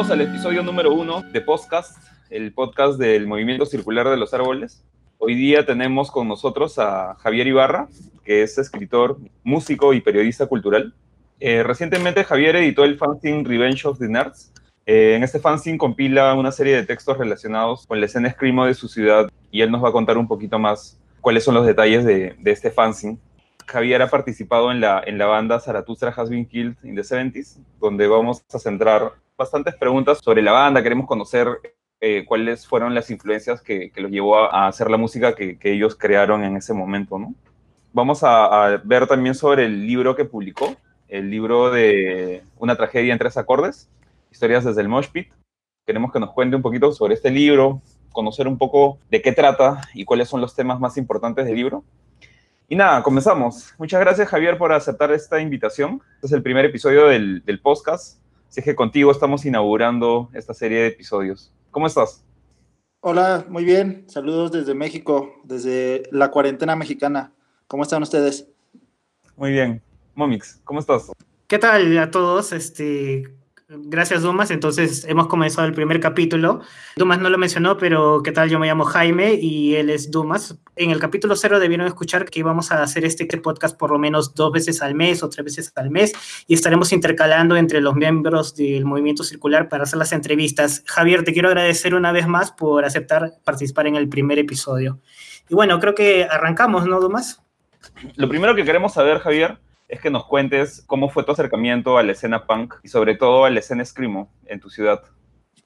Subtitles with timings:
[0.00, 1.98] todos al episodio número uno de Podcast,
[2.30, 4.82] el podcast del Movimiento Circular de los Árboles.
[5.18, 7.86] Hoy día tenemos con nosotros a Javier Ibarra,
[8.24, 10.94] que es escritor, músico y periodista cultural.
[11.38, 14.54] Eh, recientemente Javier editó el fanzine Revenge of the Nerds.
[14.86, 18.72] Eh, en este fanzine compila una serie de textos relacionados con la escena escrimo de
[18.72, 22.06] su ciudad y él nos va a contar un poquito más cuáles son los detalles
[22.06, 23.18] de, de este fanzine.
[23.66, 27.58] Javier ha participado en la, en la banda Zaratustra Has Been Killed in the 70s,
[27.78, 30.82] donde vamos a centrar bastantes preguntas sobre la banda.
[30.82, 31.48] Queremos conocer
[31.98, 36.44] eh, cuáles fueron las influencias que, los llevó a, hacer la música que, ellos crearon
[36.44, 37.34] en ese momento, ¿no?
[37.94, 40.76] Vamos a, ver también sobre el libro que publicó,
[41.08, 43.88] el libro de Una tragedia en tres acordes,
[44.30, 45.28] historias desde el Mosh Pit.
[45.86, 47.80] Queremos que nos cuente un poquito sobre este libro,
[48.12, 51.82] conocer un poco de qué trata y cuáles son los temas más importantes del libro.
[52.68, 53.74] Y nada, comenzamos.
[53.78, 56.02] Muchas gracias, Javier, por aceptar esta invitación.
[56.16, 58.20] Este es el primer episodio del, del podcast.
[58.50, 61.52] Así que contigo estamos inaugurando esta serie de episodios.
[61.70, 62.24] ¿Cómo estás?
[62.98, 64.04] Hola, muy bien.
[64.08, 67.32] Saludos desde México, desde la cuarentena mexicana.
[67.68, 68.48] ¿Cómo están ustedes?
[69.36, 69.80] Muy bien.
[70.16, 71.12] Momix, ¿cómo estás?
[71.46, 72.52] ¿Qué tal a todos?
[72.52, 73.22] Este,
[73.72, 74.50] Gracias, Dumas.
[74.50, 76.60] Entonces, hemos comenzado el primer capítulo.
[76.96, 78.50] Dumas no lo mencionó, pero ¿qué tal?
[78.50, 80.58] Yo me llamo Jaime y él es Dumas.
[80.74, 84.34] En el capítulo cero debieron escuchar que íbamos a hacer este podcast por lo menos
[84.34, 86.12] dos veces al mes o tres veces al mes
[86.48, 90.82] y estaremos intercalando entre los miembros del movimiento circular para hacer las entrevistas.
[90.88, 94.98] Javier, te quiero agradecer una vez más por aceptar participar en el primer episodio.
[95.48, 97.40] Y bueno, creo que arrancamos, ¿no, Dumas?
[98.16, 99.60] Lo primero que queremos saber, Javier,
[99.90, 103.44] es que nos cuentes cómo fue tu acercamiento a la escena punk y sobre todo
[103.44, 105.02] a la escena screamo en tu ciudad.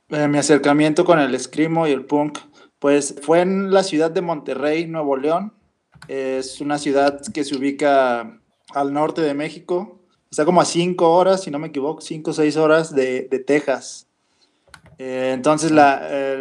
[0.09, 2.39] Eh, mi acercamiento con el screamo y el punk,
[2.79, 5.53] pues fue en la ciudad de Monterrey, Nuevo León.
[6.09, 8.41] Es una ciudad que se ubica
[8.75, 10.01] al norte de México.
[10.31, 14.09] Está como a cinco horas, si no me equivoco, cinco o seis horas de, Texas.
[14.99, 15.71] Eh, entonces,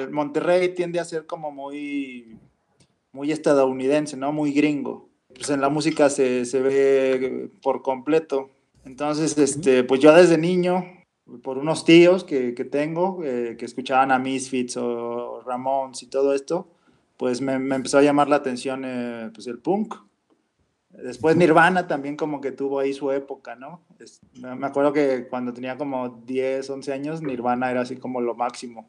[0.09, 2.37] Monterrey tiende a ser como muy,
[3.11, 4.31] muy estadounidense, ¿no?
[4.31, 8.49] Muy gringo pues en la música se, se ve por completo.
[8.85, 10.85] Entonces, este, pues yo desde niño,
[11.41, 16.33] por unos tíos que, que tengo, eh, que escuchaban a Misfits o Ramones y todo
[16.33, 16.67] esto,
[17.17, 19.95] pues me, me empezó a llamar la atención eh, pues el punk.
[20.89, 23.81] Después Nirvana también como que tuvo ahí su época, ¿no?
[23.99, 28.35] Es, me acuerdo que cuando tenía como 10, 11 años, Nirvana era así como lo
[28.35, 28.87] máximo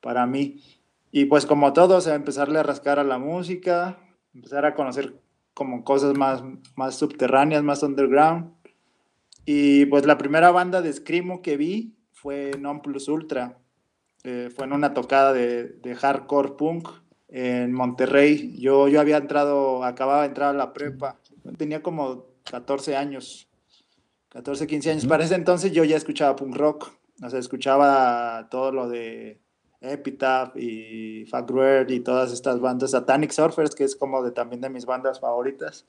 [0.00, 0.62] para mí.
[1.10, 3.98] Y pues como todos, a empezarle a rascar a la música,
[4.34, 5.23] empezar a conocer
[5.54, 6.42] como cosas más,
[6.74, 8.52] más subterráneas, más underground.
[9.46, 13.58] Y pues la primera banda de Screamo que vi fue Non Plus Ultra.
[14.24, 16.88] Eh, fue en una tocada de, de, hardcore punk
[17.28, 18.56] en Monterrey.
[18.58, 21.20] Yo, yo había entrado, acababa de entrar a la prepa.
[21.58, 23.48] Tenía como 14 años,
[24.30, 25.06] 14, 15 años.
[25.06, 26.90] Para ese entonces yo ya escuchaba punk rock.
[27.22, 29.43] O sea, escuchaba todo lo de
[29.92, 31.50] Epitaph y Fat
[31.88, 35.84] y todas estas bandas, Satanic Surfers, que es como de, también de mis bandas favoritas.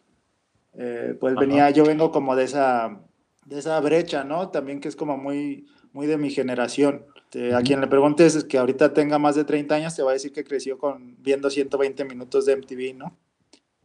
[0.74, 1.40] Eh, pues Ajá.
[1.40, 3.00] venía, yo vengo como de esa,
[3.46, 4.50] de esa brecha, ¿no?
[4.50, 7.06] También que es como muy, muy de mi generación.
[7.30, 10.14] Te, a quien le preguntes que ahorita tenga más de 30 años, te va a
[10.14, 13.18] decir que creció con, viendo 120 minutos de MTV, ¿no?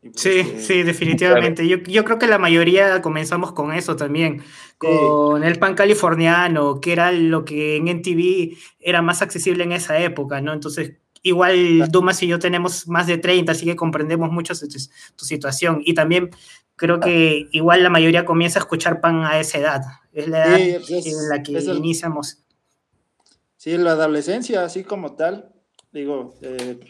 [0.02, 1.68] Pues, sí, eh, sí, definitivamente.
[1.68, 4.42] Yo, yo, creo que la mayoría comenzamos con eso también,
[4.78, 5.46] con sí.
[5.46, 10.40] el pan californiano, que era lo que en NTV era más accesible en esa época,
[10.40, 10.54] ¿no?
[10.54, 11.90] Entonces, igual claro.
[11.92, 14.66] Dumas y yo tenemos más de 30, así que comprendemos mucho tu,
[15.16, 15.82] tu situación.
[15.84, 16.30] Y también
[16.76, 19.82] creo que igual la mayoría comienza a escuchar pan a esa edad.
[20.12, 22.42] Es la edad sí, pues, en la que el, iniciamos.
[23.58, 25.52] Sí, la adolescencia, así como tal.
[25.92, 26.80] Digo, eh,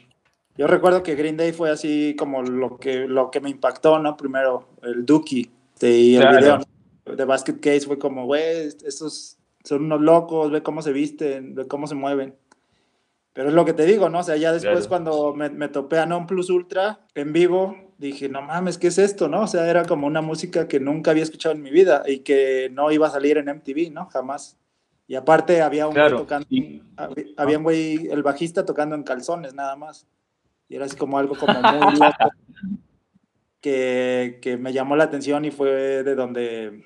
[0.60, 4.18] yo recuerdo que Green Day fue así como lo que, lo que me impactó, ¿no?
[4.18, 6.38] Primero, el Dookie y el claro.
[6.38, 11.54] video de Basket Case fue como, güey, estos son unos locos, ve cómo se visten,
[11.54, 12.34] ve cómo se mueven.
[13.32, 14.18] Pero es lo que te digo, ¿no?
[14.18, 14.88] O sea, ya después claro.
[14.90, 18.98] cuando me, me, topé a Non Plus Ultra en vivo, dije, no mames, ¿qué es
[18.98, 19.44] esto, no?
[19.44, 22.68] O sea, era como una música que nunca había escuchado en mi vida y que
[22.70, 24.10] no iba a salir en MTV, ¿no?
[24.10, 24.58] Jamás.
[25.06, 26.16] Y aparte había un claro.
[26.16, 26.48] güey tocando,
[27.38, 30.06] había un güey, el bajista tocando en calzones nada más.
[30.70, 32.30] Y era así como algo como muy loco
[33.60, 36.84] que, que, me llamó la atención y fue de donde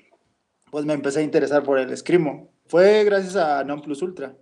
[0.71, 2.49] pues me empecé a interesar por el escrimo.
[2.65, 4.33] Fue gracias a Non Plus Ultra.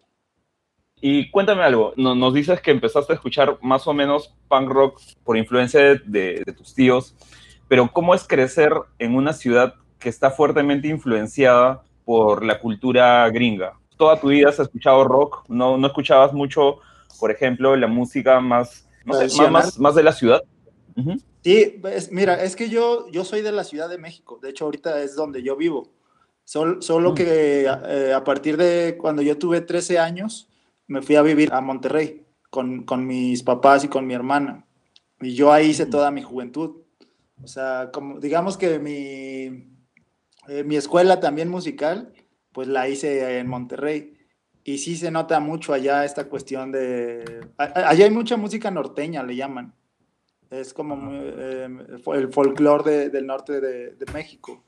[1.01, 5.35] Y cuéntame algo, nos dices que empezaste a escuchar más o menos punk rock por
[5.37, 7.13] influencia de, de, de tus tíos,
[7.67, 13.73] pero ¿cómo es crecer en una ciudad que está fuertemente influenciada por la cultura gringa?
[13.97, 16.77] Toda tu vida has escuchado rock, no, no escuchabas mucho,
[17.19, 20.41] por ejemplo, la música más no sé, más, más, de la ciudad.
[20.95, 21.23] Uh -huh.
[21.43, 24.65] Sí, es, mira, es que yo, yo soy de la Ciudad de México, de hecho
[24.65, 25.91] ahorita es donde yo vivo,
[26.45, 27.15] solo mm.
[27.15, 30.47] que eh, a partir de cuando yo tuve 13 años,
[30.87, 34.65] me fui a vivir a Monterrey con, con mis papás y con mi hermana.
[35.19, 35.89] Y yo ahí hice mm.
[35.89, 36.83] toda mi juventud.
[37.43, 39.73] O sea, como digamos que mi,
[40.47, 42.13] eh, mi escuela también musical,
[42.51, 44.12] pues la hice en Monterrey.
[44.63, 47.47] Y sí se nota mucho allá esta cuestión de...
[47.57, 49.73] Allá hay mucha música norteña, le llaman.
[50.49, 51.67] Es como eh,
[52.13, 54.63] el folclore del norte de, de, México.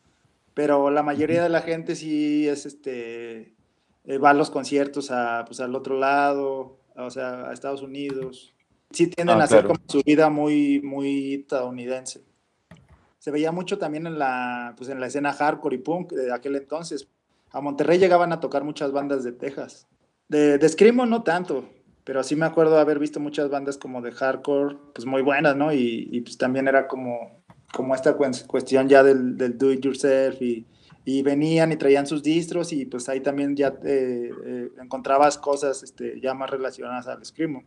[0.53, 3.55] Pero la mayoría de la gente sí es este...
[4.03, 8.53] Eh, va a los conciertos a, pues, al otro lado, o sea, a Estados Unidos.
[8.91, 12.21] Sí tienden ah, a hacer como su vida muy, muy estadounidense
[13.25, 16.57] se veía mucho también en la, pues en la escena hardcore y punk de aquel
[16.57, 17.07] entonces.
[17.55, 19.87] A Monterrey llegaban a tocar muchas bandas de Texas.
[20.27, 21.63] De, de Screamo no tanto,
[22.03, 25.71] pero sí me acuerdo haber visto muchas bandas como de hardcore, pues muy buenas, ¿no?
[25.71, 30.41] Y, y pues también era como, como esta cuestión ya del, del do it yourself
[30.41, 30.65] y,
[31.05, 35.81] y, venían y traían sus distros y pues ahí también ya eh, eh, encontrabas cosas
[35.81, 37.63] este, ya más relacionadas al Screamo.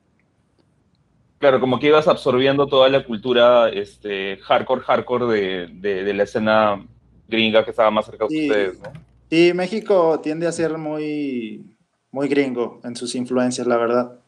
[1.38, 6.87] Claro, como que ibas absorbiendo toda la cultura este, hardcore, hardcore de, de, la escena
[7.26, 9.07] gringa que estaba más cerca de ustedes, ¿no?
[9.31, 11.77] Sí, México tiende a ser muy,
[12.11, 14.19] muy gringo en sus influencias, la verdad.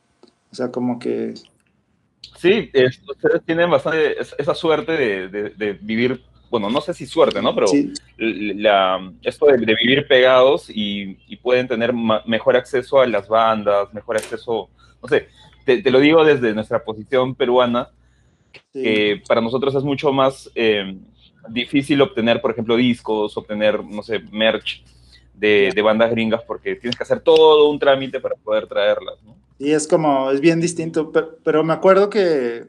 [0.50, 1.34] O sea, como que...
[2.36, 2.70] Sí,
[3.08, 7.54] ustedes tienen bastante esa suerte de, de, vivir, bueno, no sé si suerte, ¿no?
[7.54, 7.66] Pero
[8.16, 14.16] la, esto de, vivir pegados y, y pueden tener mejor acceso a las bandas, mejor
[14.16, 14.68] acceso,
[15.02, 15.28] no sé,
[15.64, 17.90] te, lo digo desde nuestra posición peruana,
[18.72, 20.96] que para nosotros es mucho más eh,
[21.48, 24.82] difícil obtener, por ejemplo, discos, obtener, no sé, merch
[25.40, 29.36] de, bandas gringas, porque tienes que hacer todo un trámite para poder traerlas, ¿no?
[29.58, 31.12] Y es como, es bien distinto,
[31.44, 32.68] pero, me acuerdo que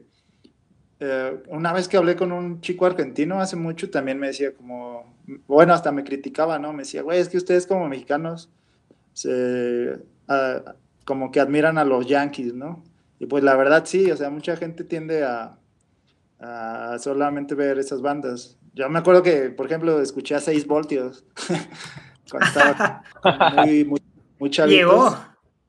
[1.00, 5.16] eh, una vez que hablé con un chico argentino hace mucho, también me decía como,
[5.46, 6.72] bueno, hasta me criticaba, ¿no?
[6.72, 8.50] Me decía, güey, es que ustedes como mexicanos
[9.14, 9.98] se,
[11.04, 12.84] como que admiran a los Yankees, ¿no?
[13.18, 15.58] Y pues la verdad sí, o sea, mucha gente tiende a
[16.98, 18.58] solamente ver esas bandas.
[18.74, 21.24] Yo me acuerdo que, por ejemplo, escuché a 6 voltios
[22.30, 23.02] cuando estaba
[23.56, 24.02] muy, muy,
[24.38, 25.16] muy Llegó,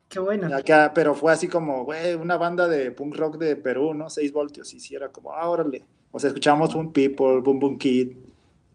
[0.08, 0.56] qué bueno.
[0.56, 4.10] Acá, pero fue así como, güey, una banda de punk rock de Perú, ¿no?
[4.10, 5.86] 6 voltios, y sí, era como, ah, órale.
[6.12, 8.16] O sea, escuchamos Boom People, Boom Boom Kid,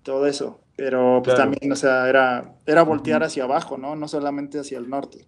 [0.03, 0.61] todo eso.
[0.77, 3.97] Pero pues también, o sea, era, era voltear hacia abajo, ¿no?
[3.97, 5.27] No solamente hacia el norte.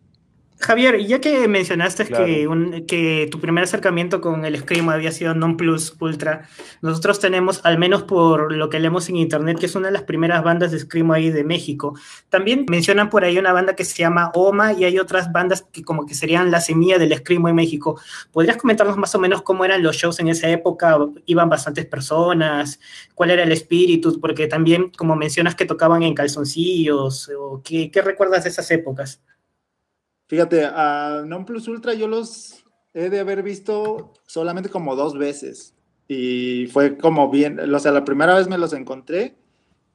[0.60, 5.56] Javier, ya que mencionaste que, que, tu primer acercamiento con el Scream había sido Non
[5.56, 6.48] Plus Ultra,
[6.82, 10.02] nosotros tenemos, al menos por lo que leemos en internet, que es una de las
[10.02, 11.94] primeras bandas de Scream ahí de México.
[12.28, 15.82] También mencionan por ahí una banda que se llama Oma y hay otras bandas que
[15.82, 17.98] como que serían la semilla del Scream en México.
[18.30, 20.98] ¿Podrías comentarnos más o menos cómo eran los shows en esa época?
[21.24, 22.78] ¿Iban bastantes personas?
[23.14, 24.20] ¿Cuál era el espíritu?
[24.20, 27.30] Porque también, como mencionas, que tocaban en calzoncillos.
[27.38, 29.22] O ¿qué, ¿Qué recuerdas de esas épocas?
[30.30, 32.62] Fíjate, a Non Plus Ultra yo los
[32.94, 35.74] he de haber visto solamente como dos veces.
[36.06, 39.34] Y fue como bien, o sea, la primera vez me los encontré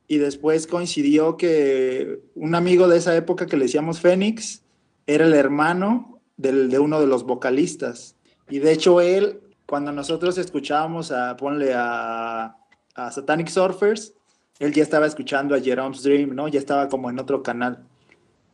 [0.10, 4.62] y después coincidió que un amigo de esa época que le decíamos Fénix
[5.08, 8.18] era el hermano del, de uno de los vocalistas.
[8.50, 12.58] Y de hecho él, cuando nosotros escuchábamos a, ponle a,
[12.94, 14.14] a Satanic Surfers,
[14.60, 16.50] él ya estaba escuchando a Jerome's Dream, ¿no?
[16.50, 17.86] Ya estaba como en otro canal.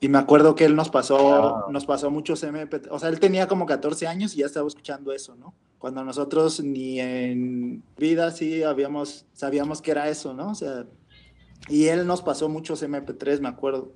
[0.03, 3.47] Y me acuerdo que él nos pasó, nos pasó muchos MP, o sea, él tenía
[3.47, 5.53] como 14 años y ya estaba escuchando eso, ¿no?
[5.77, 10.49] Cuando nosotros ni en vida sí habíamos, sabíamos que era eso, ¿no?
[10.49, 10.87] O sea,
[11.69, 13.91] y él nos pasó muchos MP3, me acuerdo,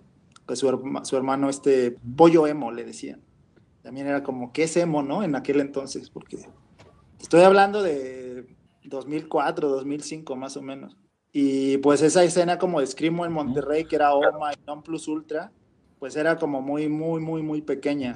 [0.47, 0.67] que su,
[1.03, 3.21] su hermano, este, Pollo Emo, le decían.
[3.81, 5.24] También era como, ¿qué es emo, no?
[5.24, 6.38] En aquel entonces, porque
[7.19, 8.45] estoy hablando de
[8.83, 10.95] 2004, 2005 más o menos.
[11.31, 15.07] Y pues esa escena como de Screamo en Monterrey, que era Oma y Non Plus
[15.07, 15.51] Ultra,
[15.99, 18.15] pues era como muy, muy, muy, muy pequeña.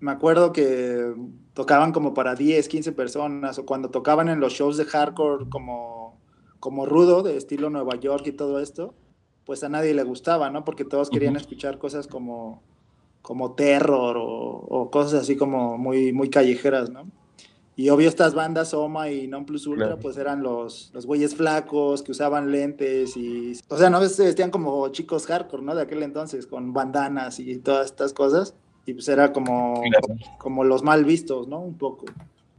[0.00, 1.14] Me acuerdo que
[1.54, 6.20] tocaban como para 10, 15 personas, o cuando tocaban en los shows de hardcore como,
[6.60, 8.94] como rudo, de estilo Nueva York y todo esto,
[9.44, 10.64] pues a nadie le gustaba, ¿no?
[10.64, 12.62] Porque todos querían escuchar cosas como,
[13.22, 17.10] como terror o, o, cosas así como muy, muy callejeras, ¿no?
[17.78, 22.02] Y obvio estas bandas Oma y Non Plus Ultra pues eran los, los güeyes flacos
[22.02, 23.52] que usaban lentes y...
[23.68, 25.76] O sea, no se vestían como chicos hardcore, ¿no?
[25.76, 28.56] De aquel entonces, con bandanas y todas estas cosas.
[28.84, 29.80] Y pues era como,
[30.38, 31.60] como los mal vistos, ¿no?
[31.60, 32.06] Un poco.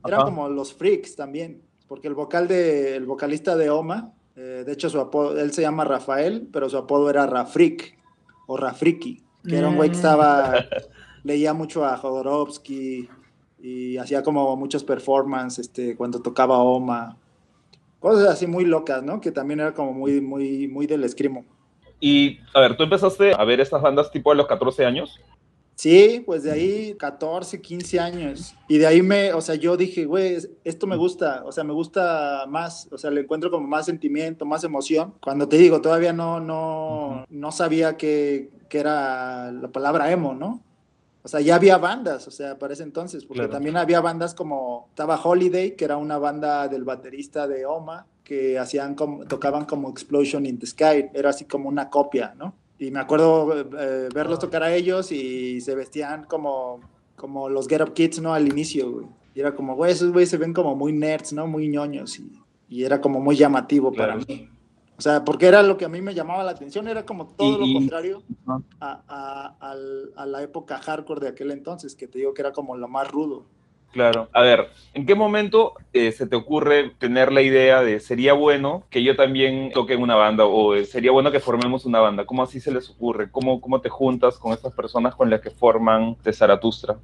[0.06, 1.64] Eran como los freaks también.
[1.90, 5.64] Porque el vocal de, el vocalista de Oma, eh, de hecho su apodo, él se
[5.64, 8.00] llama Rafael, pero su apodo era Rafrik
[8.48, 10.00] o Rafriki, que era un güey que mm.
[10.00, 10.66] estaba...
[11.24, 13.10] leía mucho a Jodorowsky,
[13.62, 17.18] y hacía como muchos performances este, cuando tocaba Oma,
[18.00, 19.20] cosas así muy locas, ¿no?
[19.22, 21.46] Que también era como muy, muy, muy del escrimo.
[22.00, 25.20] Y, a ver, ¿tú empezaste a ver estas bandas tipo a los 14 años?
[25.76, 28.54] Sí, pues de ahí 14, 15 años.
[28.68, 31.72] Y de ahí me, o sea, yo dije, güey, esto me gusta, o sea, me
[31.72, 35.14] gusta más, o sea, le encuentro como más sentimiento, más emoción.
[35.22, 40.62] Cuando te digo, todavía no, no, no sabía que, que era la palabra emo, ¿no?
[41.30, 44.88] O sea, ya había bandas, o sea, para ese entonces, porque también había bandas como,
[44.90, 49.92] estaba Holiday, que era una banda del baterista de Oma, que hacían como, tocaban como
[49.92, 52.56] Explosion in the Sky, era así como una copia, ¿no?
[52.80, 54.42] Y me acuerdo eh, verlos ah.
[54.42, 56.80] tocar a ellos y se vestían como,
[57.16, 58.34] como los Get Up Kids, ¿no?
[58.34, 59.06] Al inicio, güey.
[59.36, 61.46] Y era como, güey, esos güeyes se ven como muy nerds, ¿no?
[61.46, 62.18] Muy ñoños.
[62.18, 64.50] Y, y era como muy llamativo para mí.
[65.00, 67.58] O sea, porque era lo que a mí me llamaba la atención, era como todo
[67.58, 68.22] lo contrario
[68.82, 69.74] a, a,
[70.18, 73.10] a, la época hardcore de aquel entonces, que te digo que era como lo más
[73.10, 73.46] rudo.
[73.94, 74.28] Claro.
[74.34, 78.84] A ver, ¿en qué momento eh, se te ocurre tener la idea de sería bueno
[78.90, 82.26] que yo también toque en una banda o eh, sería bueno que formemos una banda?
[82.26, 83.32] ¿Cómo así se les ocurre?
[83.32, 86.98] ¿Cómo, cómo te juntas con estas personas con las que forman de Zaratustra?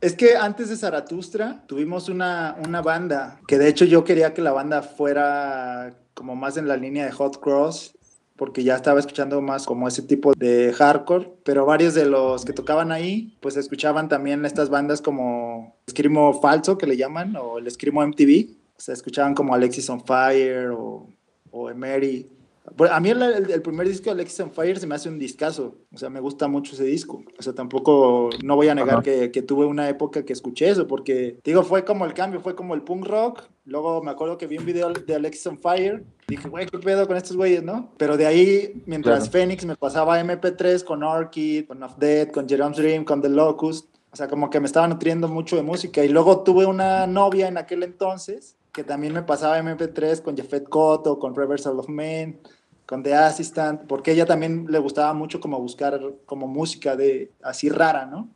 [0.00, 4.42] Es que antes de Zaratustra tuvimos una, una banda que de hecho yo quería que
[4.42, 7.98] la banda fuera como más en la línea de Hot Cross
[8.38, 12.52] porque ya estaba escuchando más como ese tipo de hardcore, pero varios de los que
[12.52, 17.68] tocaban ahí, pues escuchaban también estas bandas como Screamo Falso, que le llaman, o el
[17.68, 21.08] Screamo MTV, o sea, escuchaban como Alexis on Fire o,
[21.50, 22.28] o Emery,
[22.90, 25.76] a mí el, primer disco de Alexis on Fire se me hace un discazo.
[25.92, 27.22] O sea, me gusta mucho ese disco.
[27.38, 30.86] O sea, tampoco, no voy a negar que, que, tuve una época que escuché eso,
[30.86, 33.42] porque, digo, fue como el cambio, fue como el punk rock.
[33.64, 36.04] Luego me acuerdo que vi un video de Alexis on Fire.
[36.26, 37.92] Dije, güey, ¿qué pedo con estos güeyes, no?
[37.96, 42.78] Pero de ahí, mientras Phoenix me pasaba MP3 con Orchid, con Of Dead, con Jerome's
[42.78, 43.88] Dream, con The Locust.
[44.10, 46.02] O sea, como que me estaba nutriendo mucho de música.
[46.04, 50.68] Y luego tuve una novia en aquel entonces que también me pasaba MP3 con Jafet
[50.68, 52.38] Cotto, con Reversal of Men
[52.88, 57.68] con The Assistant, porque ella también le gustaba mucho como buscar como música de así
[57.68, 58.30] rara, ¿no?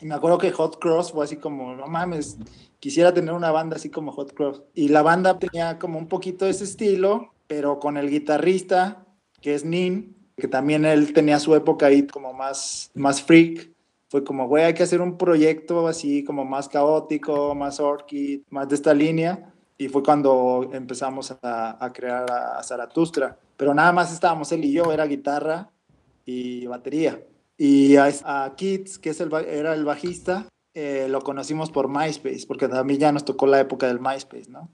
[0.00, 2.38] Y me acuerdo que Hot Cross fue así como, no mames,
[2.78, 4.62] quisiera tener una banda así como Hot Cross.
[4.74, 9.04] Y la banda tenía como un poquito ese estilo, pero con el guitarrista,
[9.40, 13.72] que es Nin, que también él tenía su época ahí como más, más freak.
[14.08, 18.68] Fue como, güey, hay que hacer un proyecto así como más caótico, más orchid, más
[18.68, 19.52] de esta línea.
[19.76, 24.72] Y fue cuando empezamos a, a crear a Zaratustra pero nada más estábamos él y
[24.72, 25.70] yo, era guitarra
[26.24, 27.22] y batería.
[27.58, 32.46] Y a, a Kids, que es el, era el bajista, eh, lo conocimos por MySpace,
[32.48, 34.70] porque también ya nos tocó la época del MySpace, ¿no?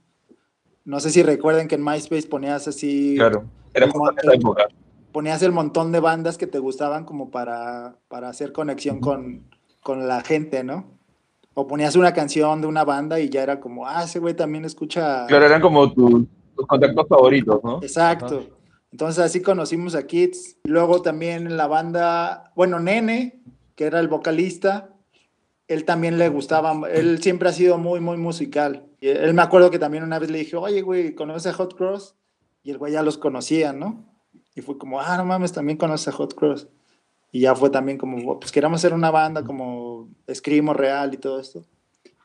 [0.85, 3.15] No sé si recuerden que en MySpace ponías así...
[3.17, 4.67] Claro, era como esa época.
[5.11, 9.49] Ponías el montón de bandas que te gustaban como para, para hacer conexión con,
[9.83, 10.97] con la gente, ¿no?
[11.55, 14.63] O ponías una canción de una banda y ya era como, ah, ese güey también
[14.63, 15.25] escucha...
[15.27, 16.23] Claro, eran como tus,
[16.65, 17.79] contactos favoritos, ¿no?
[17.81, 18.56] Exacto.
[18.91, 20.57] Entonces así conocimos a Kids.
[20.63, 23.41] Luego también la banda, bueno, Nene,
[23.75, 24.89] que era el vocalista,
[25.67, 28.85] él también le gustaba, él siempre ha sido muy, muy musical.
[28.99, 31.75] Y él me acuerdo que también una vez le dije, oye, güey, ¿conoces a Hot
[31.75, 32.15] Cross?
[32.63, 34.05] Y el güey ya los conocía, ¿no?
[34.55, 36.67] Y fue como, ah, no mames, también conoces a Hot Cross.
[37.31, 41.39] Y ya fue también como, pues queríamos hacer una banda como Escrimo Real y todo
[41.39, 41.65] esto.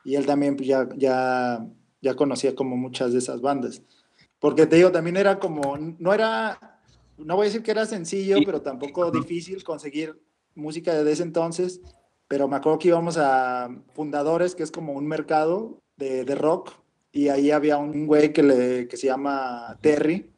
[0.03, 1.65] Y él también pues, ya, ya,
[2.01, 3.81] ya conocía como muchas de esas bandas.
[4.43, 6.59] Porque te digo, también era como, no era,
[7.17, 10.21] no voy a decir que era sencillo, pero tampoco difícil conseguir
[10.53, 11.79] música de ese entonces.
[12.27, 16.73] Pero me acuerdo que íbamos a Fundadores, que es como un mercado de, de rock,
[17.13, 20.29] y ahí había un güey que, le, que se llama Terry,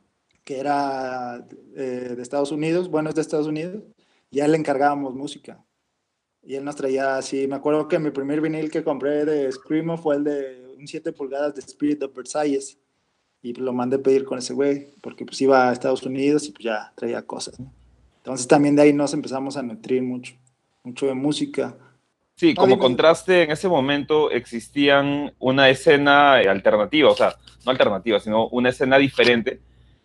[0.43, 1.43] que era
[1.75, 3.81] eh, de Estados Unidos, bueno, es de Estados Unidos,
[4.29, 5.65] y a él le encargábamos música.
[6.43, 9.97] Y él nos traía así, me acuerdo que mi primer vinil que compré de Screamo
[9.97, 12.77] fue el de un 7 pulgadas de Spirit of Versailles
[13.45, 16.63] y lo mandé pedir con ese güey, porque pues iba a Estados Unidos y pues
[16.65, 17.59] ya traía cosas,
[18.17, 20.33] Entonces también de ahí nos empezamos a nutrir mucho,
[20.83, 21.77] mucho de música.
[22.35, 28.47] Sí, como contraste, en ese momento existían una escena alternativa, o sea, no alternativa, sino
[28.47, 29.59] una escena diferente,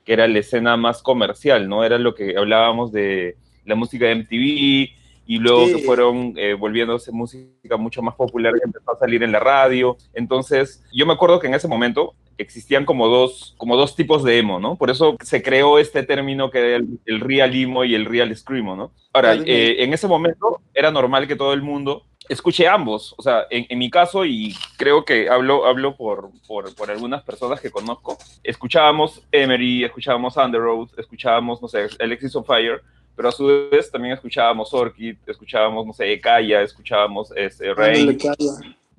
[0.04, 1.82] que era la escena más comercial, ¿no?
[1.82, 7.12] Era lo que hablábamos de la música de MTV, y luego se fueron eh, volviéndose
[7.12, 9.96] música mucho más popular que empezó a salir en la radio.
[10.12, 14.38] Entonces, yo me acuerdo que en ese momento existían como dos, como dos tipos de
[14.38, 14.76] emo, ¿no?
[14.76, 18.76] Por eso se creó este término que era el, real emo y el real screamo,
[18.76, 18.92] ¿no?
[19.12, 23.14] Ahora, eh, en ese momento era normal que todo el mundo escuche ambos.
[23.18, 27.60] O sea, en, mi caso, y creo que hablo, hablo por, por, por, algunas personas
[27.60, 32.80] que conozco, escuchábamos Emery, escuchábamos Underoath, escuchábamos, no sé, Alexis on Fire,
[33.16, 38.16] pero a su vez también escuchábamos Orchid, escuchábamos, no sé, Kaya, escuchábamos este, Rey.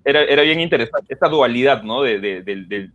[0.04, 2.02] Era, era bien interesante esta dualidad, ¿no?
[2.02, 2.42] De, de,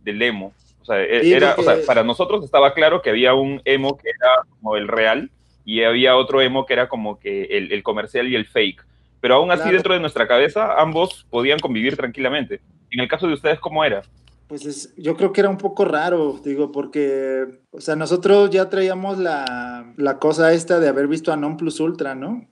[0.01, 0.53] del emo.
[0.81, 4.09] O sea, e, era, o sea, para nosotros estaba claro que había un emo que
[4.09, 5.29] era como el real
[5.65, 8.85] y había otro emo que era como que el, comercial y el fake.
[9.19, 12.61] Pero aún así, dentro de nuestra cabeza, ambos podían convivir tranquilamente.
[12.89, 14.01] En el caso de ustedes, ¿cómo era?
[14.47, 19.17] Pues yo creo que era un poco raro, digo, porque, o sea, nosotros ya traíamos
[19.17, 22.47] la, la cosa esta de haber visto a Non Plus Ultra, ¿no?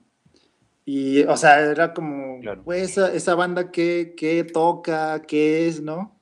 [0.88, 5.20] Y, o sea, era como, güey, esa, esa, banda, ¿qué, ¿qué, toca?
[5.22, 6.16] ¿Qué es, no?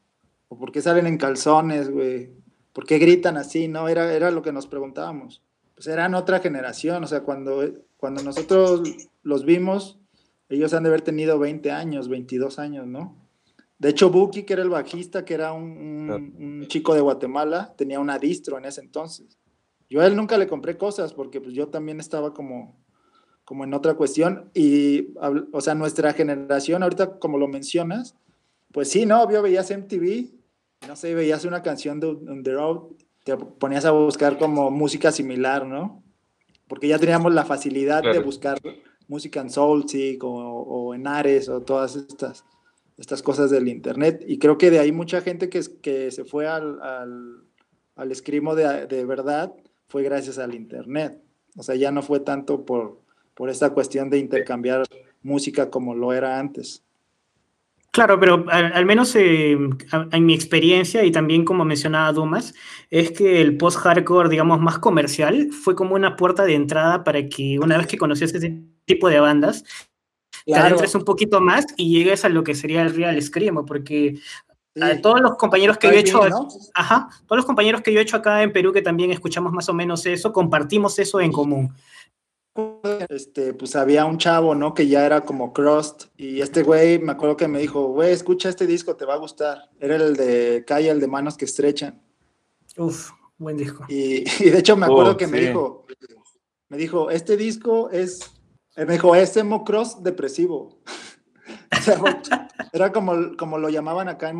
[0.48, 2.30] ¿O por qué salen en calzones, güey?
[2.72, 3.88] ¿Por qué gritan así, no?
[3.88, 5.42] Era, era lo que nos preguntábamos.
[5.74, 8.82] Pues eran otra generación, o sea, cuando, cuando nosotros
[9.22, 9.98] los vimos,
[10.48, 13.18] ellos han de haber tenido 20 años, 22 años, ¿no?
[13.78, 18.00] De hecho, Buki, que era el bajista, que era un, un, chico de Guatemala, tenía
[18.00, 19.36] una distro en ese entonces.
[19.90, 22.82] Yo a él nunca le compré cosas porque pues yo también estaba como
[23.44, 24.50] como en otra cuestión.
[24.54, 25.14] Y,
[25.52, 28.16] o sea, nuestra generación, ahorita como lo mencionas,
[28.72, 29.22] pues sí, ¿no?
[29.22, 30.30] Obvio, veías MTV,
[30.88, 32.82] no sé, veías una canción de The Road,
[33.24, 36.02] te ponías a buscar como música similar, ¿no?
[36.68, 38.58] Porque ya teníamos la facilidad de buscar
[39.06, 42.44] música en SoulSeek o, o, en Ares o todas estas,
[42.96, 44.24] estas cosas del Internet.
[44.26, 47.44] Y creo que de ahí mucha gente que, que se fue al, al,
[47.96, 49.54] al escrimo de, de verdad
[49.88, 51.22] fue gracias al Internet.
[51.56, 53.03] O sea, ya no fue tanto por,
[53.34, 54.84] por esta cuestión de intercambiar
[55.22, 56.84] música como lo era antes.
[57.94, 62.52] Claro, pero al, menos eh, en mi experiencia y también como mencionaba Dumas,
[62.90, 67.56] es que el post-hardcore, digamos, más comercial fue como una puerta de entrada para que
[67.60, 69.64] una vez que conocías ese tipo de bandas,
[70.44, 74.18] te adentres un poquito más y llegues a lo que sería el real screamo, porque
[75.00, 76.20] todos los compañeros que yo he hecho,
[76.74, 79.68] ajá, todos los compañeros que yo he hecho acá en Perú que también escuchamos más
[79.68, 81.72] o menos eso, compartimos eso en común
[83.08, 84.74] este, pues había un chavo, ¿no?
[84.74, 86.04] Que ya era como Crust.
[86.16, 89.18] Y este güey, me acuerdo que me dijo, güey, escucha este disco, te va a
[89.18, 89.70] gustar.
[89.80, 92.00] Era el de Calle, el de Manos que Estrechan.
[92.76, 93.84] Uf, buen disco.
[93.88, 95.86] Y, de hecho me acuerdo que me dijo,
[96.68, 98.20] me dijo, este disco es,
[98.76, 100.80] me dijo, es emo cross depresivo.
[102.72, 104.38] era como, como lo llamaban acá en,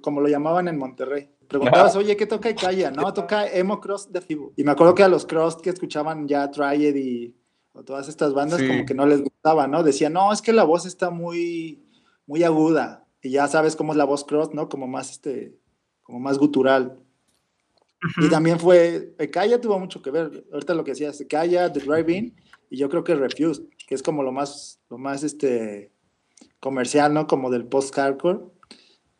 [0.00, 1.30] como lo llamaban en Monterrey.
[1.48, 2.90] Preguntabas, oye, ¿qué toca y calla?
[2.90, 4.52] No, toca emo cross depresivo.
[4.56, 7.41] Y me acuerdo que a los cross que escuchaban ya Tried y
[7.72, 9.82] o todas estas bandas como que no les gustaba, ¿no?
[9.82, 11.82] Decían, no, es que la voz está muy,
[12.26, 13.06] muy aguda.
[13.22, 14.68] Y ya sabes cómo es la voz cross, ¿no?
[14.68, 15.56] Como más, este,
[16.02, 16.98] como más gutural.
[18.18, 20.44] Y también fue, Calla tuvo mucho que ver.
[20.52, 22.34] Ahorita lo que decías, Calla, The Drive-In,
[22.68, 25.92] y yo creo que Refused, que es como lo más, lo más, este,
[26.62, 27.26] comercial, ¿no?
[27.26, 28.40] Como del post-hardcore.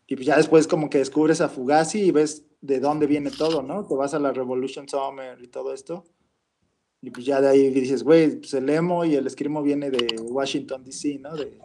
[0.07, 3.63] Y pues ya después como que descubres a Fugazi y ves de dónde viene todo,
[3.63, 3.87] ¿no?
[3.87, 6.05] Te vas a la Revolution Summer y todo esto.
[7.03, 10.21] Y pues ya de ahí dices, güey, pues el emo y el escrimo viene de
[10.21, 11.35] Washington, D.C., ¿no?
[11.35, 11.59] De,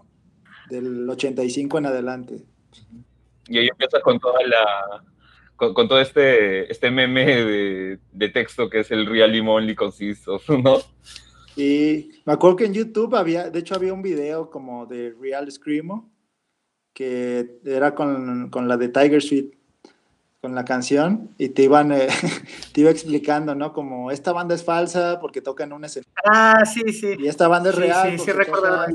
[0.70, 2.44] del 85 en adelante.
[3.48, 5.04] Y ahí empiezas con toda la...
[5.56, 10.78] Con, todo este, este meme de, de, texto que es el Real Only Consists ¿no?
[11.56, 15.52] Y me acuerdo que en YouTube había, de hecho había un video como de Real
[15.52, 16.14] Screamo,
[16.94, 19.57] que era con, con la de Tiger Sweet
[20.42, 22.08] con la canción y te iban eh,
[22.74, 23.74] te iba explicando, ¿no?
[23.74, 26.12] Como esta banda es falsa porque toca en un escenario.
[26.26, 27.16] Ah, sí, sí.
[27.20, 28.46] Y esta banda es real porque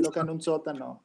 [0.01, 1.01] toca, en un sótano.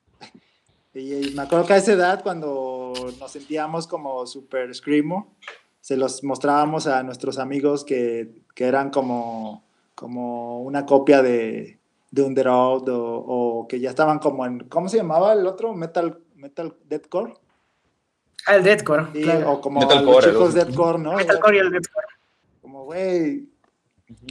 [0.95, 5.37] Y, me acuerdo que a esa edad, cuando nos sentíamos como super screamo,
[5.81, 11.79] se los mostrábamos a nuestros amigos que, que eran como, como una copia de,
[12.11, 15.75] de Underoath o, o que ya estaban como en, ¿cómo se llamaba el otro?
[15.75, 17.35] Metal, metal Deathcore.
[18.47, 19.53] Ah, el deathcore, claro.
[19.53, 21.13] O como los chicos deathcore, ¿no?
[21.15, 22.07] Metalcore y el deathcore.
[22.63, 23.49] Como, güey,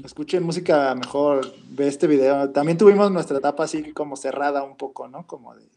[0.04, 2.50] escuchen música mejor, ve este video.
[2.52, 5.28] También tuvimos nuestra etapa así como cerrada un poco, ¿no?
[5.28, 5.70] Como de,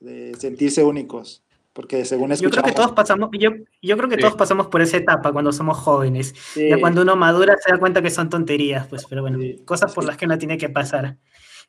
[0.00, 1.42] de sentirse únicos.
[1.72, 2.56] Porque según escuchamos...
[2.56, 3.50] Yo creo que todos pasamos, yo,
[3.82, 6.34] yo creo que todos pasamos por esa etapa cuando somos jóvenes.
[6.54, 10.04] Ya cuando uno madura se da cuenta que son tonterías, pues, pero bueno, cosas por
[10.04, 11.18] las que uno tiene que pasar.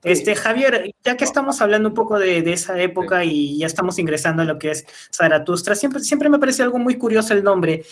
[0.03, 4.43] Este, Javier, ya que estamos hablando un poco de, esa época y ya estamos ingresando
[4.43, 7.83] a lo que es Zaratustra, siempre, siempre me parece algo muy curioso el nombre.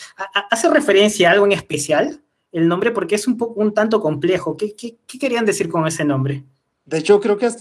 [0.51, 2.91] ¿Hace referencia a algo en especial el nombre?
[2.91, 4.55] Porque es un, poco, un tanto complejo.
[4.55, 4.75] ¿Qué,
[5.19, 6.43] querían decir con ese nombre?
[6.85, 7.51] De hecho, creo que eh,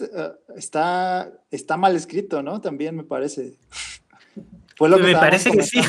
[0.56, 2.60] está, está mal escrito, ¿no?
[2.60, 3.56] También me parece.
[4.76, 5.80] Fue lo que me parece que sí.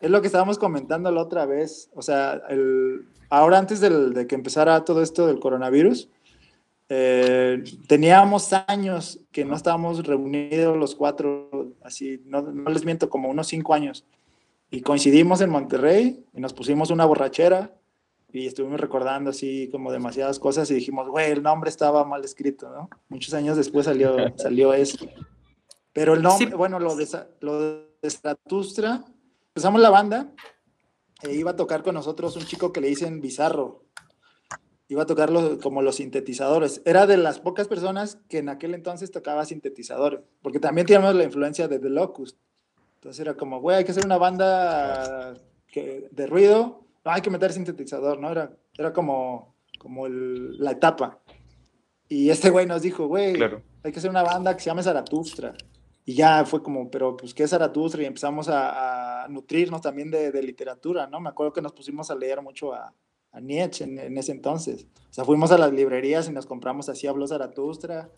[0.00, 1.90] es lo que estábamos comentando la otra vez.
[1.94, 6.08] O sea, el, ahora antes de que empezara todo esto del coronavirus,
[6.94, 13.46] eh, teníamos años que no estábamos reunidos los cuatro, así, no, les miento, como unos
[13.46, 14.04] cinco años.
[14.70, 17.74] Y coincidimos en Monterrey y nos pusimos una borrachera
[18.30, 22.68] y estuvimos recordando así como demasiadas cosas y dijimos, güey, el nombre estaba mal escrito,
[22.68, 22.90] ¿no?
[23.08, 24.98] Muchos años después salió, salió eso.
[25.94, 27.08] Pero el nombre, bueno, lo de,
[27.40, 29.02] lo de Stratustra,
[29.48, 30.30] empezamos la banda
[31.22, 33.82] e iba a tocar con nosotros un chico que le dicen Bizarro.
[34.92, 35.30] Iba a tocar
[35.62, 36.82] como los sintetizadores.
[36.84, 41.24] Era de las pocas personas que en aquel entonces tocaba sintetizadores, porque también teníamos la
[41.24, 42.36] influencia de The Locust.
[42.96, 45.34] Entonces era como, güey, hay que hacer una banda
[45.66, 48.30] que, de ruido, no, hay que meter sintetizador, ¿no?
[48.30, 51.18] Era, era como, como la etapa.
[52.06, 53.42] Y este güey nos dijo, güey,
[53.82, 55.54] hay que hacer una banda que se llame Zaratustra.
[56.04, 58.02] Y ya fue como, pero pues, ¿qué es Zaratustra?
[58.02, 61.18] Y empezamos a, nutrirnos también de, de, literatura, ¿no?
[61.18, 62.92] Me acuerdo que nos pusimos a leer mucho a,
[63.32, 64.86] a Nietzsche en, ese entonces.
[65.10, 68.10] O sea, fuimos a las librerías y nos compramos así Habló Zaratustra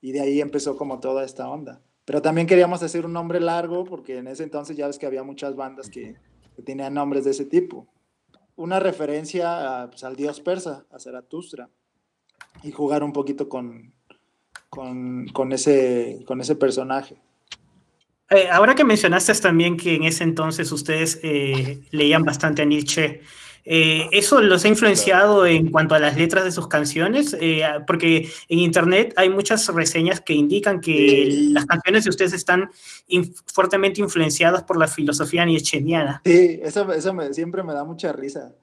[0.00, 1.80] y de ahí empezó como toda esta onda.
[2.04, 5.22] Pero también queríamos hacer un nombre largo porque en ese entonces ya ves que había
[5.22, 6.16] muchas bandas que,
[6.64, 7.86] tenían nombres de ese tipo.
[8.54, 11.68] Una referencia pues, al dios persa, a Zaratustra,
[12.62, 13.92] y jugar un poquito con,
[14.70, 17.16] con, ese, con ese personaje.
[18.30, 23.20] Eh, ahora que mencionaste también que en ese entonces ustedes eh, leían bastante a Nietzsche,
[23.68, 27.36] eh, ¿Eso los ha influenciado en cuanto a las letras de sus canciones?
[27.40, 32.70] Eh, porque en Internet hay muchas reseñas que indican que las canciones de ustedes están
[33.52, 36.22] fuertemente influenciadas por la filosofía nietzscheana.
[36.24, 38.54] Sí, eso, eso siempre me da mucha risa.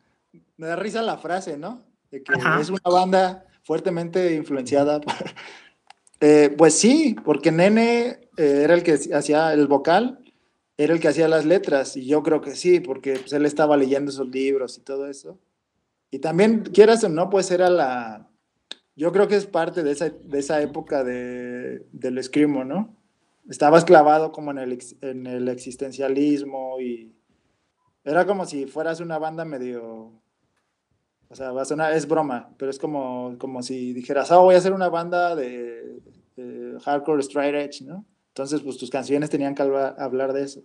[0.55, 1.83] Me da risa la frase, ¿no?
[2.09, 5.13] De que es una banda fuertemente influenciada por...
[6.21, 10.22] Eh, pues sí, porque Nene era el que hacía el vocal
[10.77, 13.77] era el que hacía las letras y yo creo que sí, porque pues, él estaba
[13.77, 15.39] leyendo esos libros y todo eso.
[16.09, 18.29] Y también, quieras o no, pues era la...
[18.95, 22.95] Yo creo que es parte de esa, de esa época de, del escrimo, ¿no?
[23.49, 27.15] Estabas clavado como en el, en el existencialismo y
[28.03, 30.21] era como si fueras una banda medio...
[31.29, 34.53] O sea, va a sonar, es broma, pero es como, como si dijeras, ah, voy
[34.53, 35.99] a hacer una banda de,
[36.35, 38.05] de hardcore straight edge, ¿no?
[38.33, 40.63] Entonces, pues tus canciones tenían que hablar de eso.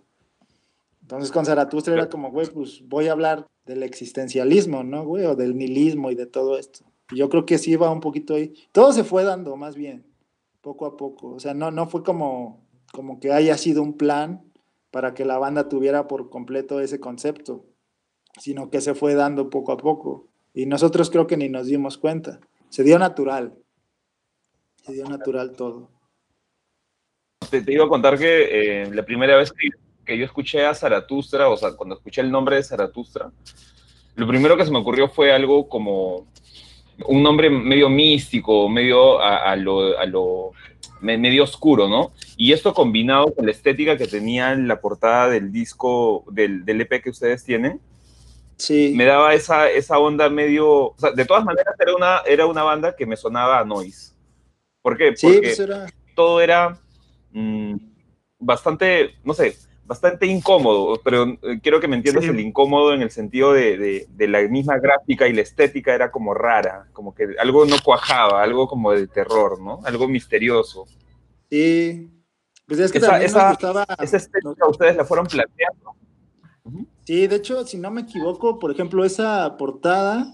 [1.03, 5.25] Entonces con Zaratustra era como, güey, pues voy a hablar del existencialismo, ¿no, güey?
[5.25, 6.83] O del nihilismo y de todo esto.
[7.11, 8.55] Y yo creo que sí iba un poquito ahí.
[8.71, 10.03] Todo se fue dando más bien,
[10.61, 11.29] poco a poco.
[11.29, 14.43] O sea, no, no fue como, como que haya sido un plan
[14.89, 17.65] para que la banda tuviera por completo ese concepto,
[18.39, 20.27] sino que se fue dando poco a poco.
[20.55, 22.39] Y nosotros creo que ni nos dimos cuenta.
[22.69, 23.53] Se dio natural.
[24.83, 25.98] Se dio natural todo
[27.49, 29.51] te, iba a contar que eh, la primera vez
[30.05, 33.31] que, yo escuché a Zaratustra, o sea, cuando escuché el nombre de Zaratustra,
[34.15, 36.25] lo primero que se me ocurrió fue algo como
[37.05, 40.51] un nombre medio místico, medio a, lo,
[40.99, 42.11] medio oscuro, ¿no?
[42.37, 46.81] Y esto combinado con la estética que tenía en la portada del disco, del, del
[46.81, 47.79] EP que ustedes tienen,
[48.57, 48.93] sí.
[48.95, 50.87] me daba esa, esa onda medio...
[50.87, 54.13] O sea, de todas maneras era una, era una banda que me sonaba a noise.
[54.81, 55.13] ¿Por qué?
[55.21, 56.79] Porque pues todo era
[57.31, 57.75] Mm,
[58.39, 63.11] bastante, no sé, bastante incómodo, pero eh, quiero que me entiendas el incómodo en el
[63.11, 67.65] sentido de, de, la misma gráfica y la estética era como rara, como que algo
[67.65, 69.79] no cuajaba, algo como de terror, ¿no?
[69.83, 70.85] Algo misterioso.
[71.49, 72.11] Sí,
[72.67, 73.57] pues es que esa, esa,
[73.99, 75.95] esa estética ustedes la fueron planteando.
[77.05, 80.31] Sí, de hecho, si no me equivoco, por ejemplo, esa portada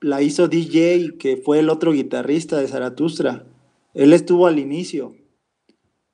[0.00, 3.46] la hizo DJ, que fue el otro guitarrista de Zaratustra.
[3.94, 5.14] Él estuvo al inicio.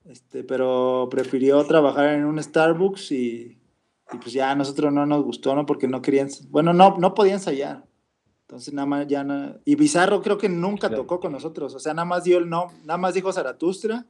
[0.05, 3.59] Este, pero prefirió trabajar en un Starbucks y,
[4.21, 5.65] pues ya a nosotros no nos gustó, ¿no?
[5.65, 7.87] Porque no querían, bueno, no, no podían ensayar.
[8.43, 11.95] Entonces nada más ya no, y Bizarro creo que nunca tocó con nosotros, o sea,
[11.95, 14.07] nada más dio el no, nada más dijo Zaratustra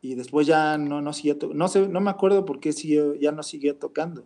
[0.00, 3.30] y después ya no, no siguió, no sé, no me acuerdo por qué siguió, ya
[3.30, 4.24] no siguió tocando.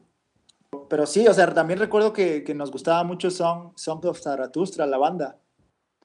[0.89, 4.87] Pero sí, o sea, también recuerdo que, que nos gustaba mucho Song, Song of Zaratustra,
[4.87, 5.39] la banda.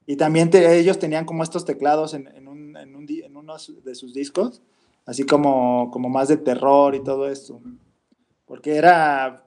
[0.06, 3.96] Y también ellos tenían como estos teclados en, en, un, en, un, en uno de
[3.96, 4.62] sus discos
[5.06, 7.62] así como, como más de terror y todo esto.
[8.46, 9.46] Porque era,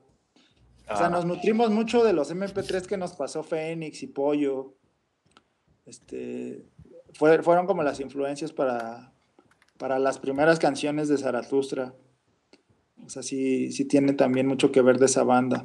[0.88, 1.10] o sea, ah.
[1.10, 4.74] nos nutrimos mucho de los MP3 que nos pasó Fénix y Pollo.
[5.86, 6.66] Este,
[7.14, 9.12] fueron como las influencias para,
[9.78, 11.94] para las primeras canciones de Zaratustra.
[13.04, 15.64] O sea, sí, sí tiene también mucho que ver de esa banda.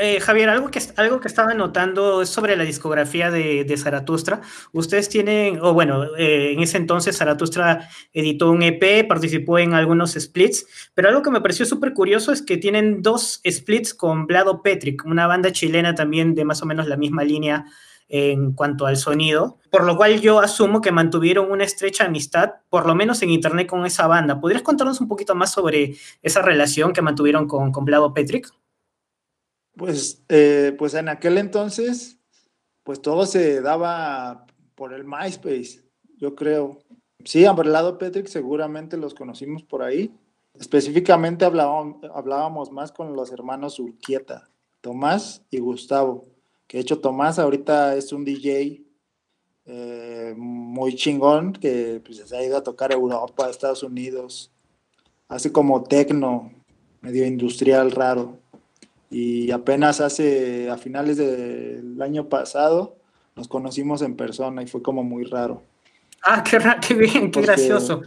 [0.00, 4.42] Eh, Javier, algo que, estaba notando es sobre la discografía de, de Zaratustra.
[4.72, 10.12] Ustedes tienen, o bueno, eh, en ese entonces Zaratustra editó un EP, participó en algunos
[10.12, 14.62] splits, pero algo que me pareció súper curioso es que tienen dos splits con Vlado
[14.62, 17.64] Petric, una banda chilena también de más o menos la misma línea
[18.08, 22.86] en cuanto al sonido, por lo cual yo asumo que mantuvieron una estrecha amistad, por
[22.86, 24.40] lo menos en internet con esa banda.
[24.40, 28.48] ¿Podrías contarnos un poquito más sobre esa relación que mantuvieron con, con Vlado Petric?
[29.78, 32.18] Pues, eh, pues en aquel entonces,
[32.82, 35.84] pues todo se daba por el MySpace,
[36.16, 36.80] yo creo.
[37.24, 40.12] Sí, lado Petrick seguramente los conocimos por ahí.
[40.54, 46.24] Específicamente hablábamos, más con los hermanos Urquieta, Tomás y Gustavo.
[46.66, 48.82] Que de hecho Tomás ahorita es un DJ
[49.64, 54.50] eh, muy chingón que pues, se ha ido a tocar Europa, Estados Unidos.
[55.28, 56.50] Hace como tecno,
[57.00, 58.40] medio industrial raro.
[59.10, 62.96] Y apenas hace, a finales del año pasado,
[63.36, 65.62] nos conocimos en persona y fue como muy raro.
[66.22, 68.02] Ah, qué, qué bien, qué gracioso.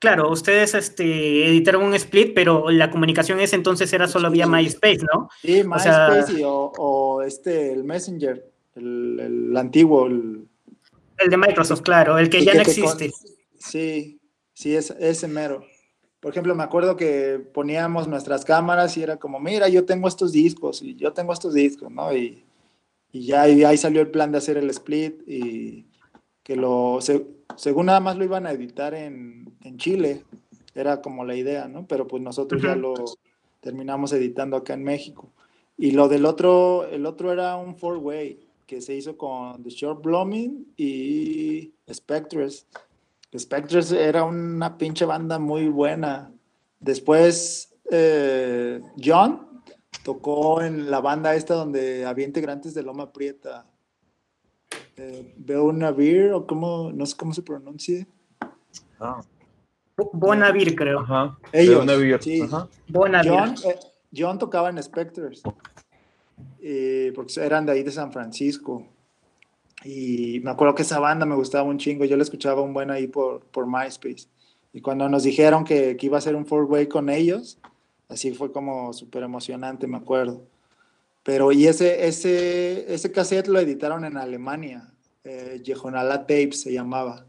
[0.00, 5.00] Claro, ustedes este, editaron un split, pero la comunicación ese entonces era solo vía MySpace,
[5.12, 5.28] ¿no?
[5.42, 10.06] Sí, MySpace o, este, el Messenger, el, antiguo.
[10.06, 10.48] El,
[11.28, 13.10] de Microsoft, claro, el que ya no existe.
[13.58, 14.18] sí,
[14.54, 15.66] sí, es, ese mero.
[16.20, 20.32] Por ejemplo, me acuerdo que poníamos nuestras cámaras y era como, mira, yo tengo estos
[20.32, 22.14] discos y yo tengo estos discos, ¿no?
[22.14, 22.44] Y,
[23.12, 25.84] ya ahí salió el plan de hacer el split y
[26.44, 27.00] que lo,
[27.56, 30.22] según nada más lo iban a editar en, en, Chile,
[30.76, 31.86] era como la idea, ¿no?
[31.88, 32.94] Pero pues nosotros ya lo
[33.60, 35.28] terminamos editando acá en México.
[35.76, 40.04] Y lo del otro, el otro era un four-way que se hizo con The Short
[40.04, 42.66] Blooming y Spectres.
[43.38, 46.32] Spectres era una pinche banda muy buena.
[46.80, 49.62] Después, eh, John
[50.02, 53.66] tocó en la banda esta donde había integrantes de Loma Prieta
[54.96, 58.06] eh, Beonavir, o cómo, no sé cómo se pronuncia.
[58.98, 59.20] Ah.
[60.12, 61.00] Bonavir, creo.
[61.00, 61.38] Ajá.
[61.52, 61.84] Ellos,
[62.22, 62.42] sí.
[62.92, 63.14] John,
[63.64, 63.78] eh,
[64.14, 65.42] John, tocaba en Spectres,
[66.60, 68.86] eh, porque eran de ahí de San Francisco.
[69.84, 72.90] Y me acuerdo que esa banda me gustaba un chingo, yo la escuchaba un buen
[72.90, 74.28] ahí por, por MySpace.
[74.72, 77.58] Y cuando nos dijeron que, que iba a ser un four-way con ellos,
[78.08, 80.42] así fue como súper emocionante, me acuerdo.
[81.22, 84.92] Pero y ese, ese, ese cassette lo editaron en Alemania,
[85.24, 87.26] eh, Tapes se llamaba.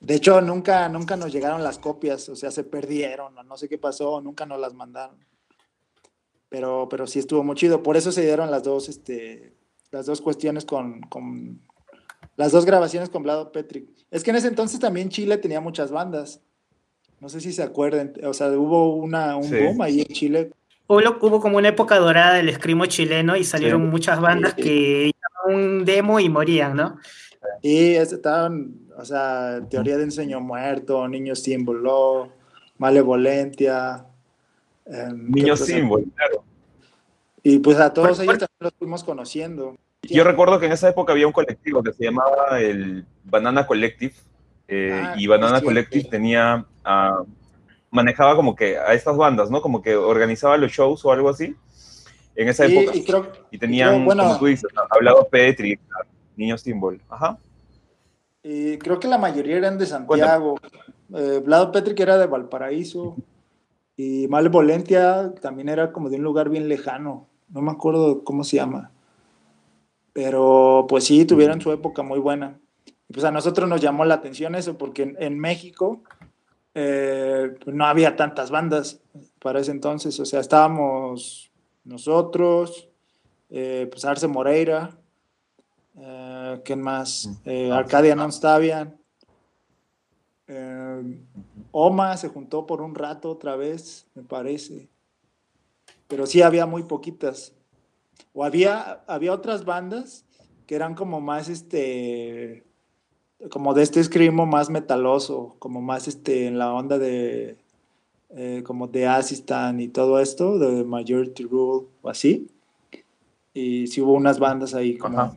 [0.00, 3.68] De hecho, nunca, nunca nos llegaron las copias, o sea, se perdieron, o no sé
[3.68, 5.16] qué pasó, nunca nos las mandaron.
[6.48, 7.82] Pero, pero sí estuvo muy chido.
[7.82, 9.52] Por eso se dieron las dos, este,
[9.90, 11.60] las dos cuestiones con, con
[12.36, 13.88] las dos grabaciones con Vlado Petrick.
[14.10, 16.40] Es que en ese entonces también Chile tenía muchas bandas.
[17.20, 20.50] No sé si se acuerdan, o sea, hubo una, un boom ahí en Chile
[20.90, 25.12] hubo, como una época dorada del escrimo chileno y salieron muchas bandas que
[25.46, 26.98] un demo y morían, ¿no?
[27.62, 32.32] Y estaban, o sea, Teoría de Enseño Muerto, Niño Símbolo,
[32.78, 34.04] Malevolentia.
[34.86, 36.44] Em, Niño Símbolo, claro.
[37.42, 39.76] Y pues a todos ellos también los fuimos conociendo.
[40.02, 44.14] Yo recuerdo que en esa época había un colectivo que se llamaba el Banana Collective.
[44.68, 47.22] Eh, ah, y Banana Collective tenía a
[47.90, 49.60] manejaba como que a estas bandas, ¿no?
[49.60, 51.56] Como que organizaba los shows o algo así
[52.36, 52.96] en esa época.
[53.50, 55.78] Y, tenían, como tú dices, hablado Petri,
[56.36, 57.00] Niños Timbol.
[57.08, 57.38] Ajá.
[58.42, 60.56] Y creo que la mayoría eran de Santiago.
[61.14, 63.16] Eh, Vlado Petri que era de Valparaíso.
[63.96, 67.28] Y Malevolentia también era como de un lugar bien lejano.
[67.50, 68.90] No me acuerdo cómo se llama.
[70.12, 72.58] Pero pues sí, tuvieron su época muy buena.
[73.08, 76.02] Y pues a nosotros nos llamó la atención eso, porque en México
[76.74, 79.00] eh, no había tantas bandas
[79.40, 81.50] para ese entonces, o sea, estábamos
[81.84, 82.88] nosotros,
[83.48, 84.96] eh, pues Arce Moreira,
[85.96, 87.28] eh, ¿quién más?
[87.44, 88.96] Eh, Arcadia Nonstavian,
[91.72, 94.88] Oma se juntó por un rato otra vez, me parece,
[96.10, 97.54] pero sí había muy poquitas.
[98.34, 100.26] O había, había otras bandas
[100.66, 102.64] que eran como más este
[103.50, 107.56] como de este escrimo más metaloso, como más este, en la onda de,
[108.30, 112.48] eh, como de Assistant y todo esto, de Majority Rule o así.
[113.54, 115.36] Y sí hubo unas bandas ahí como,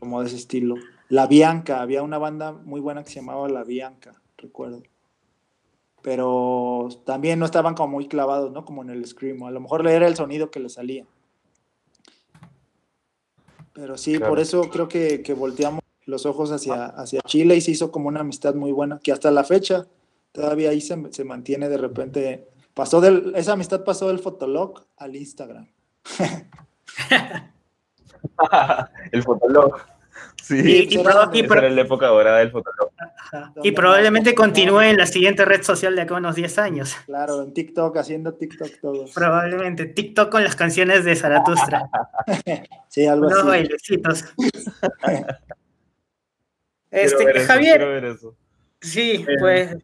[0.00, 0.74] como de ese estilo.
[1.08, 4.82] La Bianca, había una banda muy buena que se llamaba La Bianca, recuerdo.
[6.04, 8.66] Pero también no estaban como muy clavados, ¿no?
[8.66, 9.46] Como en el screamo.
[9.48, 11.06] A lo mejor era el sonido que le salía.
[13.72, 17.70] Pero sí, por eso creo que, que volteamos los ojos hacia, hacia Chile y se
[17.70, 19.86] hizo como una amistad muy buena, que hasta la fecha
[20.32, 22.50] todavía ahí se, se mantiene de repente.
[22.74, 25.70] Pasó del, esa amistad pasó del Fotolog al Instagram.
[29.12, 29.93] el Fotolog.
[30.44, 32.90] Sí, y, era la época dorada del Fotolog.
[33.62, 36.94] Y probablemente continúe en la siguiente red social de acá unos 10 años.
[37.06, 39.12] Claro, en TikTok, haciendo TikTok todos.
[39.12, 41.88] Probablemente, TikTok con las canciones de Zaratustra.
[42.88, 44.24] sí, algo Unos bailecitos.
[46.90, 48.16] Este, Javier.
[48.80, 49.36] Sí, eh.
[49.40, 49.76] pues.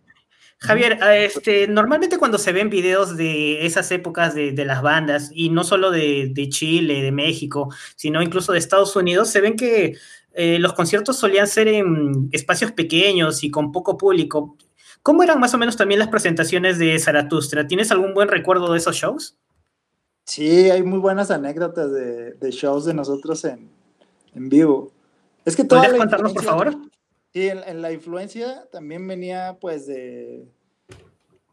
[0.63, 5.65] Javier, este, normalmente cuando se ven videos de esas épocas de, las bandas, y no
[5.65, 9.97] solo de, Chile, de México, sino incluso de Estados Unidos, se ven que
[10.43, 14.57] eh, los conciertos solían ser en espacios pequeños y con poco público.
[15.03, 17.67] ¿Cómo eran más o menos también las presentaciones de Zaratustra?
[17.67, 19.37] ¿Tienes algún buen recuerdo de esos shows?
[20.25, 23.69] Sí, hay muy buenas anécdotas de, de shows de nosotros en,
[24.35, 24.91] en vivo.
[25.45, 26.75] Es que toda contarnos, por favor?
[27.35, 30.49] Sí, en, la influencia también venía pues de,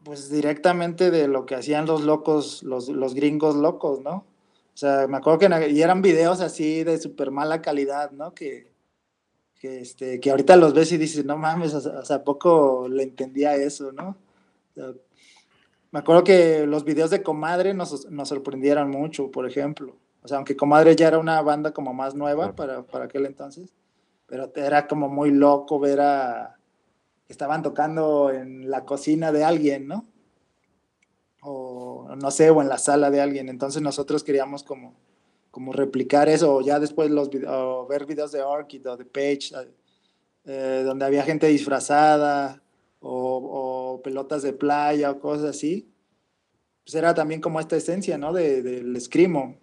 [0.02, 4.24] pues directamente de lo que hacían los locos, los, los gringos locos, ¿no?
[4.72, 8.32] O sea, me acuerdo que y eran videos así de súper mala calidad, ¿no?
[8.32, 8.77] Que,
[9.58, 13.54] que, este, que ahorita los ves y dices, no mames, o sea, poco le entendía
[13.54, 14.16] eso, ¿no?
[15.90, 19.96] me acuerdo que los videos de Comadre nos, nos, sorprendieron mucho, por ejemplo.
[20.22, 23.74] O sea, aunque Comadre ya era una banda como más nueva para, para aquel entonces,
[24.26, 26.56] pero era como muy loco ver a...
[27.28, 30.06] Estaban tocando en la cocina de alguien, ¿no?
[31.42, 33.48] O no sé, o en la sala de alguien.
[33.48, 34.94] Entonces nosotros queríamos como
[35.58, 37.28] como replicar eso, ya después los
[37.88, 39.50] ver videos de Orchid o de Page,
[40.44, 42.62] eh, donde había gente disfrazada,
[43.00, 45.92] o, pelotas de playa, o cosas así,
[46.84, 48.32] pues era también como esta esencia, ¿no?
[48.32, 49.56] Del de, escrimo.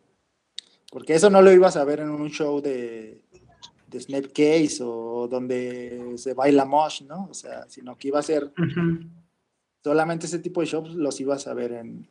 [0.91, 3.21] Porque eso no lo ibas a ver en un show de,
[3.87, 7.29] de Snapcase o donde se baila mosh, ¿no?
[7.31, 8.51] O sea, sino que iba a ser
[9.81, 12.05] solamente ese tipo de shows los ibas a ver en...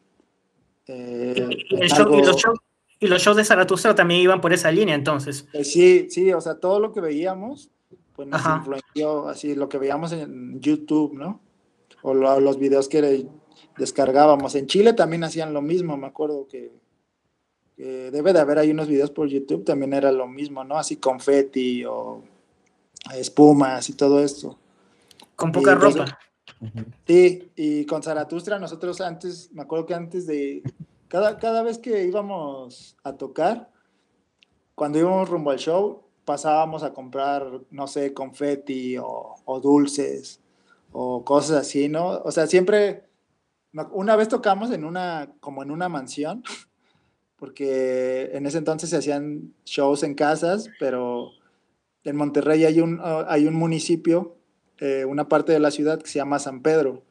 [0.87, 1.93] Eh, los
[2.41, 2.64] shows
[3.01, 5.47] y los shows de Zaratustra también iban por esa línea, entonces.
[5.53, 7.71] Eh, sí, sí, o sea, todo lo que veíamos,
[8.15, 11.41] pues nos influenció, así, lo que veíamos en YouTube, ¿no?
[12.03, 13.27] O los videos que
[13.79, 14.55] descargábamos.
[14.55, 16.73] En Chile también hacían lo mismo, me acuerdo que,
[17.77, 20.79] debe de haber ahí unos videos por YouTube, también era lo mismo, ¿no?
[20.79, 22.23] Así confeti o
[23.17, 24.59] espumas y todo esto.
[25.35, 26.19] Con poca ropa.
[27.07, 30.63] Sí, y con Zaratustra nosotros antes, me acuerdo que antes de,
[31.15, 33.71] cada, vez que íbamos a tocar,
[34.75, 40.41] cuando íbamos rumbo al show, pasábamos a comprar, no sé, confeti o, dulces
[40.91, 42.09] o cosas así, ¿no?
[42.25, 43.05] O sea, siempre,
[43.93, 46.43] una vez tocamos en una, como en una mansión,
[47.37, 51.31] porque en ese entonces se hacían shows en casas, pero
[52.03, 54.37] en Monterrey hay un, hay un municipio,
[54.79, 57.05] eh, una parte de la ciudad que se llama San Pedro,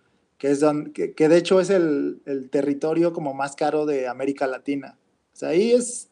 [0.43, 4.45] que, es donde, que, de hecho es el, el, territorio como más caro de América
[4.45, 4.97] Latina.
[5.31, 6.09] O sea, ahí es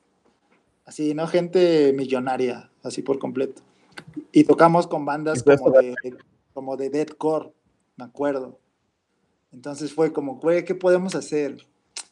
[0.86, 1.28] así, ¿no?
[1.28, 3.62] Gente millonaria, así por completo.
[4.32, 5.96] Y tocamos con bandas como de,
[6.54, 7.52] como de deathcore,
[7.98, 8.58] me acuerdo.
[9.52, 11.68] Entonces fue como, güey, ¿qué podemos hacer?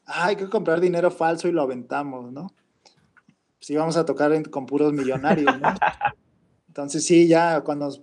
[0.06, 2.52] Ah, hay que comprar dinero falso y lo aventamos, ¿no?
[3.60, 5.70] Pues íbamos a tocar con puros millonarios, ¿no?
[6.68, 8.02] Entonces sí, ya cuando nos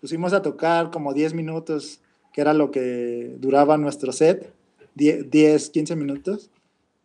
[0.00, 2.00] pusimos a tocar como 10 minutos
[2.38, 4.54] que era lo que duraba nuestro set,
[4.94, 6.52] 10, 15 minutos,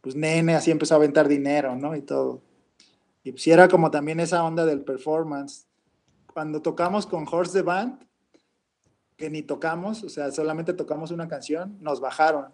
[0.02, 1.96] pues nene así empezó a aventar dinero, ¿no?
[1.96, 2.40] Y todo.
[3.24, 5.66] Y pues era como también esa onda del performance.
[6.32, 8.06] Cuando tocamos con Horse the Band,
[9.18, 12.50] que ni tocamos, o sea, solamente tocamos una canción, nos bajaron.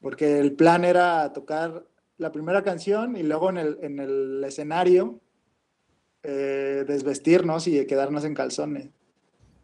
[0.00, 1.86] Porque el plan era tocar
[2.18, 5.20] la primera canción y luego en el, en el escenario
[6.24, 8.88] eh, desvestirnos y quedarnos en calzones.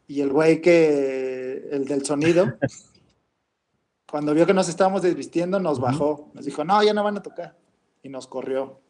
[0.06, 2.46] Y el güey que, el del sonido,
[4.10, 6.30] cuando vio que nos estábamos desvistiendo, nos bajó.
[6.34, 7.56] Nos dijo, no, ya no van a tocar.
[8.02, 8.80] Y nos corrió.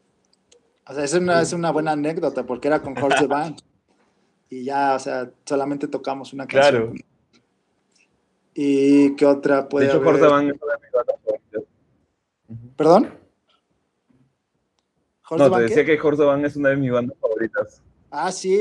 [0.87, 3.61] O sea, es una, es una buena anécdota porque era con Jorge Band.
[4.49, 6.91] Y ya, o sea, solamente tocamos una canción.
[6.91, 7.07] Claro.
[8.53, 11.63] ¿Y qué otra puede De hecho, Jorge Van es una de mis bandas favoritas.
[12.75, 13.19] ¿Perdón?
[15.31, 17.83] no, te decía que Jorge Van es una de mis bandas favoritas.
[18.09, 18.59] Ah, sí,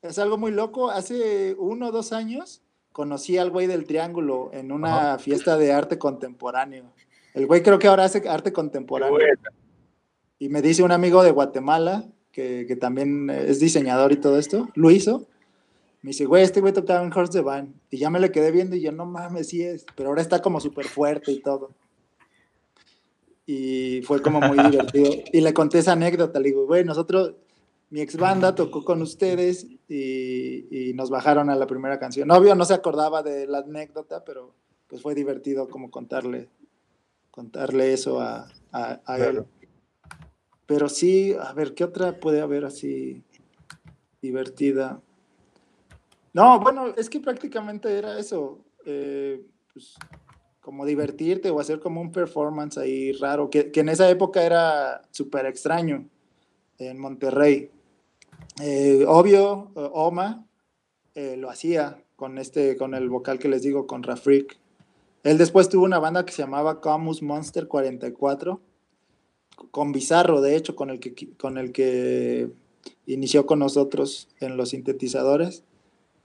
[0.00, 0.90] es algo muy loco.
[0.90, 2.62] Hace uno o dos años
[2.92, 6.92] conocí al güey del Triángulo en una fiesta de arte contemporáneo.
[7.34, 9.18] El güey creo que ahora hace arte contemporáneo.
[10.38, 14.68] Y me dice un amigo de Guatemala, que, que, también es diseñador y todo esto,
[14.74, 15.26] lo hizo.
[16.02, 17.74] Me dice, güey, este güey tocaba en Horse the Band.
[17.90, 19.86] Y ya me le quedé viendo y yo, no mames, sí es.
[19.94, 21.70] Pero ahora está como súper fuerte y todo.
[23.46, 25.12] Y fue como muy divertido.
[25.32, 26.40] Y le conté esa anécdota.
[26.40, 27.34] Le digo, güey, nosotros
[27.90, 32.30] mi ex banda tocó con ustedes y, nos bajaron a la primera canción.
[32.30, 34.54] Obvio, no se acordaba de la anécdota, pero
[34.88, 36.48] pues fue divertido como contarle,
[37.30, 38.48] contarle eso a,
[39.18, 39.44] él.
[40.66, 43.22] Pero sí, a ver, ¿qué otra puede haber así
[44.20, 45.00] divertida?
[46.32, 49.94] No, bueno, es que prácticamente era eso, eh, pues,
[50.60, 55.02] como divertirte o hacer como un performance ahí raro, que, que en esa época era
[55.10, 56.08] súper extraño
[56.78, 57.70] en Monterrey.
[58.60, 60.46] Eh, obvio, eh, Oma
[61.14, 64.58] eh, lo hacía con, este, con el vocal que les digo, con Rafrik.
[65.22, 68.60] Él después tuvo una banda que se llamaba Camus Monster 44,
[69.70, 72.50] con Bizarro, de hecho, con el que, con el que
[73.06, 75.64] inició con nosotros en los sintetizadores.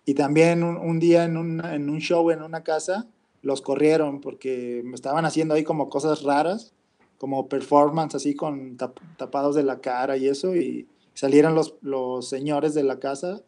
[0.05, 3.07] Y también un, día en, en un show en una casa,
[3.41, 6.73] los corrieron porque me estaban haciendo ahí como cosas raras,
[7.17, 8.77] como performance así con
[9.17, 10.87] tapados de la cara y eso, y
[11.17, 13.41] salieron los, los señores de la casa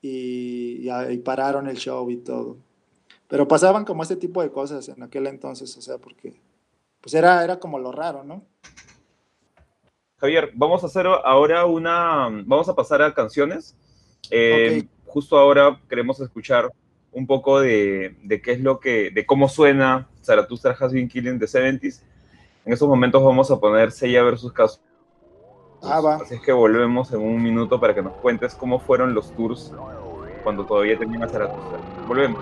[0.00, 2.58] y, y, pararon el show y todo.
[3.26, 6.40] Pero pasaban como este tipo de cosas en aquel entonces, o sea, porque
[7.00, 8.44] pues era, era como lo raro, ¿no?
[10.18, 13.76] Javier, vamos a hacer ahora una, vamos a pasar a canciones.
[14.30, 16.70] Eh, justo ahora queremos escuchar
[17.10, 21.40] un poco de, de, qué es lo que, de cómo suena Zarathustra Has Been Killing
[21.40, 22.00] the 70s.
[22.64, 24.78] En esos momentos vamos a poner Sella versus Caso.
[25.82, 26.16] Ah, va.
[26.16, 29.72] Así es que volvemos en un minuto para que nos cuentes cómo fueron los tours
[30.42, 31.78] cuando todavía tenía Zarathustra.
[32.06, 32.40] Volvemos.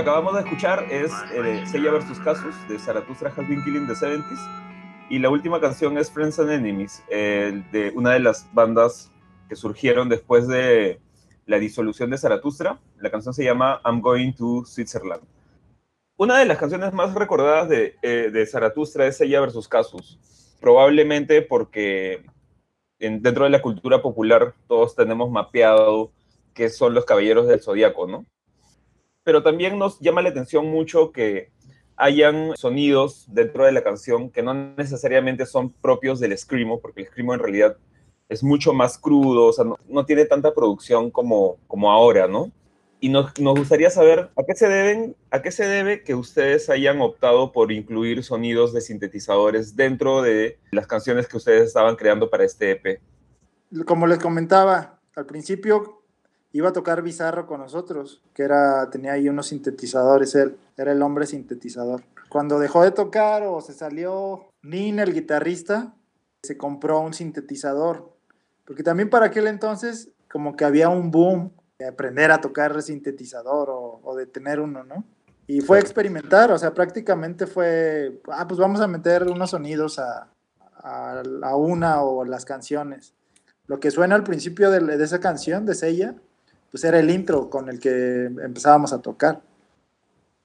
[0.00, 2.18] Acabamos de escuchar es eh, Seiya vs.
[2.20, 4.38] Casus de Zarathustra Has Been Killing the 70s.
[5.10, 9.12] Y la última canción es Friends and Enemies, eh, de una de las bandas
[9.48, 11.00] que surgieron después de
[11.44, 12.80] la disolución de Zarathustra.
[12.98, 15.22] La canción se llama I'm Going to Switzerland.
[16.16, 20.18] Una de las canciones más recordadas de, eh, de Zarathustra es Ella versus Casus,
[20.60, 22.24] probablemente porque
[22.98, 26.10] en, dentro de la cultura popular todos tenemos mapeado
[26.54, 28.24] qué son los caballeros del zodiaco, ¿no?
[29.24, 31.50] Pero también nos llama la atención mucho que
[31.96, 37.08] hayan sonidos dentro de la canción que no necesariamente son propios del screamo, porque el
[37.08, 37.76] screamo en realidad
[38.28, 42.50] es mucho más crudo, o sea, no, no tiene tanta producción como, como ahora, ¿no?
[43.00, 46.68] y nos, nos, gustaría saber a qué se deben, a qué se debe que ustedes
[46.68, 52.28] hayan optado por incluir sonidos de sintetizadores dentro de las canciones que ustedes estaban creando
[52.28, 53.00] para este EP.
[53.86, 55.99] Como les comentaba, al principio
[56.52, 61.02] iba a tocar Bizarro con nosotros, que era tenía ahí unos sintetizadores él, era el
[61.02, 62.02] hombre sintetizador.
[62.28, 65.94] Cuando dejó de tocar o se salió Nin el guitarrista,
[66.42, 68.12] se compró un sintetizador,
[68.64, 71.52] porque también para aquel entonces como que había un boom
[71.86, 75.04] aprender a tocar sintetizador o, o de tener uno, ¿no?
[75.46, 80.28] Y fue experimentar, o sea, prácticamente fue, ah, pues vamos a meter unos sonidos a,
[80.76, 83.14] a, a una o las canciones.
[83.66, 86.14] Lo que suena al principio de, de, esa canción, de Sella,
[86.70, 89.42] pues era el intro con el que empezábamos a tocar.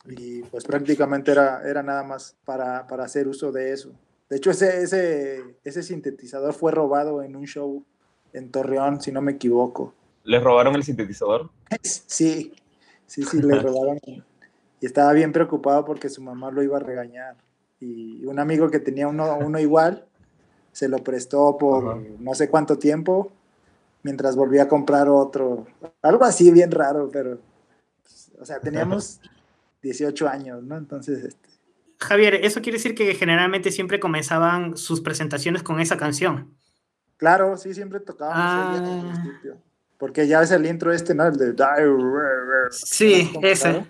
[0.07, 3.91] Y pues prácticamente era, era nada más para, para hacer uso de eso.
[4.30, 7.84] De hecho, ese, ese, ese sintetizador fue robado en un show
[8.34, 9.93] en Torreón, si no me equivoco.
[10.23, 11.49] ¿Les robaron el sintetizador?
[11.82, 12.53] Sí,
[13.05, 13.99] sí, sí, le robaron.
[14.05, 17.38] y estaba bien preocupado porque su mamá lo iba a regañar.
[17.80, 20.05] Y un amigo que tenía uno, uno igual
[20.71, 23.32] se lo prestó por no sé cuánto tiempo
[24.05, 25.65] mientras volvía a comprar otro.
[26.03, 27.39] Algo así bien raro, pero.
[28.39, 29.19] O sea, teníamos
[29.81, 30.77] 18 años, ¿no?
[30.77, 31.25] Entonces.
[31.25, 31.49] Este...
[31.97, 36.55] Javier, ¿eso quiere decir que generalmente siempre comenzaban sus presentaciones con esa canción?
[37.17, 38.75] Claro, sí, siempre tocábamos ah.
[38.77, 39.57] el principio.
[39.97, 41.25] Porque ya es el intro este, ¿no?
[41.25, 41.55] El de...
[42.69, 43.87] Sí, ese.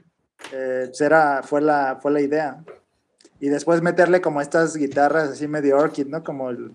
[0.54, 2.64] Eh, era, fue, la, fue la idea.
[3.42, 6.24] Y después meterle como estas guitarras así medio orchid, ¿no?
[6.24, 6.72] Como, el,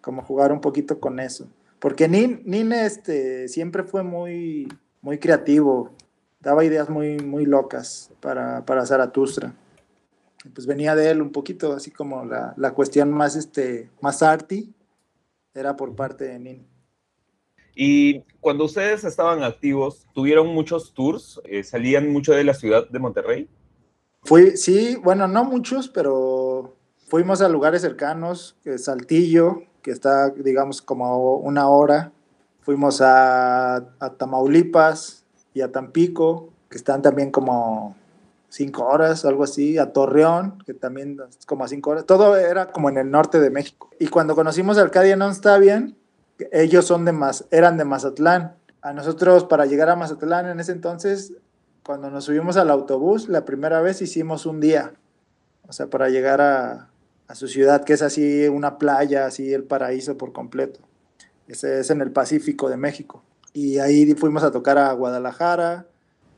[0.00, 1.46] como jugar un poquito con eso.
[1.82, 4.68] Porque Nin, Nin este, siempre fue muy,
[5.00, 5.90] muy creativo.
[6.38, 9.52] Daba ideas muy, muy locas para, para Zaratustra.
[10.54, 14.72] Pues venía de él un poquito, así como la, la cuestión más, este, más arty,
[15.54, 16.66] era por parte de Nin.
[17.74, 21.40] Y cuando ustedes estaban activos, ¿tuvieron muchos tours?
[21.42, 23.48] Eh, ¿Salían mucho de la ciudad de Monterrey?
[24.22, 26.76] Fui, sí, bueno, no muchos, pero
[27.08, 32.12] fuimos a lugares cercanos, Saltillo, que está, digamos, como una hora.
[32.60, 33.84] Fuimos a,
[34.16, 37.96] Tamaulipas y a Tampico, que están también como
[38.48, 42.06] cinco horas, algo así, a Torreón, que también es como a cinco horas.
[42.06, 43.90] Todo era como en el norte de México.
[43.98, 45.96] Y cuando conocimos a Arcadia Non Está Bien,
[46.52, 48.54] ellos son de Maz eran de Mazatlán.
[48.80, 51.32] A nosotros para llegar a Mazatlán en ese entonces,
[51.84, 54.92] cuando nos subimos al autobús, la primera vez hicimos un día.
[55.68, 56.91] O sea, para llegar a,
[57.32, 60.80] a su ciudad, que es así una playa, así el paraíso por completo.
[61.48, 63.22] Ese es en el Pacífico de México.
[63.54, 65.86] Y ahí fuimos a tocar a Guadalajara,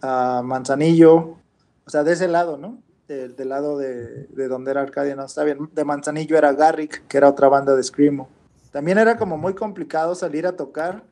[0.01, 1.37] a Manzanillo,
[1.85, 2.79] o sea, de ese lado, ¿no?
[3.09, 5.69] Del, del lado de, de, donde era Arcadia, no está bien.
[5.73, 8.29] De Manzanillo era Garrick, que era otra banda de Screamo.
[8.71, 11.03] También era como muy complicado salir a tocar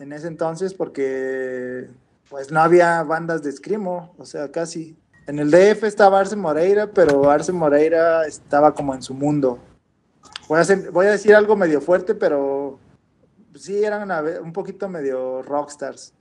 [0.00, 1.88] en ese entonces porque
[2.28, 4.96] pues no había bandas de escrimo, o sea, casi.
[5.26, 9.58] En el DF estaba Arce Moreira, pero Arce Moreira estaba como en su mundo.
[10.48, 12.78] Voy a, hacer, voy a decir algo medio fuerte, pero
[13.54, 16.12] sí eran una, un poquito medio rockstars.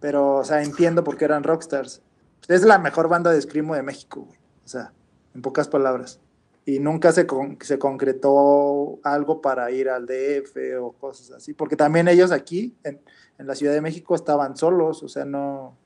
[0.00, 2.02] Pero, o sea, entiendo por qué eran rockstars.
[2.48, 4.26] Es la mejor banda de escrimo de México,
[4.64, 4.92] o sea,
[5.34, 6.20] en pocas palabras
[6.64, 11.76] y nunca se, con, se concretó algo para ir al DF o cosas así, porque
[11.76, 13.00] también ellos aquí en,
[13.38, 15.76] en, la Ciudad de México estaban solos, o sea, no,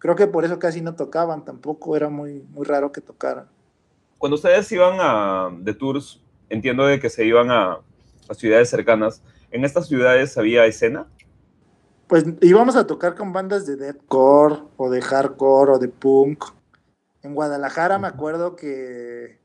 [0.00, 3.46] creo que por eso casi no tocaban tampoco, era muy, muy raro que tocaran.
[4.18, 7.78] Cuando ustedes iban a, de tours, entiendo de que se iban a,
[8.28, 9.22] a ciudades cercanas,
[9.52, 11.06] ¿en estas ciudades había escena?
[12.08, 16.44] Pues íbamos a tocar con bandas de deathcore o de hardcore o de punk.
[17.22, 19.38] En Guadalajara me acuerdo que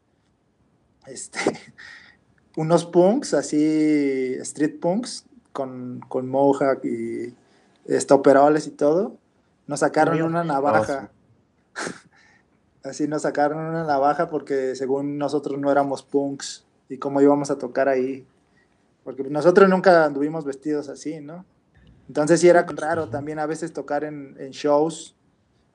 [1.06, 1.40] este,
[2.56, 7.36] unos punks, así, street punks, con, con mohawk y
[7.86, 9.18] estoperoles y todo,
[9.68, 11.12] nos sacaron una navaja.
[12.84, 17.58] así nos sacaron una navaja porque según nosotros no éramos punks y cómo íbamos a
[17.58, 18.28] tocar ahí.
[19.04, 21.46] Porque nosotros nunca anduvimos vestidos así, ¿no?
[22.08, 25.16] Entonces sí era raro también a veces tocar en, en shows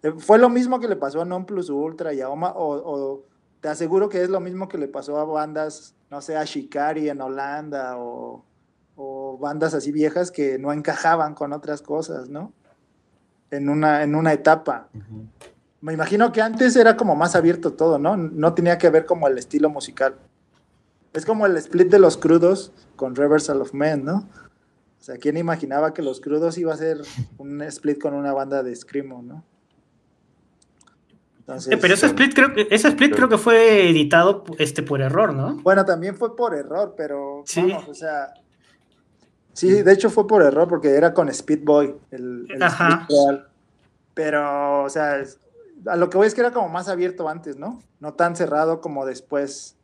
[0.02, 3.22] Eh, fue lo mismo que le pasó a Non Plus Ultra y a Oma, o,
[3.60, 7.10] te aseguro que es lo mismo que le pasó a bandas, no sé, a Shikari
[7.10, 8.44] en Holanda o,
[9.40, 12.52] bandas así viejas que no encajaban con otras cosas, ¿no?
[13.50, 14.88] En una, en una etapa.
[15.80, 18.16] Me imagino que antes era como más abierto todo, ¿no?
[18.16, 20.14] No tenía que ver como el estilo musical.
[21.12, 24.28] Es como el split de los crudos con Reversal of Men, ¿no?
[25.00, 26.98] O sea, ¿quién imaginaba que los crudos iba a ser
[27.38, 29.44] un split con una banda de Screamo, ¿no?
[31.48, 35.34] Eh, pero ese split, creo que, ese split creo que fue editado este, por error,
[35.34, 35.56] ¿no?
[35.62, 37.62] Bueno, también fue por error, pero sí.
[37.62, 38.34] Vamos, o sea,
[39.60, 43.06] sí, de hecho fue por error porque era con Speedboy, el, el Ajá.
[43.08, 43.48] real.
[44.14, 45.22] Pero, o sea,
[45.86, 47.80] a lo que voy es que era como más abierto antes, ¿no?
[48.00, 49.76] No tan cerrado como después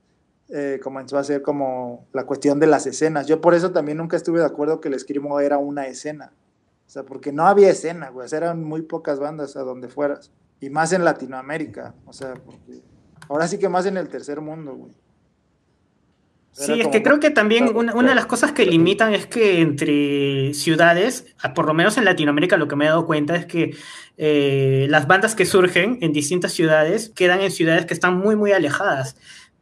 [0.49, 3.27] eh, comenzó a ser como la cuestión de las escenas.
[3.27, 6.33] Yo por eso también nunca estuve de acuerdo que el Escrimo era una escena.
[6.87, 8.29] O sea, porque no había escena, güey.
[8.33, 10.31] eran muy pocas bandas a donde fueras.
[10.61, 11.95] Y más en Latinoamérica.
[12.07, 12.83] O sea, porque
[13.29, 14.93] ahora sí que más en el tercer mundo, güey.
[16.57, 19.61] Sí, es que creo que también una, una, de las cosas que limitan es que
[19.61, 23.77] entre ciudades, por lo menos en Latinoamérica lo que me he dado cuenta es que
[24.17, 28.53] eh, las bandas que surgen en distintas ciudades quedan en ciudades que están muy, muy
[28.53, 29.17] alejadas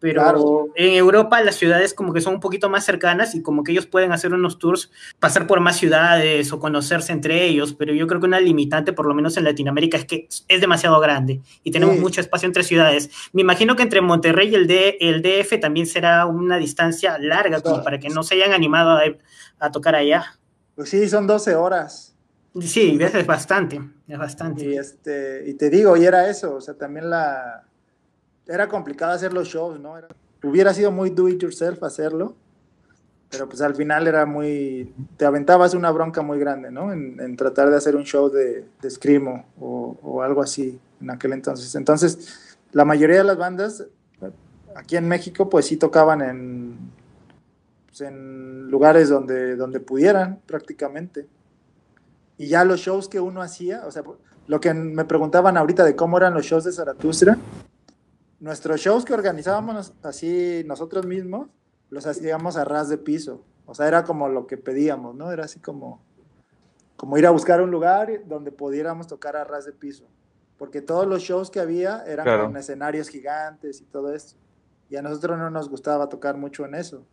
[0.05, 3.73] pero en Europa las ciudades como que son un poquito más cercanas y como que
[3.73, 8.07] ellos pueden hacer unos tours, pasar por más ciudades o conocerse entre ellos, pero yo
[8.07, 11.71] creo que una limitante, por lo menos en Latinoamérica, es que es demasiado grande y
[11.71, 13.09] tenemos mucho espacio entre ciudades.
[13.33, 17.63] Me imagino que entre Monterrey y el, D, el DF también será una distancia larga,
[17.63, 18.99] como para que no se hayan animado
[19.59, 20.39] a, tocar allá.
[20.75, 22.15] Pues sí, son 12 horas.
[22.61, 24.67] Sí, es bastante, es bastante.
[24.67, 27.65] Y, este, y te digo, y era eso, o sea, también la
[28.47, 29.95] era complicado hacer los shows, ¿no?
[30.43, 32.35] hubiera sido muy do it yourself hacerlo,
[33.31, 36.93] pero pues al final era muy, te aventabas una bronca muy grande, ¿no?
[36.93, 41.75] En, tratar de hacer un show de, de Screamo o, algo así en aquel entonces.
[41.75, 43.85] Entonces, la mayoría de las bandas
[44.77, 46.77] aquí en México pues sí tocaban en,
[47.87, 51.27] pues, en lugares donde, donde pudieran prácticamente.
[52.37, 54.03] Y ya los shows que uno hacía, o sea,
[54.47, 57.39] lo que me preguntaban ahorita de cómo eran los shows de Zaratustra,
[58.45, 61.49] nuestros shows que organizábamos así nosotros mismos,
[61.89, 63.43] los hacíamos a ras de piso.
[63.65, 65.33] O sea, era como lo que pedíamos, ¿no?
[65.33, 66.03] Era así como,
[66.95, 70.05] como ir a buscar un lugar donde pudiéramos tocar a ras de piso.
[70.59, 74.39] Porque todos los shows que había eran con escenarios gigantes y todo esto.
[74.91, 77.07] Y a nosotros no nos gustaba tocar mucho en eso.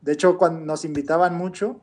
[0.00, 1.82] De hecho, cuando nos invitaban mucho,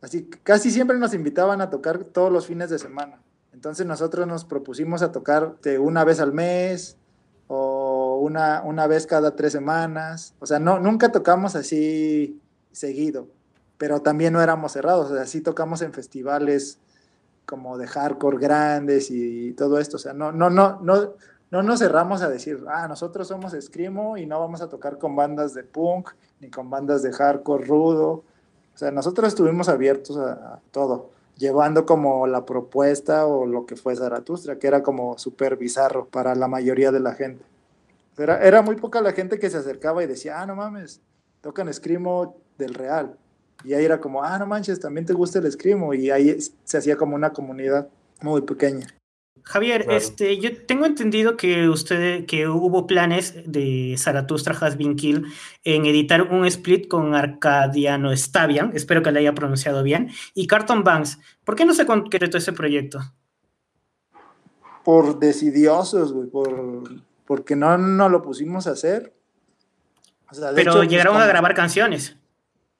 [0.00, 3.22] así casi siempre nos invitaban a tocar todos los fines de semana.
[3.52, 6.98] Entonces nosotros nos propusimos a tocar de una vez al mes
[7.46, 7.85] o
[8.18, 10.34] una, una vez cada tres semanas.
[10.40, 12.40] O sea, no, nunca tocamos así
[12.72, 13.28] seguido,
[13.78, 15.10] pero también no éramos cerrados.
[15.10, 16.78] O sea, sí tocamos en festivales
[17.46, 19.96] como de hardcore grandes y todo esto.
[19.96, 21.14] O sea, no, no, no, no,
[21.50, 25.14] no nos cerramos a decir, ah, nosotros somos Screamo y no vamos a tocar con
[25.14, 26.10] bandas de punk
[26.40, 28.24] ni con bandas de hardcore rudo.
[28.74, 33.96] O sea, nosotros estuvimos abiertos a, todo, llevando como la propuesta o lo que fue
[33.96, 37.44] Zaratustra, que era como súper bizarro para la mayoría de la gente.
[38.18, 41.02] Era, muy poca la gente que se acercaba y decía, ah, no mames,
[41.42, 43.16] tocan escrimo del Real.
[43.64, 45.92] Y ahí era como, ah, no manches, también te gusta el escrimo.
[45.92, 47.88] Y ahí se hacía como una comunidad
[48.22, 48.86] muy pequeña.
[49.42, 55.24] Javier, este, yo tengo entendido que usted, que hubo planes de Zaratustra Has Been Kill
[55.62, 60.82] en editar un split con Arcadiano Stavian, espero que le haya pronunciado bien, y Carton
[60.82, 61.20] Banks.
[61.44, 62.98] ¿Por qué no se concretó ese proyecto?
[64.84, 69.12] Por decidiosos, güey, por porque no nos lo pusimos a hacer.
[70.54, 72.16] Pero pues, llegaron a grabar canciones.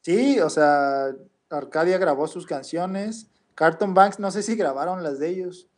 [0.02, 1.08] Sí, o sea,
[1.50, 3.28] Arcadia grabó sus canciones.
[3.54, 5.68] Carton Banks, no sé si grabaron las de ellos,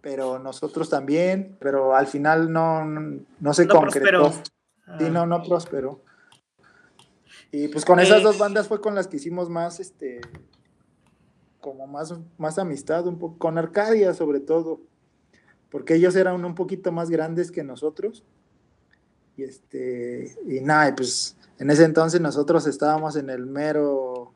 [0.00, 4.32] pero nosotros también, pero al final no, no, se concretó.
[4.98, 6.02] Sí, no, no prosperó.
[7.50, 10.22] Y pues con esas dos bandas fue con las que hicimos más, este,
[11.60, 14.80] como más, más amistad, un poco, con Arcadia sobre todo
[15.72, 18.22] porque ellos eran un poquito más grandes que nosotros.
[19.38, 24.34] Y este, y nada, pues en ese entonces nosotros estábamos en el mero,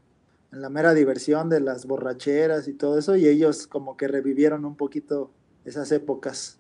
[0.51, 4.65] en la mera diversión de las borracheras y todo eso, y ellos como que revivieron
[4.65, 5.31] un poquito
[5.67, 6.59] esas épocas.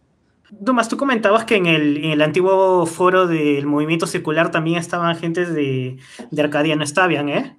[0.51, 5.17] Dumas, tú comentabas que en el, en el, antiguo foro del movimiento circular también estaban
[5.17, 5.97] gentes de,
[6.31, 7.57] de Arcadia, no estaban, ¿eh?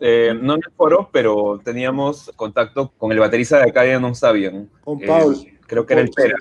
[0.00, 0.32] ¿eh?
[0.34, 4.70] no en el foro, pero teníamos contacto con el baterista de Arcadia no sabían.
[4.82, 5.34] Con Paul.
[5.34, 6.36] Eh, Creo que era el Pera.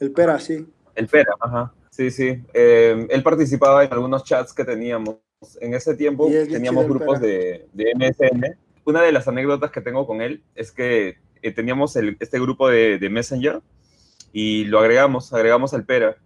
[0.00, 0.66] El Pera, sí.
[0.94, 1.72] El Pera, ajá.
[1.90, 2.42] Sí, sí.
[2.52, 5.16] Eh, él participaba en algunos chats que teníamos.
[5.60, 8.58] En ese tiempo teníamos grupos de, de, MSN.
[8.84, 12.68] Una de las anécdotas que tengo con él es que eh, teníamos el, este grupo
[12.68, 13.62] de, de, Messenger
[14.32, 16.16] y lo agregamos, agregamos al pera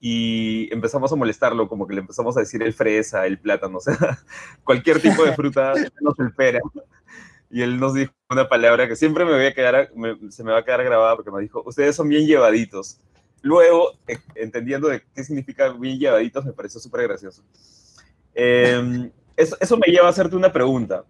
[0.00, 3.80] y empezamos a molestarlo, como que le empezamos a decir el fresa, el plátano, o
[3.80, 4.18] sea,
[4.64, 6.60] cualquier tipo de fruta, menos el pera.
[7.50, 9.90] Y él nos dijo una palabra que siempre me voy a quedar,
[10.30, 12.98] se me va a quedar grabada porque me dijo, ustedes son bien llevaditos.
[13.42, 17.42] Luego, eh, entendiendo de qué significa bien llevaditos, me pareció súper gracioso.
[18.34, 21.04] Em, eso, me lleva a hacerte una pregunta.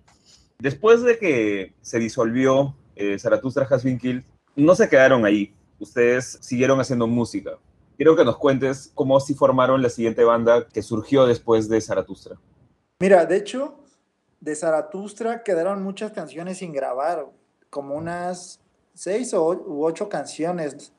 [0.58, 4.24] Después de que se disolvió eh, Zaratustra Hasbin
[4.56, 5.54] no se quedaron ahí.
[5.78, 7.52] Ustedes siguieron haciendo música.
[7.96, 12.36] Quiero que nos cuentes cómo sí formaron la siguiente banda que surgió después de Zaratustra.
[13.00, 13.80] Mira, de hecho,
[14.40, 17.26] de Zaratustra quedaron muchas canciones sin grabar,
[17.70, 18.60] como unas
[18.94, 20.92] seis o u ocho canciones,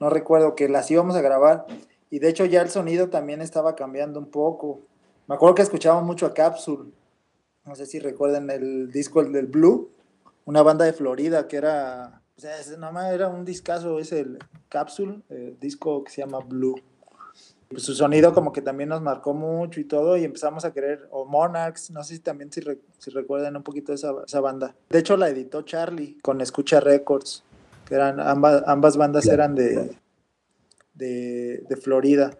[0.00, 1.66] no recuerdo, que las íbamos a grabar.
[2.10, 4.80] Y de hecho ya el sonido también estaba cambiando un poco.
[5.26, 6.92] Me acuerdo que escuchábamos mucho a Capsule.
[7.64, 9.90] No sé si recuerden el disco el del Blue,
[10.44, 14.38] una banda de Florida que era, o sea, nada más era un discazo, es el
[14.68, 16.76] Capsule, el disco que se llama Blue.
[17.68, 21.08] Pues su sonido como que también nos marcó mucho y todo y empezamos a querer,
[21.10, 22.62] o Monarchs, no sé si también si,
[22.98, 24.76] si recuerdan un poquito esa, esa, banda.
[24.88, 27.42] De hecho la editó Charlie con Escucha Records,
[27.86, 29.96] que eran ambas, ambas bandas eran de,
[30.94, 32.38] de, de Florida.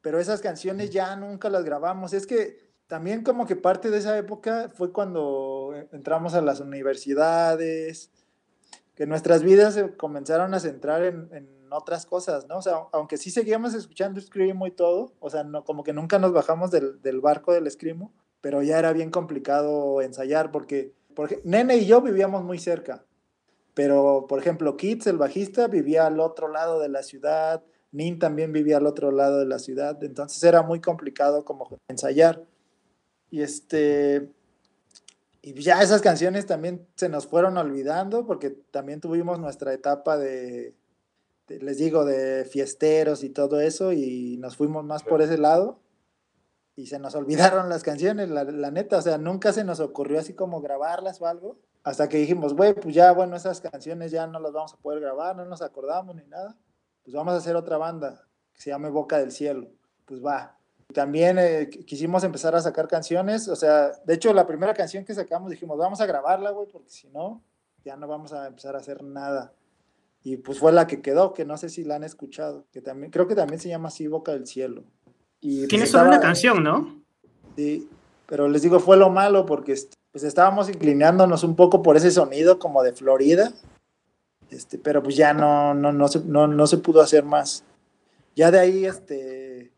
[0.00, 2.12] Pero esas canciones ya nunca las grabamos.
[2.12, 2.58] Es que
[2.88, 8.10] también como que parte de esa época fue cuando entramos a las universidades,
[8.94, 12.58] que nuestras vidas se comenzaron a centrar en, en otras cosas, ¿no?
[12.58, 16.18] O sea, aunque sí seguíamos escuchando Screamo y todo, o sea, no, como que nunca
[16.18, 21.40] nos bajamos del, del barco del Screamo, pero ya era bien complicado ensayar porque, porque
[21.44, 23.04] Nene y yo vivíamos muy cerca,
[23.74, 27.62] pero por ejemplo, Kids, el bajista, vivía al otro lado de la ciudad,
[27.92, 32.44] Nin también vivía al otro lado de la ciudad, entonces era muy complicado como ensayar.
[33.30, 34.30] Y este,
[35.46, 40.74] y ya esas canciones también se nos fueron olvidando porque también tuvimos nuestra etapa de,
[41.48, 45.80] les digo, de fiesteros y todo eso, y nos fuimos más por ese lado,
[46.76, 50.18] y se nos olvidaron las canciones, la, la neta, o sea, nunca se nos ocurrió
[50.18, 54.26] así como grabarlas o algo, hasta que dijimos, güey, pues ya, bueno, esas canciones ya
[54.26, 56.56] no las vamos a poder grabar, no nos acordamos ni nada,
[57.02, 59.68] pues vamos a hacer otra banda que se llame Boca del Cielo,
[60.06, 60.58] pues va.
[60.92, 65.14] También eh, quisimos empezar a sacar canciones, o sea, de hecho la primera canción que
[65.14, 67.42] sacamos dijimos, vamos a grabarla, güey, porque si no,
[67.84, 69.52] ya no vamos a empezar a hacer nada
[70.26, 73.12] y pues fue la que quedó, que no sé si la han escuchado, que también,
[73.12, 74.82] creo que también se llama así Boca del Cielo.
[75.38, 77.02] Y Tiene pues solo una canción, ¿no?
[77.56, 77.90] Sí,
[78.26, 79.78] pero les digo, fue lo malo porque
[80.10, 83.52] pues estábamos inclinándonos un poco por ese sonido como de Florida,
[84.48, 87.62] este, pero pues ya no, no, no, se, no, no se pudo hacer más.
[88.34, 89.72] Ya de ahí, este,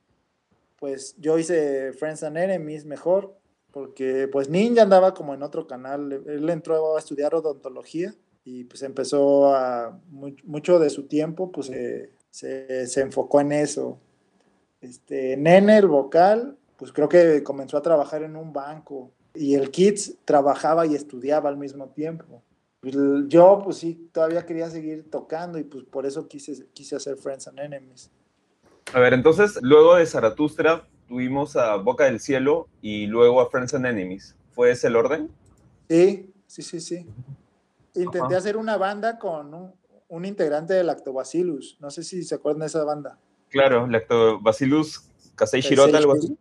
[0.79, 3.37] pues yo hice Friends and Enemies mejor,
[3.73, 8.15] porque pues Ninja andaba como en otro canal, él entró a estudiar odontología
[8.47, 9.99] y pues empezó a,
[10.45, 11.67] mucho de su tiempo, pues
[12.31, 13.99] se, se, enfocó en eso.
[14.81, 19.73] Este, Nene, el vocal, pues creo que comenzó a trabajar en un banco y el
[19.73, 22.41] Kids trabajaba y estudiaba al mismo tiempo.
[22.79, 22.95] Pues,
[23.27, 27.49] yo, pues sí, todavía quería seguir tocando y pues por eso quise, quise hacer Friends
[27.49, 28.13] and Enemies.
[28.93, 33.75] A ver, entonces, luego de Zaratustra tuvimos a Boca del Cielo y luego a Friends
[33.75, 34.37] and Enemies.
[34.53, 35.31] ¿Fue ese el orden?
[35.89, 37.07] Sí, sí, sí, sí
[37.97, 39.75] intenté hacer una banda con un,
[40.09, 41.79] un, integrante de Lactobacillus.
[41.81, 43.19] No sé si se acuerdan de esa banda.
[43.49, 46.37] Claro, Lactobacillus Casei Shirota, algo así.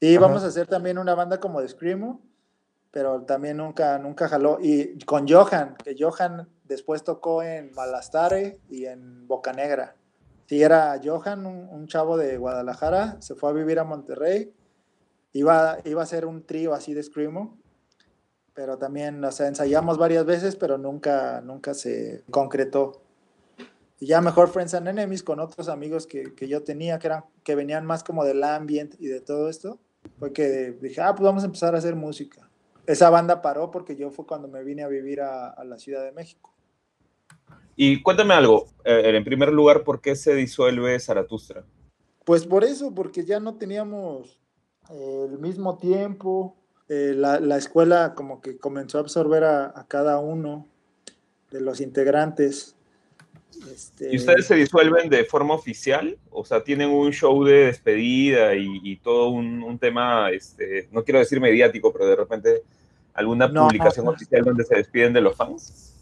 [0.00, 2.20] Sí, vamos a hacer también una banda como de Screamo,
[2.92, 4.58] pero también nunca, nunca jaló.
[4.60, 9.96] Y con Johan, que Johan después tocó en Malastare y en Boca Negra.
[10.46, 14.54] Sí, era Johan, un, un, chavo de Guadalajara, se fue a vivir a Monterrey.
[15.32, 17.58] Iba, iba a ser un trío así de Screamo
[18.58, 23.00] pero también, o sea, ensayamos varias veces, pero nunca, nunca se concretó.
[24.00, 27.24] Y ya mejor Friends and Enemies con otros amigos que, que yo tenía, que, eran,
[27.44, 29.78] que venían más como del ambiente y de todo esto,
[30.18, 32.50] fue que dije, ah, pues vamos a empezar a hacer música.
[32.84, 36.02] Esa banda paró porque yo fue cuando me vine a vivir a, a la Ciudad
[36.02, 36.52] de México.
[37.76, 41.64] Y cuéntame algo, eh, en primer lugar, ¿por qué se disuelve Zaratustra?
[42.24, 44.40] Pues por eso, porque ya no teníamos
[44.90, 46.56] el mismo tiempo,
[46.88, 50.66] eh, la, la, escuela como que comenzó a absorber a, a cada uno
[51.50, 52.76] de los integrantes.
[53.70, 54.12] Este...
[54.12, 56.16] ¿Y ustedes se disuelven de forma oficial?
[56.30, 61.04] O sea, tienen un show de despedida y, y todo un, un, tema, este, no
[61.04, 62.62] quiero decir mediático, pero de repente
[63.14, 65.94] alguna no, publicación no, oficial donde se despiden de los fans.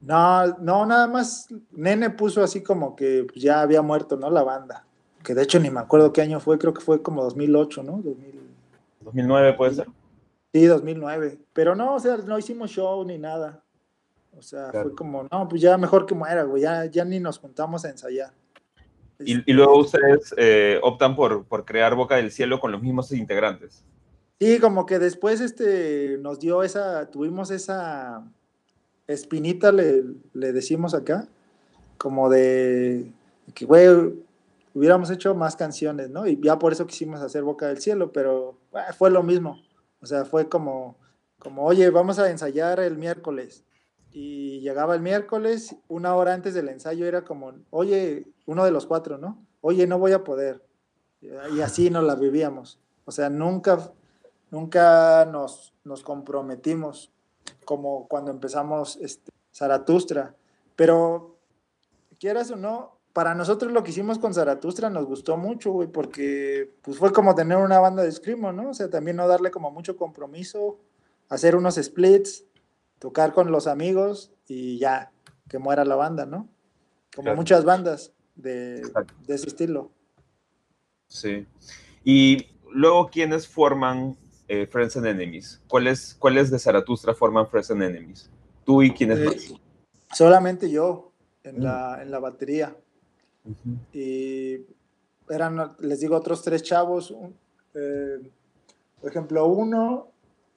[0.00, 4.30] No, no, nada más Nene puso así como que ya había muerto, ¿no?
[4.30, 4.84] La banda.
[5.22, 7.92] Que de hecho ni me acuerdo qué año fue, creo que fue como 2008, ¿no?
[8.02, 8.40] 2000...
[9.02, 9.86] 2009 puede ser.
[10.52, 11.38] Sí, 2009.
[11.52, 13.62] Pero no, o sea, no hicimos show ni nada.
[14.36, 17.38] O sea, fue como, no, pues ya mejor que muera, güey, ya, ya ni nos
[17.38, 18.32] juntamos a ensayar.
[19.18, 23.12] Y, y luego ustedes eh, optan por, por crear Boca del Cielo con los mismos
[23.12, 23.84] integrantes.
[24.40, 28.24] Sí, como que después este, nos dio esa, tuvimos esa
[29.06, 31.28] espinita, le, le decimos acá,
[31.98, 33.12] como de
[33.52, 33.88] que, güey,
[34.72, 36.26] hubiéramos hecho más canciones, ¿no?
[36.26, 39.60] Y ya por eso quisimos hacer Boca del Cielo, pero ah, fue lo mismo.
[40.02, 40.96] O sea, fue como,
[41.38, 43.64] como, oye, vamos a ensayar el miércoles.
[44.12, 48.86] Y llegaba el miércoles, una hora antes del ensayo era como, oye, uno de los
[48.86, 49.44] cuatro, ¿no?
[49.60, 50.64] Oye, no voy a poder.
[51.20, 52.80] Y así nos la vivíamos.
[53.04, 53.92] O sea, nunca,
[54.50, 57.12] nunca nos, nos comprometimos
[57.64, 60.34] como cuando empezamos este, Zaratustra.
[60.76, 61.36] Pero,
[62.18, 66.72] quieras o no, para nosotros lo que hicimos con Zaratustra nos gustó mucho, güey, porque
[66.82, 68.70] pues fue como tener una banda de screamo, ¿no?
[68.70, 70.78] O sea, también no darle como mucho compromiso,
[71.28, 72.44] hacer unos splits,
[72.98, 75.10] tocar con los amigos y ya,
[75.48, 76.48] que muera la banda, ¿no?
[77.14, 77.36] Como Claro.
[77.36, 78.82] muchas bandas de,
[79.26, 79.90] de ese estilo.
[81.08, 81.46] Sí.
[82.04, 84.16] Y luego, ¿quiénes forman
[84.48, 85.60] eh, Friends and Enemies?
[85.68, 88.30] ¿Cuáles, ¿Cuáles de Zaratustra forman Friends and Enemies?
[88.64, 89.54] ¿Tú y quiénes Eh, más?
[90.16, 91.62] Solamente yo en, Mm.
[91.62, 92.76] la, en la batería.
[93.92, 94.66] Y
[95.28, 97.14] eran, les digo, otros tres chavos.
[97.74, 98.30] eh,
[99.00, 100.08] por ejemplo, uno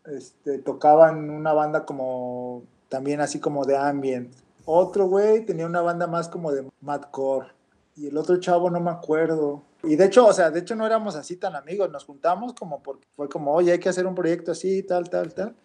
[0.05, 4.33] este, tocaba en una banda como también así como de ambient.
[4.65, 7.47] Otro güey tenía una banda más como de madcore.
[7.95, 9.63] Y el otro chavo no me acuerdo.
[9.83, 11.89] Y de hecho, o sea, de hecho no éramos así tan amigos.
[11.91, 15.33] Nos juntamos como porque fue como, oye, hay que hacer un proyecto así, tal, tal,
[15.33, 15.55] tal.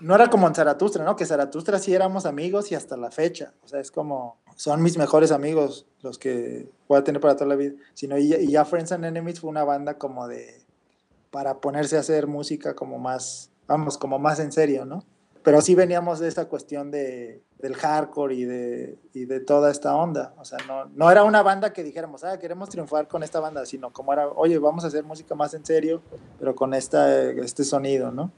[0.00, 1.14] No era como en Zaratustra, ¿no?
[1.14, 3.54] Que Zaratustra sí éramos amigos y hasta la fecha.
[3.62, 7.46] O sea, es como, son mis mejores amigos los que voy a tener para toda
[7.48, 7.74] la vida.
[7.94, 10.62] Sino, y, ya- Friends and Enemies fue una banda como de,
[11.30, 15.04] para ponerse a hacer música como más, vamos, como más en serio, ¿no?
[15.42, 19.96] Pero sí veníamos de esta cuestión de, del hardcore y de, y de toda esta
[19.96, 20.34] onda.
[20.38, 23.66] O sea, no, no era una banda que dijéramos, ah, queremos triunfar con esta banda,
[23.66, 26.00] sino como era, oye, vamos a hacer música más en serio,
[26.38, 28.30] pero con esta, este sonido, ¿no?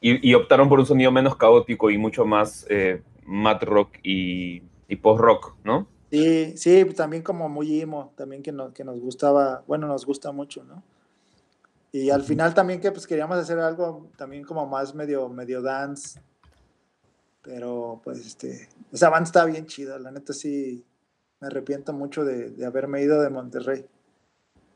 [0.00, 4.62] Y, y optaron por un sonido menos caótico y mucho más eh, mat rock y,
[4.88, 5.86] y post rock, ¿no?
[6.10, 10.30] Sí, sí, también como muy emo, también que nos, que nos gustaba, bueno, nos gusta
[10.30, 10.82] mucho, ¿no?
[11.90, 16.20] Y al final también que pues queríamos hacer algo también como más medio, medio dance,
[17.42, 20.84] pero pues este, esa banda está bien chida, la neta sí,
[21.40, 23.86] me arrepiento mucho de, de haberme ido de Monterrey,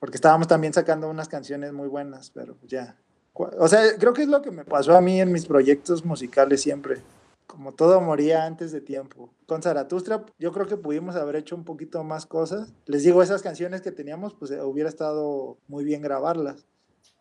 [0.01, 2.97] porque estábamos también sacando unas canciones muy buenas, pero ya,
[3.35, 6.63] o sea, creo que es lo que me pasó a mí en mis proyectos musicales
[6.63, 7.03] siempre
[7.49, 9.33] como todo moría antes de tiempo.
[9.47, 12.73] Con Zaratustra, yo creo que pudimos haber hecho un poquito más cosas.
[12.85, 16.67] Les digo, esas canciones que teníamos, pues eh, hubiera estado muy bien grabarlas.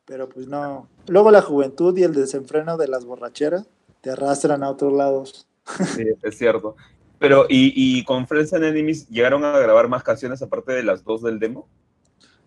[0.06, 0.90] Pero pues no.
[1.08, 3.68] Luego la juventud y el desenfreno de las borracheras
[4.02, 5.48] te arrastran a otros lados.
[5.96, 6.76] Sí, es cierto.
[7.20, 11.04] Pero, ¿y, y con Friends and Enemies llegaron a grabar más canciones aparte de las
[11.04, 11.68] dos del demo?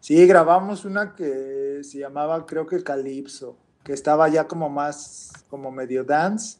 [0.00, 5.70] Sí, grabamos una que se llamaba, creo que Calypso, que estaba ya como más, como
[5.70, 6.58] medio dance.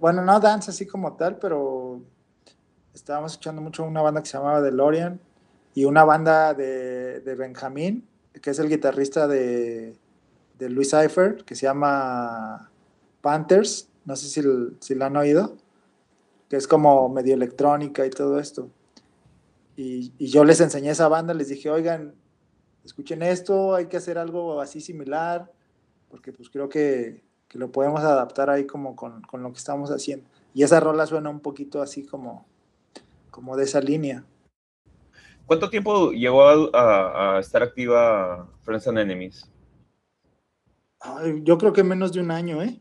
[0.00, 2.02] Bueno, no dance así como tal, pero
[2.94, 5.20] estábamos escuchando mucho una banda que se llamaba DeLorean
[5.74, 8.06] y una banda de, de Benjamín,
[8.40, 9.96] que es el guitarrista de,
[10.58, 12.70] de Luis Cipher, que se llama
[13.20, 13.88] Panthers.
[14.04, 14.42] No sé si,
[14.80, 15.56] si la han oído,
[16.48, 18.68] que es como medio electrónica y todo esto.
[19.76, 22.14] Y, y yo les enseñé esa banda, les dije, oigan,
[22.84, 25.50] escuchen esto, hay que hacer algo así similar,
[26.10, 27.22] porque pues creo que,
[27.52, 30.26] que lo podemos adaptar ahí como con, con lo que estamos haciendo.
[30.54, 32.46] Y esa rola suena un poquito así como,
[33.30, 34.24] como de esa línea.
[35.44, 39.50] ¿Cuánto tiempo llegó a, a- a estar activa Friends and Enemies?
[41.00, 42.80] Ay, yo creo que menos de un año, ¿eh?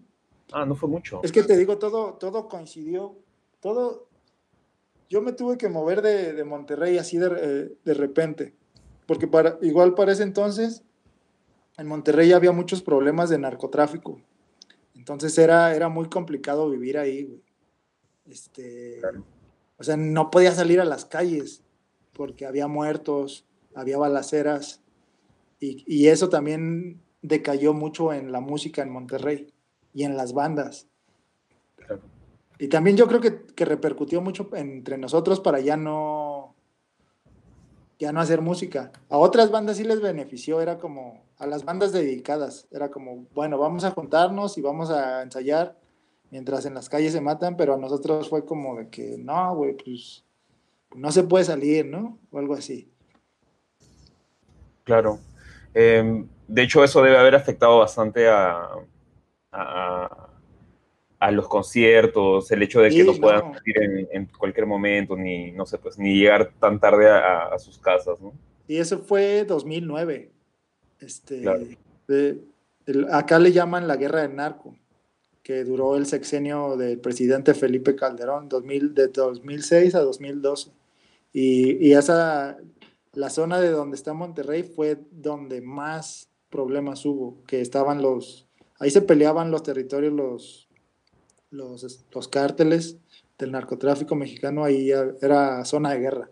[0.53, 1.19] Ah, no fue mucho.
[1.21, 3.17] Es que te digo, todo, todo coincidió,
[3.59, 4.07] todo...
[5.09, 8.53] Yo me tuve que mover de, de Monterrey así de, eh, de repente,
[9.05, 10.83] porque para, igual para ese entonces
[11.77, 14.21] en Monterrey había muchos problemas de narcotráfico.
[15.01, 17.41] Entonces era, era muy complicado vivir ahí, güey.
[18.29, 19.25] Este, Claro.
[19.79, 21.63] O sea, no podía salir a las calles
[22.13, 24.79] porque había muertos, había balaceras.
[25.59, 29.51] Y, y eso también decayó mucho en la música en Monterrey
[29.91, 30.85] y en las bandas.
[31.77, 32.03] Claro.
[32.59, 36.53] Y también yo creo que, que repercutió mucho entre nosotros para ya no
[37.97, 38.91] ya no hacer música.
[39.09, 43.57] A otras bandas sí les benefició, era como a las bandas dedicadas, era como, bueno,
[43.57, 45.75] vamos a juntarnos y vamos a ensayar
[46.29, 49.73] mientras en las calles se matan, pero a nosotros fue como de que no, güey,
[49.73, 50.23] pues
[50.95, 52.19] no se puede salir, ¿no?
[52.29, 52.91] O algo así.
[54.83, 55.17] Claro.
[55.73, 58.67] Eh, de hecho, eso debe haber afectado bastante a,
[59.51, 60.27] a-
[61.17, 65.65] a los conciertos, el hecho de que no puedan salir en, cualquier momento, ni, no
[65.65, 68.33] sé, pues, ni llegar tan tarde a, sus casas, ¿no?
[68.67, 70.31] Y eso fue 2009.
[71.01, 71.43] Este,
[73.11, 74.75] acá le llaman la guerra del narco,
[75.43, 80.69] que duró el sexenio del presidente Felipe Calderón, 2000, de 2006 a 2012.
[81.33, 82.57] Y, y esa,
[83.13, 88.47] la zona de donde está Monterrey fue donde más problemas hubo, que estaban los,
[88.79, 90.69] ahí se peleaban los territorios, los,
[91.49, 92.97] los, los cárteles
[93.39, 94.91] del narcotráfico mexicano, ahí
[95.21, 96.29] era zona de guerra.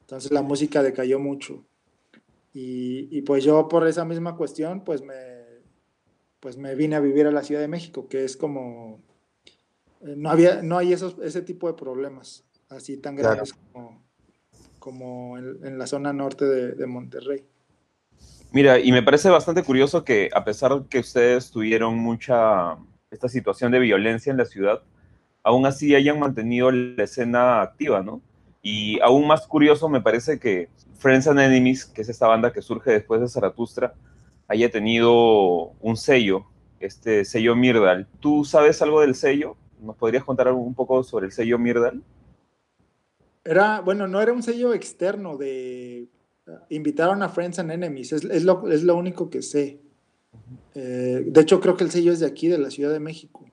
[0.00, 1.62] Entonces la música decayó mucho.
[2.52, 5.14] Y, y, pues yo por esa misma cuestión, pues me,
[6.40, 9.00] pues me vine a vivir a la Ciudad de México, que es como,
[10.00, 14.02] eh, no, había, no hay esos, ese tipo de problemas así tan graves como,
[14.78, 17.44] como en, la zona norte de, de Monterrey.
[18.52, 22.76] Mira, y me parece bastante curioso que a pesar que ustedes tuvieron mucha
[23.10, 24.82] esta situación de violencia en la ciudad,
[25.42, 28.20] aún así hayan mantenido la escena activa, ¿no?
[28.62, 32.62] Y aún más curioso me parece que Friends and Enemies, que es esta banda que
[32.62, 33.94] surge después de Zaratustra,
[34.48, 36.46] haya tenido un sello,
[36.78, 38.06] este sello Mirdal.
[38.20, 39.56] ¿Tú sabes algo del sello?
[39.80, 42.02] ¿Nos podrías contar un poco sobre el sello Mirdal?
[43.44, 46.08] Era, bueno, no era un sello externo de...
[46.68, 49.80] Invitaron a Friends and Enemies, es, lo, es lo único que sé.
[50.74, 53.49] Eh, de hecho, creo que el sello es de aquí, de la Ciudad de México.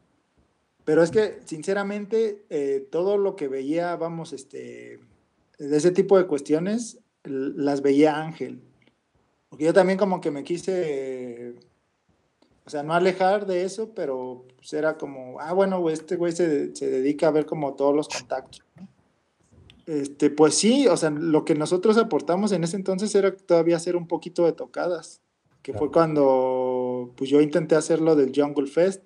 [0.88, 5.02] Pero es que, sinceramente, eh, todo lo que veía, vamos, este,
[5.60, 8.62] de ese tipo de cuestiones, las veía Ángel.
[9.50, 11.56] Porque yo también como que me quise,
[12.66, 16.74] o sea, no alejar de eso, pero pues era como, ah, bueno, este güey se,
[16.74, 18.64] se, dedica a ver como todos los contactos.
[19.88, 23.98] Este, pues sí, o sea, lo que nosotros aportamos en ese entonces era todavía hacer
[23.98, 25.20] un poquito de tocadas
[25.68, 29.04] que fue cuando pues yo intenté hacerlo del Jungle Fest,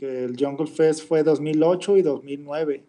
[0.00, 2.84] que el Jungle Fest fue 2008 y 2009,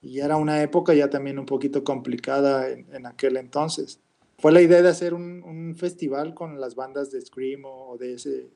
[0.00, 4.00] y era una época ya también un poquito complicada en, aquel entonces.
[4.38, 8.14] Fue la idea de hacer un, un, festival con las bandas de Screamo o de
[8.14, 8.48] ese,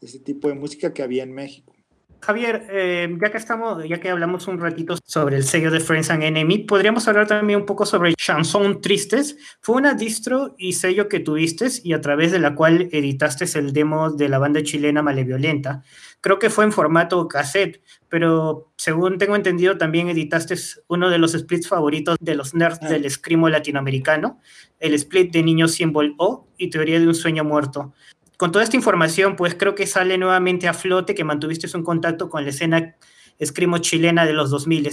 [0.00, 1.74] ese tipo de música que había en México.
[2.20, 6.10] Javier, eh, ya que estamos, ya que hablamos un ratito sobre el sello de Friends
[6.10, 9.36] and Enemy, podríamos hablar también un poco sobre Chanson Tristes.
[9.60, 13.72] Fue una distro y sello que tuviste y a través de la cual editaste el
[13.72, 15.82] demo de la banda chilena Maleviolenta.
[16.26, 20.56] Creo que fue en formato cassette, pero según tengo entendido también editaste
[20.88, 24.40] uno de los splits favoritos de los nerds del escrimo latinoamericano,
[24.80, 27.94] el split de Niño Symbol O y Teoría de un Sueño Muerto
[28.38, 32.28] con toda esta información, pues creo que sale nuevamente a flote que mantuviste un contacto
[32.28, 32.96] con la escena
[33.38, 34.90] escrimo chilena de los 2000.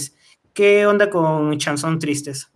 [0.52, 2.48] ¿Qué onda con Chanson Tristes?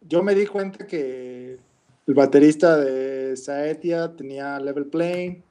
[0.00, 1.58] Yo me di cuenta que
[2.06, 5.44] el baterista de Saetia tenía Level Plane,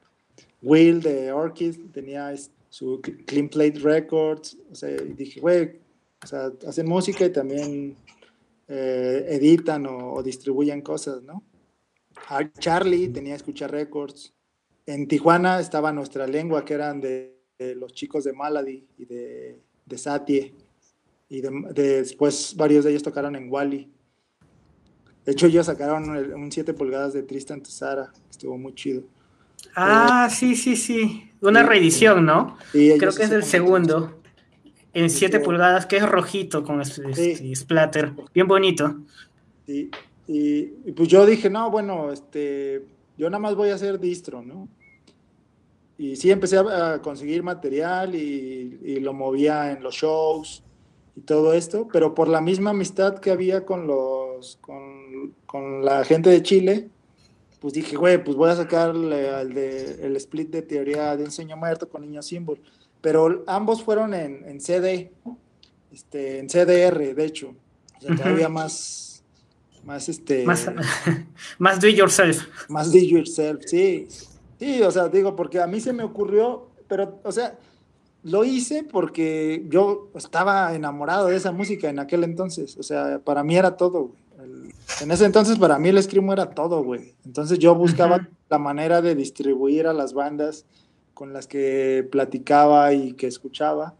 [0.61, 2.33] Will de Orchid tenía
[2.69, 5.79] su Clean Plate Records, o sea, dije, güey,
[6.23, 7.95] o sea, hacen música y también
[8.67, 11.43] eh, editan o, distribuyen cosas, ¿no?
[12.59, 14.33] Charlie tenía Escucha Records,
[14.85, 17.35] en Tijuana estaba nuestra lengua, que eran de,
[17.75, 20.53] los chicos de Malady y de, de Satie.
[21.29, 23.87] Y después varios de ellos tocaron en Wally.
[25.25, 29.03] De hecho, ellos sacaron un 7 pulgadas de Tristan Tessara, estuvo muy chido.
[29.75, 31.31] Ah, sí, sí, sí.
[31.41, 32.57] Una reedición, ¿no?
[32.71, 34.21] Creo que es del segundo.
[34.93, 38.13] En 7 pulgadas, que es rojito con este, splatter.
[38.33, 39.01] Bien bonito.
[39.67, 39.89] Y,
[40.27, 42.85] y, pues yo dije, no, bueno, este,
[43.17, 44.67] yo nada más voy a hacer distro, ¿no?
[45.99, 50.63] y sí empecé a, conseguir material y, lo movía en los shows
[51.15, 56.05] y todo esto, pero por la misma amistad que había con los con, con la
[56.05, 56.89] gente de Chile,
[57.59, 61.57] pues dije, güey, pues voy a sacar el, de, el split de teoría de enseño
[61.57, 62.61] muerto con niño símbolo.
[63.01, 65.11] Pero ambos fueron en, en, CD,
[65.91, 67.55] este, en CDR, de hecho.
[67.97, 69.23] O sea, todavía más,
[69.83, 70.45] más este.
[70.45, 70.69] Más,
[71.57, 72.45] más do it yourself.
[72.69, 74.07] Más do it yourself, sí.
[74.59, 77.57] Sí, o sea, digo, porque a mí se me ocurrió, pero, o sea,
[78.23, 82.77] lo hice porque yo estaba enamorado de esa música en aquel entonces.
[82.77, 84.11] O sea, para mí era todo,
[85.01, 87.15] en ese entonces para mí el screamo era todo, güey.
[87.25, 90.65] Entonces yo buscaba la manera de distribuir a las bandas
[91.13, 93.95] con las que platicaba y que escuchaba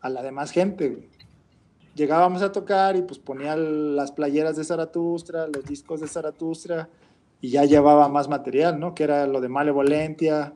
[0.00, 1.08] a la demás gente, güey.
[1.94, 6.88] Llegábamos a tocar y pues ponía las playeras de Zaratustra, los discos de Zaratustra,
[7.40, 8.94] y ya llevaba más material, ¿no?
[8.94, 10.54] Que era lo de Malevolentia,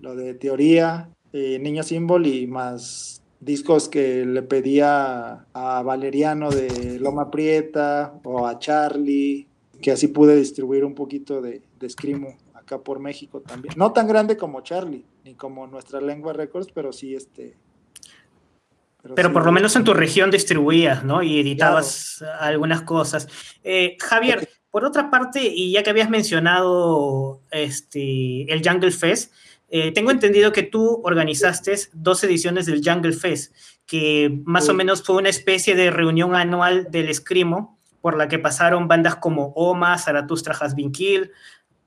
[0.00, 6.98] lo de Teoría, eh, Niño Símbolo y más discos que le pedía a Valeriano de
[7.00, 9.48] Loma Prieta o a Charlie,
[9.80, 13.74] que así pude distribuir un poquito de, de acá por México también.
[13.76, 17.56] No tan grande como Charlie, ni como Nuestra Lengua Records, pero sí este...
[19.16, 21.24] Pero, por lo menos en tu región distribuías, ¿no?
[21.24, 23.26] Y editabas algunas cosas.
[23.64, 29.32] Eh, Javier, por otra parte, y ya que habías mencionado este, el Jungle Fest,
[29.74, 33.54] eh, tengo entendido que tú organizaste dos ediciones del Jungle Fest,
[33.86, 38.38] que más o menos fue una especie de reunión anual del Escrimo, por la que
[38.38, 41.30] pasaron bandas como Oma, Zaratustra Has Been Killed,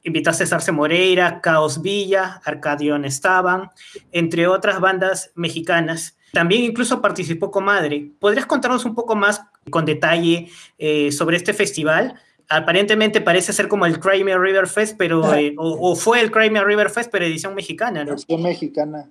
[0.02, 3.70] invitaste a Sarce Moreira, Caos Villa, Arcadion Estaban,
[4.12, 6.18] entre otras bandas mexicanas.
[6.34, 8.14] También incluso participó Comadre.
[8.20, 12.20] ¿Podrías contarnos un poco más con detalle eh, sobre este festival?
[12.50, 16.90] Aparentemente parece ser como el Crimea River Fest, pero, eh, o, fue el Crimea River
[16.90, 18.14] Fest, pero edición mexicana, ¿no?
[18.14, 19.10] Edición mexicana.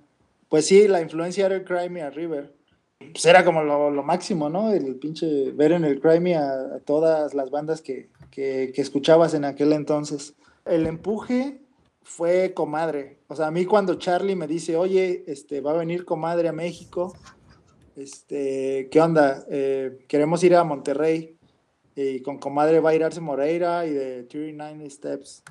[0.49, 2.53] Pues sí, la influencia era el Crimea River.
[2.97, 4.71] Pues era como lo, máximo, ¿no?
[4.71, 6.43] El pinche ver en el Crimea
[6.75, 10.33] a, todas las bandas que, que, que escuchabas en aquel entonces
[10.65, 11.61] el empuje
[12.03, 13.19] fue comadre.
[13.27, 16.53] O sea, a mí cuando Charlie me dice, oye, este, va a venir comadre a
[16.53, 17.15] México,
[17.95, 19.45] este, ¿qué onda?
[19.49, 21.34] Eh, queremos ir a Monterrey
[21.95, 25.43] y con comadre va a ir Arce Moreira y de 39 Steps.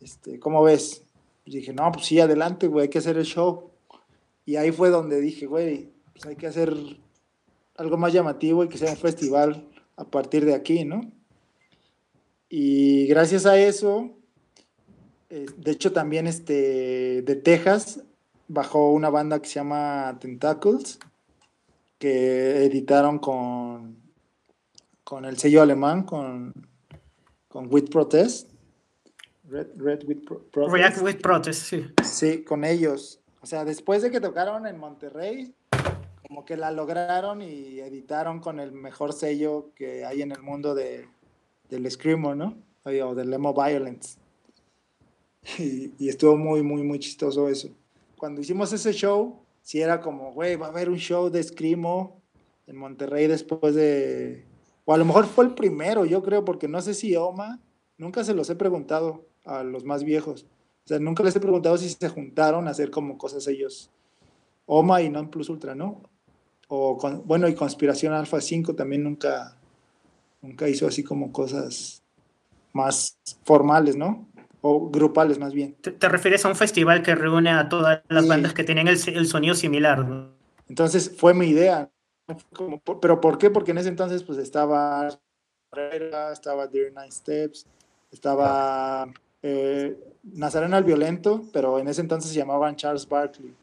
[0.00, 1.02] Este, ¿Cómo ves?
[1.46, 3.70] Dije, no, pues sí, adelante, güey, hay que hacer el show.
[4.44, 6.74] Y ahí fue donde dije, güey, pues hay que hacer
[7.76, 9.66] algo más llamativo y que sea un festival
[9.96, 11.10] a partir de aquí, ¿no?
[12.48, 14.10] Y gracias a eso,
[15.28, 18.02] eh, de hecho, también este, de Texas
[18.48, 20.98] bajó una banda que se llama Tentacles,
[21.98, 23.96] que editaron con,
[25.10, 26.54] con el sello alemán, con,
[27.48, 28.48] con With Protest.
[29.42, 30.18] Red, Red with
[30.52, 31.02] Protest.
[31.02, 31.84] with Protest, sí.
[32.04, 33.20] Sí, con ellos.
[33.42, 35.52] O sea, después de que tocaron en Monterrey,
[36.22, 40.76] como que la lograron y editaron con el mejor sello que hay en el mundo
[40.76, 41.08] de,
[41.68, 42.56] del Screamo, ¿no?
[42.84, 44.16] O del Emo Violence.
[45.58, 47.68] Y, estuvo muy, muy, muy chistoso eso.
[48.16, 52.22] Cuando hicimos ese show, sí era como, güey, va a haber un show de Screamo
[52.68, 54.48] en Monterrey después de...
[54.90, 57.60] O a lo mejor fue el primero, yo creo, porque no sé si Oma,
[57.96, 60.46] nunca se los he preguntado a los más viejos.
[60.84, 63.88] O sea, nunca les he preguntado si se juntaron a hacer como cosas ellos.
[64.66, 66.02] Oma y Non Plus Ultra, ¿no?
[66.66, 69.56] O bueno, y Conspiración Alpha 5 también nunca,
[70.42, 72.02] nunca hizo así como cosas
[72.72, 74.26] más formales, ¿no?
[74.60, 75.76] o grupales más bien.
[75.80, 79.26] ¿Te, refieres a un festival que reúne a todas las bandas que tienen el, el
[79.28, 80.04] sonido similar?
[80.68, 81.88] Entonces fue mi idea.
[83.00, 83.50] ¿Pero por qué?
[83.50, 85.08] Porque en ese entonces pues estaba
[86.32, 87.66] estaba Dear Nine Steps,
[88.10, 89.08] estaba
[89.42, 93.54] eh, Nazareno el Violento, pero en ese entonces se llamaban Charles Barkley.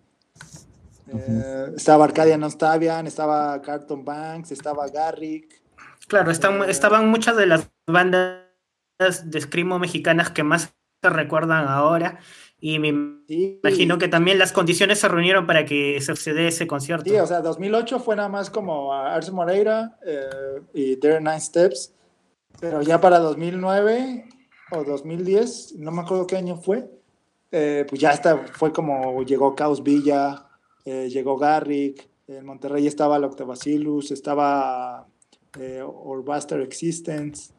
[1.10, 5.62] Eh, estaba Arcadia Nostavian, estaba Carton Banks, estaba Garrick.
[6.08, 8.42] Claro, están, eh, estaban muchas de las bandas
[9.00, 12.20] de escrimo mexicanas que más se recuerdan ahora.
[12.60, 17.08] Y me imagino que también las condiciones se reunieron para que se sucediera ese concierto.
[17.08, 21.94] Sí, o sea, 2008 fue nada más como Arce Moreira eh, y There Nine Steps,
[22.60, 24.26] pero ya para 2009
[24.72, 26.90] o 2010, no me acuerdo qué año fue,
[27.52, 30.48] eh, pues ya está, fue como llegó Caos Villa,
[30.84, 35.08] eh, llegó Garrick, en Monterrey estaba la Octavacilus, estaba
[35.86, 37.54] Orbaster Existence,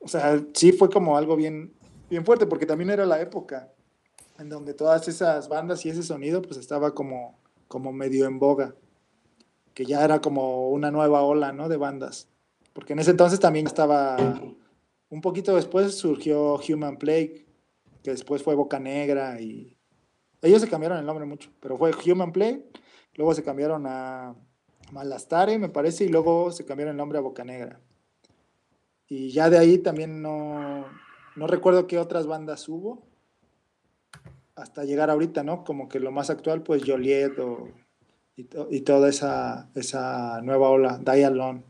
[0.00, 1.72] o sea, sí fue como algo bien,
[2.10, 3.72] bien fuerte, porque también era la época
[4.38, 8.74] en donde todas esas bandas y ese sonido pues estaba como, como medio en boga,
[9.74, 11.68] que ya era como una nueva ola, ¿no?
[11.68, 12.28] De bandas.
[12.72, 14.16] Porque en ese entonces también estaba,
[15.10, 17.46] un poquito después surgió Human Plague,
[18.02, 19.76] que después fue Boca Negra y
[20.40, 22.64] ellos se cambiaron el nombre mucho, pero fue Human Plague,
[23.14, 24.36] luego se cambiaron a
[24.92, 27.80] Malastare, me parece, y luego se cambiaron el nombre a Boca Negra.
[29.08, 30.86] Y ya de ahí también no,
[31.34, 33.07] no recuerdo qué otras bandas hubo
[34.58, 35.64] hasta llegar ahorita, ¿no?
[35.64, 37.68] Como que lo más actual, pues Joliet o,
[38.36, 41.64] y, toda esa, esa nueva ola, Dialon,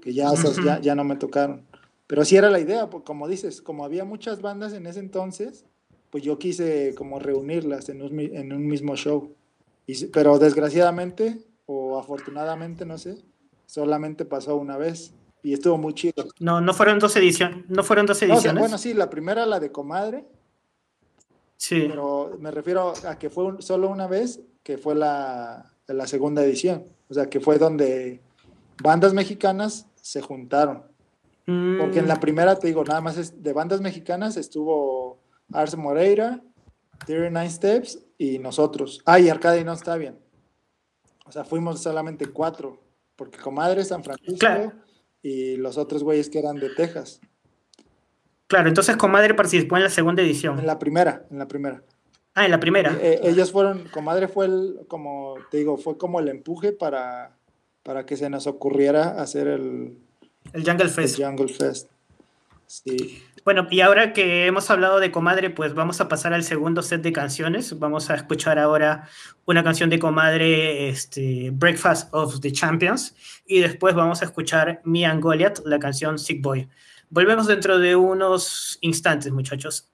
[0.00, 0.32] que ya,
[0.64, 1.66] ya, ya, no me tocaron.
[2.06, 5.66] Pero sí era la idea, porque como dices, como había muchas bandas en ese entonces,
[6.10, 9.34] pues yo quise como reunirlas en un, en un mismo show.
[9.86, 13.18] Y, pero desgraciadamente, o afortunadamente, no sé,
[13.66, 15.12] solamente pasó una vez
[15.42, 16.26] y estuvo muy chido.
[16.38, 18.60] No, no fueron dos ediciones, no fueron dos ediciones.
[18.60, 20.24] bueno, sí, la primera la de Comadre.
[21.62, 21.86] Sí.
[21.88, 26.88] Pero me refiero a que fue solo una vez, que fue la, la segunda edición.
[27.08, 28.20] O sea, que fue donde
[28.82, 30.82] bandas mexicanas se juntaron.
[31.46, 32.20] Porque en la mm.
[32.20, 35.20] primera, te digo, nada más es, de bandas mexicanas estuvo
[35.52, 36.42] Arce Moreira,
[37.06, 39.00] Nine Steps y nosotros.
[39.04, 40.18] Ah, y Arcadia no está bien.
[41.26, 42.82] O sea, fuimos solamente cuatro.
[43.14, 44.72] Porque Comadre, San Francisco,
[45.22, 47.20] y los otros güeyes que eran de Texas.
[48.52, 50.58] Claro, entonces Comadre participó en la segunda edición.
[50.58, 51.82] En la primera, en la primera.
[52.34, 52.98] Ah, en la primera.
[53.00, 57.34] Eh, ellos fueron, Comadre fue el, como te digo, fue como el empuje para,
[57.82, 59.96] para que se nos ocurriera hacer el,
[60.52, 61.18] el Jungle Fest.
[61.18, 61.88] El Jungle Fest.
[62.66, 63.22] Sí.
[63.42, 67.00] Bueno, y ahora que hemos hablado de Comadre, pues vamos a pasar al segundo set
[67.00, 67.78] de canciones.
[67.78, 69.08] Vamos a escuchar ahora
[69.46, 73.14] una canción de Comadre, este, Breakfast of the Champions,
[73.46, 76.68] y después vamos a escuchar Me and Goliath, la canción Sick Boy.
[77.14, 79.86] Volvemos dentro de unos instantes, muchachos.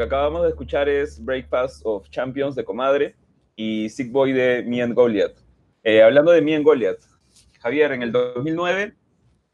[0.00, 3.16] Que acabamos de escuchar es Breakfast of Champions de Comadre
[3.54, 5.36] y Sick Boy de Me and Goliath.
[5.82, 7.02] Eh, hablando de Me and Goliath,
[7.60, 8.94] Javier, en el 2009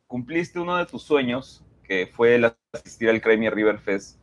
[0.06, 4.20] cumpliste uno de tus sueños, que fue el asistir al Crimea River Fest.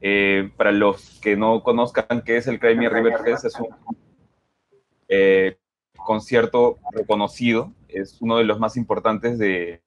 [0.00, 3.74] Eh, para los que no conozcan qué es el Crimea River Fest, es un
[5.08, 5.56] eh,
[5.96, 9.82] concierto reconocido, es uno de los más importantes de,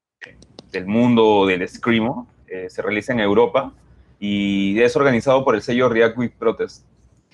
[0.69, 2.27] del mundo del Screamo,
[2.67, 3.73] se realiza en Europa
[4.19, 6.85] y es organizado por el sello React with Protest.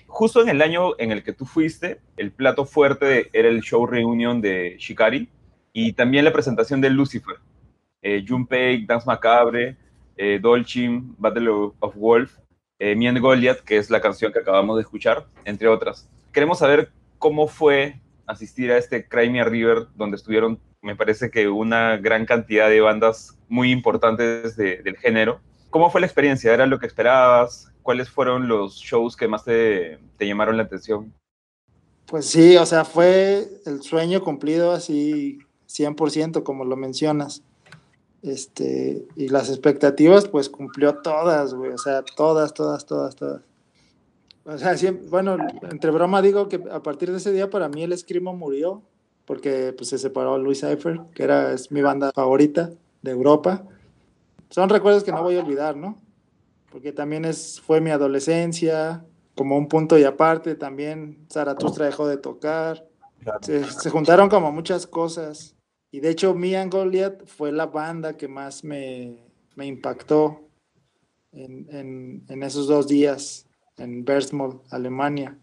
[0.08, 3.86] Justo en el año en el que tú fuiste, el plato fuerte era el show
[3.88, 5.28] reunion de Shikari
[5.72, 7.38] y también la presentación de Lucifer,
[8.02, 9.76] eh, Junpei, Dance Macabre,
[10.16, 10.40] eh,
[11.18, 11.50] Battle
[11.80, 12.38] of Wolf.
[12.80, 16.10] eh, Me Goliath, que es la canción que acabamos de escuchar, entre otras.
[16.32, 21.98] Queremos saber cómo fue asistir a este Crimea River, donde estuvieron, me parece que una
[21.98, 25.40] gran cantidad de bandas muy importantes del género.
[25.74, 26.54] ¿Cómo fue la experiencia?
[26.54, 27.72] ¿Era lo que esperabas?
[27.82, 31.12] ¿Cuáles fueron los shows que más te, te llamaron la atención?
[32.06, 37.42] Pues sí, o sea, fue el sueño cumplido así 100%, como lo mencionas.
[38.22, 43.42] Este, y las expectativas, pues cumplió todas, güey, o sea, todas, todas, todas, todas.
[44.46, 45.38] O sea, siempre, bueno,
[45.72, 48.84] entre broma digo que a partir de ese día para mí el Escrimo murió,
[49.26, 52.70] porque pues se separó Luis Cipher, que era es mi banda favorita
[53.02, 53.66] de Europa.
[54.54, 56.00] Son recuerdos que no voy a olvidar, ¿no?
[56.72, 59.04] Porque también es, fue mi adolescencia,
[59.34, 62.88] como un punto y aparte, también Zaratustra dejó de tocar.
[63.42, 65.56] Se, se, juntaron como muchas cosas.
[65.90, 69.26] Y de hecho, Me and Goliath fue la banda que más me,
[69.56, 70.48] me impactó
[71.32, 73.48] en, en, en, esos dos días
[73.78, 75.36] en Bersmold, Alemania.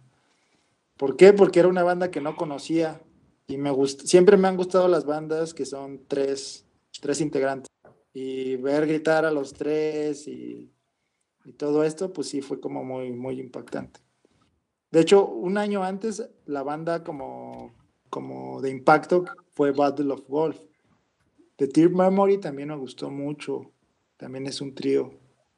[0.96, 1.32] ¿Por qué?
[1.32, 3.00] Porque era una banda que no conocía
[3.48, 6.64] y me gust siempre me han gustado las bandas que son tres,
[7.00, 7.70] tres integrantes.
[8.12, 10.72] Y ver gritar a los tres y,
[11.56, 14.00] todo esto, pues sí fue como muy, muy impactante.
[14.90, 17.74] De hecho, un año antes, la banda como,
[18.08, 20.60] como de impacto fue Battle of Golf.
[21.56, 23.72] The Tear Memory también me gustó mucho.
[24.16, 25.12] También es un trío.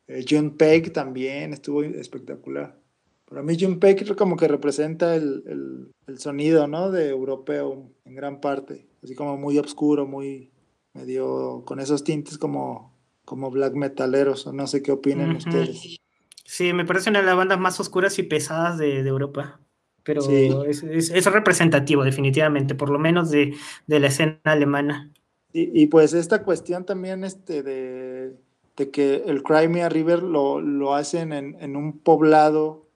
[0.07, 2.81] Eh, John Peck también estuvo espectacular.
[3.25, 6.91] Para mí John Peck como que representa el, el, el, sonido, ¿no?
[6.91, 8.87] De europeo en gran parte.
[9.03, 10.52] Así como muy oscuro, muy
[10.95, 12.95] medio con esos tintes como,
[13.25, 14.47] como black metaleros.
[14.47, 15.39] O no sé qué opinan uh -huh.
[15.39, 16.01] ustedes.
[16.45, 19.61] Sí, me parece una de las bandas más oscuras y pesadas de, de Europa.
[20.03, 20.51] Pero sí.
[20.67, 23.55] es, es, es, representativo, definitivamente, por lo menos de,
[23.87, 25.13] de la escena alemana.
[25.53, 28.35] Y, y, pues esta cuestión también este, de,
[28.77, 32.87] de que el Crimea River lo, lo hacen en, en, un poblado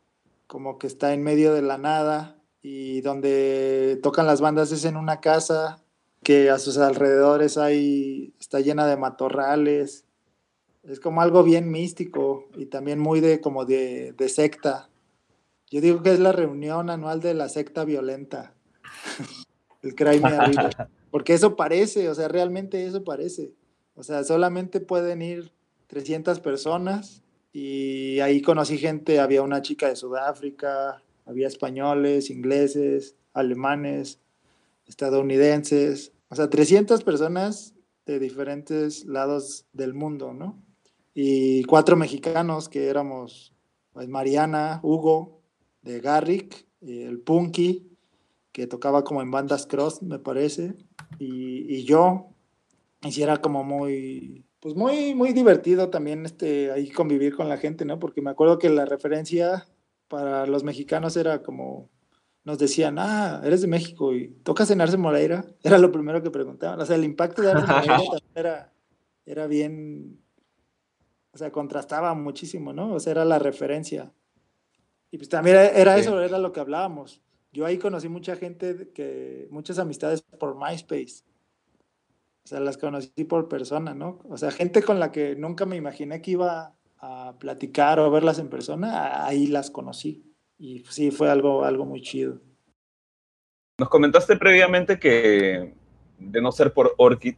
[0.47, 4.97] como que está en medio de la nada y donde tocan las bandas es en
[4.97, 5.85] una casa
[6.27, 10.07] que a sus alrededores hay, está llena de matorrales.
[10.83, 14.91] Es como algo bien místico y también muy de como de, de secta.
[15.71, 18.55] Yo digo que es la reunión anual de la secta violenta.
[19.83, 20.51] el Crimea.
[21.13, 23.53] Porque eso parece, o sea, realmente eso parece.
[23.95, 25.53] O sea, solamente pueden ir
[25.87, 27.23] 300 personas
[27.53, 34.19] y ahí conocí gente, había una chica de Sudáfrica, había españoles, ingleses, alemanes,
[34.89, 37.75] estadounidenses, o sea, 300 personas
[38.05, 40.63] de diferentes lados del mundo, ¿no?
[41.15, 43.55] Y cuatro mexicanos que éramos
[43.93, 45.41] pues, Mariana, Hugo,
[45.83, 47.89] de Garrick, el Punky,
[48.53, 50.75] que tocaba como en bandas cross, me parece,
[51.19, 52.29] y, y yo,
[53.03, 57.99] hiciera como muy, pues muy, muy divertido también este, ahí convivir con la gente, ¿no?
[57.99, 59.67] Porque me acuerdo que la referencia
[60.09, 61.89] para los mexicanos era como,
[62.47, 66.31] nos decían, ah, eres de México y tocas en Arce Moreira, era lo primero que
[66.31, 67.99] preguntaban, o sea, el impacto de Arce Moreira
[68.35, 68.73] era,
[69.27, 70.21] era bien,
[71.33, 72.95] o sea, contrastaba muchísimo, ¿no?
[72.95, 74.13] O sea, era la referencia.
[75.11, 77.21] Y pues también era eso, era lo que hablábamos.
[77.53, 81.25] Yo ahí conocí mucha gente, que, muchas amistades por MySpace.
[82.45, 84.21] O sea, las conocí por persona, ¿no?
[84.29, 88.39] O sea, gente con la que nunca me imaginé que iba a platicar o verlas
[88.39, 90.26] en persona, ahí las conocí.
[90.59, 92.41] Y sí, fue algo, algo muy chido.
[93.79, 95.75] Nos comentaste previamente que
[96.19, 97.37] de no ser por Orchid,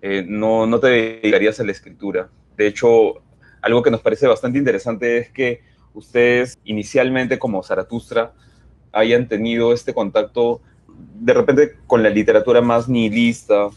[0.00, 2.30] eh, no, no te dedicarías a la escritura.
[2.56, 3.22] De hecho,
[3.60, 5.62] algo que nos parece bastante interesante es que
[5.94, 8.34] ustedes inicialmente como Zaratustra
[8.92, 13.70] hayan tenido este contacto de repente con la literatura más nihilista,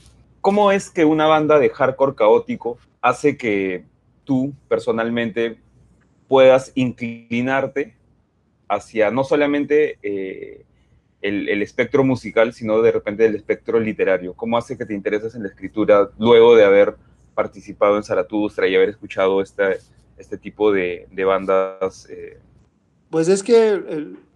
[0.48, 3.84] ¿Cómo es que una banda de hardcore caótico hace que
[4.24, 5.60] tú personalmente
[6.30, 7.97] puedas inclinarte
[8.68, 10.66] hacia no solamente eh,
[11.22, 14.34] el, el, espectro musical, sino de repente el espectro literario?
[14.34, 16.96] ¿Cómo hace que te intereses en la escritura luego de haber
[17.34, 19.80] participado en Zaratustra y haber escuchado este,
[20.18, 22.08] este tipo de, de bandas?
[22.10, 22.40] Eh?
[23.10, 23.82] Pues es que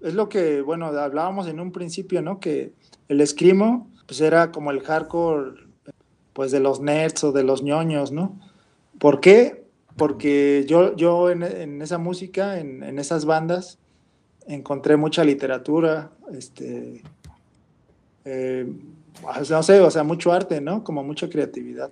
[0.02, 2.40] es lo que, bueno, hablábamos en un principio, ¿no?
[2.40, 2.72] Que
[3.10, 5.72] el escrimo, pues era como el hardcore
[6.34, 8.40] pues de los nerds o de los ñoños, ¿no?
[9.00, 9.66] ¿Por qué?
[9.98, 13.80] Porque yo, yo en, en esa música, en, en, esas bandas,
[14.48, 17.02] encontré mucha literatura, este,
[18.26, 18.72] eh,
[19.50, 20.84] no sé, o sea, mucho arte, ¿no?
[20.84, 21.92] Como mucha creatividad.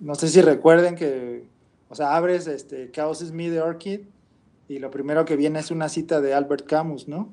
[0.00, 1.44] No sé si recuerden que,
[1.88, 4.00] o sea, abres este, Chaos is Me de Orchid
[4.68, 7.30] y lo primero que viene es una cita de Albert Camus, ¿no?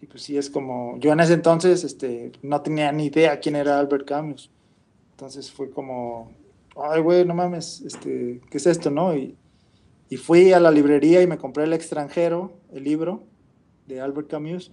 [0.00, 3.56] Y pues sí, es como, yo en ese entonces este, no tenía ni idea quién
[3.56, 4.50] era Albert Camus
[5.18, 6.30] entonces fue como,
[6.76, 9.16] ay, güey, no mames, este, ¿qué es esto, no?
[9.16, 9.36] Y,
[10.10, 13.24] Y fui a la librería y me compré El extranjero, el libro
[13.88, 14.70] de Albert Camus,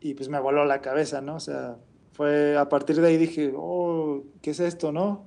[0.00, 1.36] y pues me voló la cabeza, ¿no?
[1.36, 1.76] O sea,
[2.12, 5.26] fue a partir de ahí dije, oh, ¿qué es esto, no?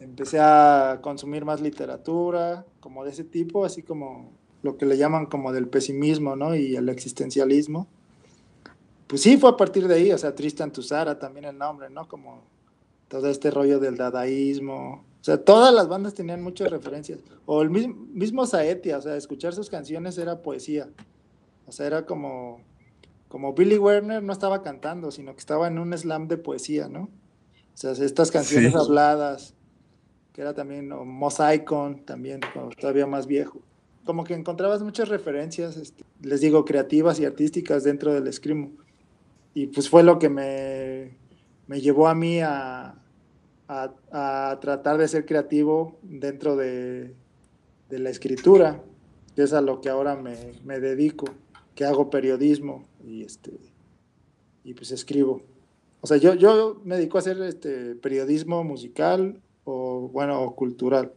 [0.00, 4.32] Empecé a consumir más literatura, como de ese tipo, así como
[4.62, 6.54] lo que le llaman como del pesimismo, ¿no?
[6.54, 7.86] Y el existencialismo.
[9.06, 12.08] Pues sí, fue a partir de ahí, o sea, Tristan Tzara también el nombre, ¿no?
[12.08, 12.42] Como
[13.08, 15.04] todo este rollo del dadaísmo.
[15.20, 17.20] O sea, todas las bandas tenían muchas referencias.
[17.46, 20.88] O el mismo, mismo Saetia, o sea, escuchar sus canciones era poesía.
[21.66, 22.60] O sea, era como,
[23.28, 27.02] como Billy Werner no estaba cantando, sino que estaba en un slam de poesía, ¿no?
[27.02, 29.54] O sea, estas canciones habladas,
[30.32, 32.40] que era también o Mosaicon, también,
[32.80, 33.60] todavía más viejo.
[34.04, 38.70] Como que encontrabas muchas referencias, este, les digo, creativas y artísticas dentro del Screamo.
[39.54, 41.16] Y pues fue lo que me,
[41.66, 42.96] me llevó a mí a,
[43.68, 47.14] a, tratar de ser creativo dentro de,
[47.88, 48.82] de, la escritura,
[49.34, 51.26] que es a lo que ahora me, me, dedico,
[51.74, 53.52] que hago periodismo y, este,
[54.64, 55.42] y pues escribo.
[56.00, 61.12] O sea, yo, yo me dedico a hacer este periodismo musical o, bueno, o cultural.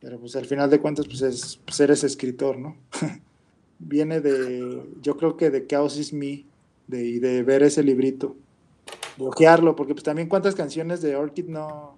[0.00, 2.76] Pero pues al final de cuentas, pues, es, pues eres escritor, ¿no?
[3.78, 6.44] Viene de, yo creo que de Chaos is Me,
[6.86, 8.36] de, de ver ese librito
[9.18, 11.96] bloquearlo, porque pues también cuántas canciones de Orchid no,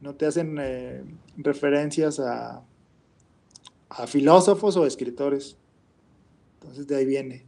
[0.00, 1.04] no te hacen eh,
[1.36, 2.62] referencias a,
[3.90, 5.56] a filósofos o escritores.
[6.62, 7.46] Entonces de ahí viene.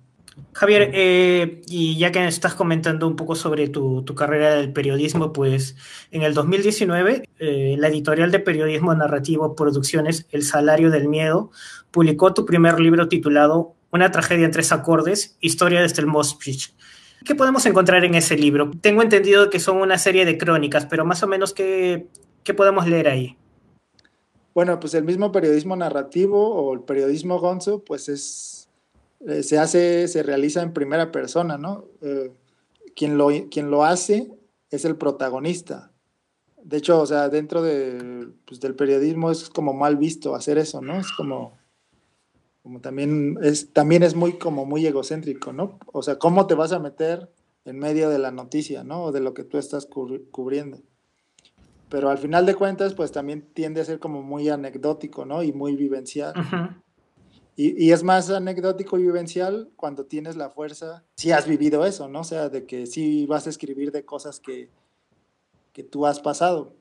[0.53, 5.33] Javier, eh, y ya que estás comentando un poco sobre tu, tu carrera del periodismo,
[5.33, 5.77] pues
[6.11, 11.53] en el 2019 eh, la editorial de periodismo narrativo Producciones El Salario del Miedo
[11.93, 16.75] publicó tu primer libro titulado Una tragedia en tres acordes, Historia desde el Mospich.
[17.25, 18.73] ¿Qué podemos encontrar en ese libro?
[18.81, 22.09] Tengo entendido que son una serie de crónicas, pero más o menos, ¿qué,
[22.43, 23.39] qué podemos leer ahí?
[24.53, 28.54] Bueno, pues el mismo periodismo narrativo o el periodismo gonzo, pues es,
[29.27, 31.87] eh, se hace, se realiza en primera persona, ¿no?
[32.03, 32.33] Eh,
[32.95, 34.33] quien, lo, quien lo hace
[34.71, 35.91] es el protagonista.
[36.63, 40.81] De hecho, o sea, dentro de, pues, del periodismo es como mal visto hacer eso,
[40.81, 40.99] ¿no?
[40.99, 41.53] Es como
[42.65, 45.79] como también es, también es muy como muy egocéntrico, ¿no?
[45.93, 47.31] O sea, ¿cómo te vas a meter
[47.67, 49.05] en medio de la noticia, ¿no?
[49.05, 50.79] O de lo que tú estás cubriendo.
[51.91, 55.43] Pero al final de cuentas, pues también tiende a ser como muy anecdótico, ¿no?
[55.43, 56.33] Y muy vivencial.
[57.57, 62.21] Y, es más anecdótico y vivencial cuando tienes la fuerza, si has vivido eso, ¿no?
[62.21, 64.71] O sea, de que sí vas a escribir de cosas que,
[65.73, 66.75] que tú has pasado.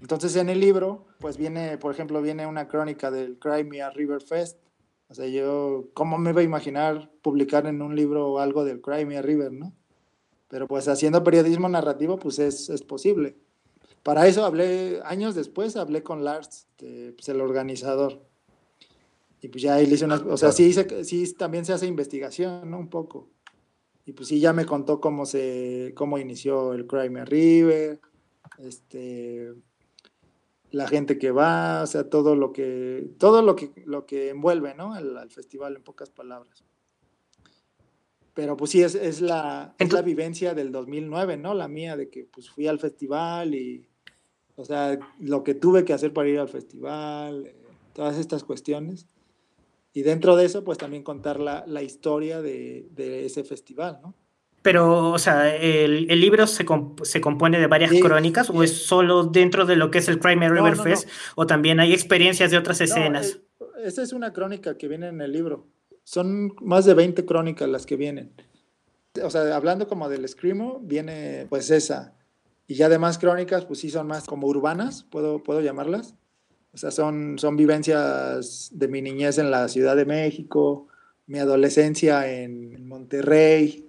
[0.00, 4.58] Entonces en el libro, pues viene, por ejemplo, viene una crónica del Crimea River Fest,
[5.08, 9.22] o sea, yo, ¿cómo me iba a imaginar publicar en un libro algo del Crimea
[9.22, 9.72] River, no?
[10.48, 13.36] Pero pues haciendo periodismo narrativo, pues es, es posible.
[14.02, 18.22] Para eso hablé, años después, hablé con Lars, este, pues el organizador.
[19.40, 22.70] Y pues ya ahí le hice una, o sea, sí, sí también se hace investigación,
[22.70, 22.78] ¿no?
[22.78, 23.28] Un poco.
[24.06, 28.00] Y pues sí, ya me contó cómo se, cómo inició el Crimea River,
[28.58, 29.52] este,
[30.70, 34.74] la gente que va, o sea, todo lo que, todo lo que, lo que envuelve,
[34.74, 34.94] ¿no?
[34.94, 36.64] Al, festival, en pocas palabras.
[38.32, 41.54] Pero pues sí, es, es, la, es la vivencia del 2009, ¿no?
[41.54, 43.88] La mía, de que pues fui al festival y,
[44.54, 47.56] o sea, lo que tuve que hacer para ir al festival, eh,
[47.92, 49.06] todas estas cuestiones.
[49.96, 54.12] Y dentro de eso, pues también contar la, la historia de, de ese festival, ¿no?
[54.60, 58.84] Pero, o sea, ¿el, el libro se, comp se, compone de varias crónicas o es
[58.84, 61.94] solo dentro de lo que es el Crimea River no, no, Fest o también hay
[61.94, 63.26] experiencias de otras escenas?
[63.26, 63.40] Es,
[63.86, 65.66] esa es una crónica que viene en el libro.
[66.04, 68.34] Son más de 20 crónicas las que vienen.
[69.24, 72.12] O sea, hablando como del Screamo, viene pues esa.
[72.66, 76.16] Y ya demás crónicas, pues sí son más como urbanas, puedo, puedo llamarlas.
[76.76, 80.88] O sea, son, son vivencias de mi niñez en la Ciudad de México,
[81.26, 83.86] mi adolescencia en Monterrey,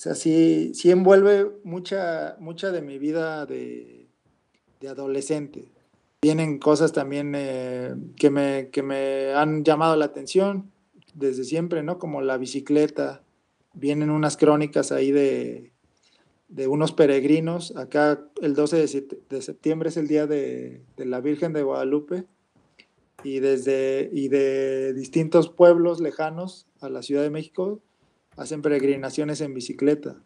[0.00, 4.06] o sea, sí, sí envuelve mucha, mucha de mi vida de,
[4.80, 5.68] de adolescente.
[6.22, 10.70] Vienen cosas también eh, que, me, que me han llamado la atención
[11.12, 11.98] desde siempre, ¿no?
[11.98, 13.22] Como la bicicleta.
[13.74, 15.70] Vienen unas crónicas ahí de,
[16.50, 17.74] de unos peregrinos.
[17.76, 18.76] Acá el 12
[19.28, 22.26] de, septiembre es el día de, de, la Virgen de Guadalupe.
[23.22, 27.80] Y, desde, y de distintos pueblos lejanos a la Ciudad de México
[28.36, 30.22] hacen peregrinaciones en bicicleta.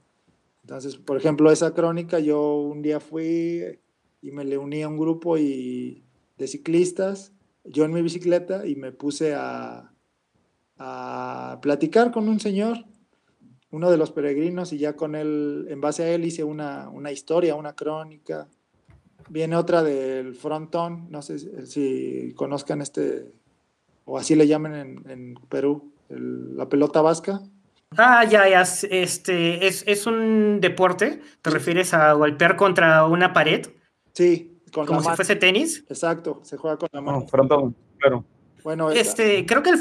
[0.63, 3.81] Entonces, por ejemplo, esa crónica, yo un día fui
[4.23, 6.05] y me le uní a un grupo y,
[6.39, 7.33] de ciclistas,
[7.65, 9.93] yo en mi bicicleta, y me puse a,
[10.79, 12.85] a platicar con un señor,
[13.75, 17.11] uno de los peregrinos, y ya con él, en base a él, hice una, una
[17.11, 18.47] historia, una crónica.
[19.29, 23.33] Viene otra del frontón, no sé si, si conozcan este,
[24.05, 27.41] o así le llaman en, en Perú, la pelota vasca.
[27.97, 33.67] Ah, ya, ya, este, es, es un deporte, ¿te refieres a golpear contra una pared?
[34.13, 35.85] Sí, con como si fuese tenis.
[35.89, 37.19] Exacto, se juega con la mano.
[37.19, 38.25] Oh, frontón, claro.
[38.63, 39.73] Bueno, este, creo que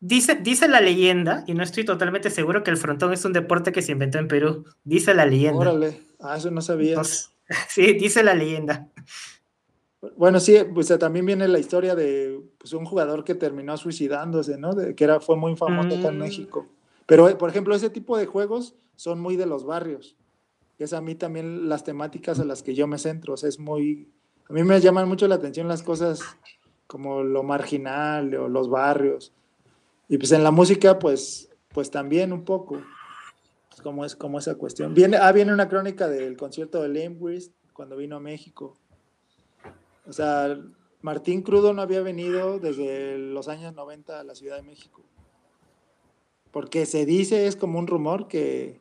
[0.00, 3.72] dice, dice la leyenda, y no estoy totalmente seguro que el frontón es un deporte
[3.72, 4.64] que se inventó en Perú.
[4.84, 5.58] Dice la leyenda.
[5.58, 7.00] Órale, ah, eso no sabía.
[7.68, 8.88] sí, dice la leyenda.
[10.16, 14.74] Bueno, sí, pues también viene la historia de pues, un jugador que terminó suicidándose, ¿no?
[14.74, 16.20] De, que era, fue muy famoso acá en mm.
[16.20, 16.66] México.
[17.06, 20.16] Pero, por ejemplo, ese tipo de juegos son muy de los barrios.
[20.78, 23.34] Es a mí también las temáticas a las que yo me centro.
[23.34, 24.08] O sea, es muy...
[24.48, 26.22] A mí me llaman mucho la atención las cosas
[26.86, 29.32] como lo marginal o los barrios.
[30.10, 32.82] Y pues en la música, pues, pues también un poco.
[33.84, 34.92] como es como esa cuestión.
[34.92, 38.76] Viene, ah, viene una crónica del concierto de Limbrist cuando vino a México.
[40.06, 40.58] O sea,
[41.00, 45.00] Martín Crudo no había venido desde los años 90 a la Ciudad de México.
[46.50, 48.80] Porque se dice, es como un rumor que,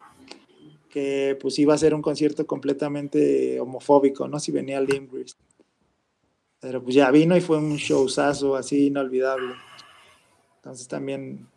[0.89, 4.39] que pues iba a ser un concierto completamente homofóbico, ¿no?
[4.39, 5.37] Si venía Limbrist.
[6.59, 9.53] Pero pues ya vino y fue un showzazo así inolvidable.
[10.59, 11.47] Entonces también,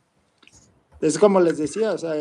[1.01, 2.15] es como les decía, o sea,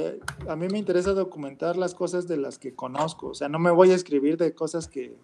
[0.47, 3.27] a mí me interesa documentar las cosas de las que conozco.
[3.27, 5.15] O sea, no me voy a escribir de cosas que,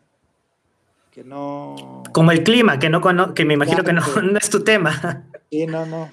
[1.09, 2.03] que no...
[2.13, 3.01] Como el clima, que, no
[3.33, 4.03] que me imagino que no,
[4.39, 5.27] es tu tema.
[5.49, 6.09] Sí, no, no.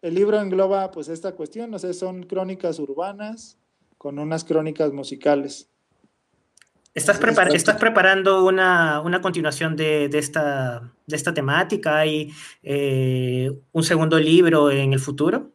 [0.00, 3.58] El libro engloba pues esta cuestión, o sea, son crónicas urbanas
[3.98, 5.68] con unas crónicas musicales.
[6.98, 7.20] ¿Estás,
[7.54, 11.98] ¿Estás preparando una, continuación de, esta, de esta temática?
[11.98, 12.32] ¿Hay
[12.64, 15.52] eh, un segundo libro en el futuro?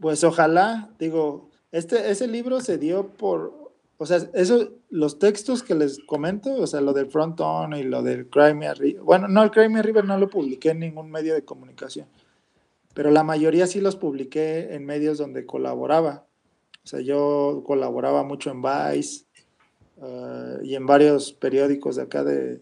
[0.00, 5.74] Pues ojalá, digo, este, ese libro se dio por, o sea, eso, los textos que
[5.74, 9.42] les comento, o sea, lo del Front On y lo del Crimea River, bueno, no,
[9.42, 12.06] el Crimea River no lo publiqué en ningún medio de comunicación,
[12.94, 16.24] pero la mayoría sí los publiqué en medios donde colaboraba.
[16.82, 19.23] O sea, yo colaboraba mucho en Vice
[20.04, 22.60] uh, y en varios periódicos de acá de,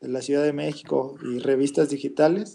[0.00, 2.54] de, la Ciudad de México y revistas digitales.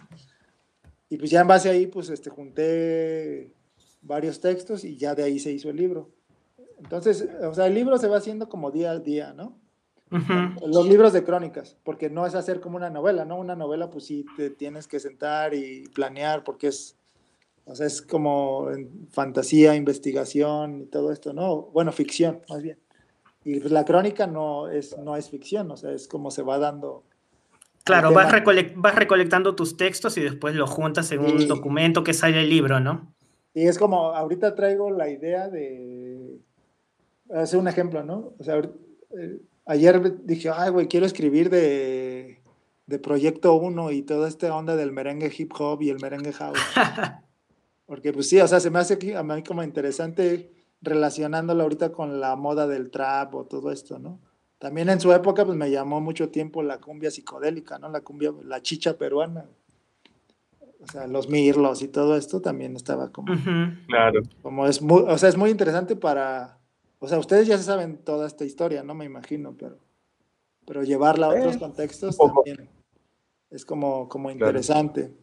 [1.09, 3.51] Y pues ya en base ahí, pues este, junté
[4.01, 6.09] varios textos y ya de ahí se hizo el libro.
[6.79, 9.57] Entonces, o sea, el libro se va haciendo como día al día, ¿no?
[10.65, 13.37] Los libros de crónicas, porque no es hacer como una novela, ¿no?
[13.37, 16.95] Una novela, pues sí, te tienes que sentar y planear, porque es,
[17.65, 18.69] o sea, es como
[19.09, 21.63] fantasía, investigación y todo esto, ¿no?
[21.73, 22.77] Bueno, ficción, más bien.
[23.47, 26.57] Y pues la crónica no es, no es ficción, o sea, es como se va
[26.57, 27.05] dando.
[27.85, 28.29] Claro, vas,
[28.75, 32.81] vas, recolectando tus textos y después los juntas en un documento que sale el libro,
[32.81, 33.13] ¿no?
[33.53, 36.41] Y es como, ahorita traigo la idea de
[37.33, 38.33] hacer un ejemplo, ¿no?
[38.37, 42.41] O sea, eh, ayer dije, ay, güey, quiero escribir de,
[42.85, 46.59] de Proyecto 1 y toda esta onda del merengue hip hop y el merengue house.
[47.85, 52.19] Porque pues sí, o sea, se me hace a mí como interesante relacionándolo ahorita con
[52.19, 54.19] la moda del trap o todo esto, ¿no?
[54.59, 57.89] También en su época pues me llamó mucho tiempo la cumbia psicodélica, ¿no?
[57.89, 59.45] La cumbia, la chicha peruana.
[60.79, 63.33] O sea, los mirlos y todo esto también estaba como...
[63.87, 64.21] Claro.
[64.41, 66.57] Como es muy, o sea, es muy interesante para
[66.99, 69.77] o sea, ustedes ya saben toda esta historia, no me imagino, pero,
[70.65, 72.69] pero llevarla a otros eh, contextos también
[73.49, 75.13] es como, como interesante.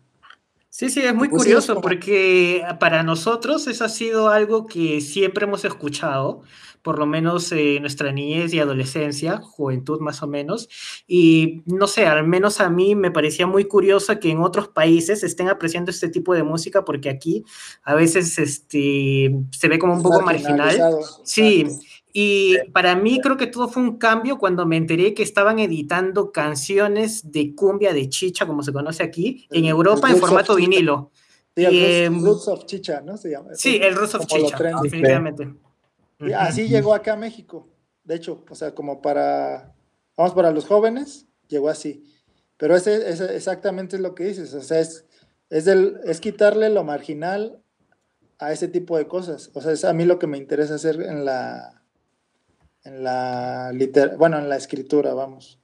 [0.77, 5.65] Sí, sí, es muy curioso porque para nosotros eso ha sido algo que siempre hemos
[5.65, 6.43] escuchado,
[6.83, 10.69] por lo menos en nuestra niñez y adolescencia, juventud más o menos,
[11.07, 15.23] y no sé, al menos a mí me parecía muy curioso que en otros países
[15.23, 17.45] estén apreciando este tipo de música porque aquí
[17.85, 20.77] a veces este, se ve como un poco marginal.
[21.23, 21.69] Sí.
[22.17, 26.31] Y para mí creo que todo fue un cambio cuando me enteré que estaban editando
[26.31, 31.11] canciones de cumbia de chicha, como se conoce aquí, en Europa en formato vinilo.
[31.57, 33.17] Sí, el em, Roots of Chicha, ¿no?
[33.17, 33.51] Se llama.
[33.55, 35.55] Sí, el Roots of Chicha, definitivamente.
[36.21, 37.69] Y así llegó acá a México.
[38.05, 39.75] De hecho, o sea, como para,
[40.17, 42.05] vamos, para los jóvenes, llegó así.
[42.59, 45.05] Pero ese, es exactamente lo que dices, o sea, es,
[45.51, 47.61] es, del, es quitarle lo marginal
[48.39, 49.51] a ese tipo de cosas.
[49.55, 51.84] O sea, es a mí lo que me interesa hacer en la,
[52.85, 55.59] en la liter bueno, en la escritura, vamos.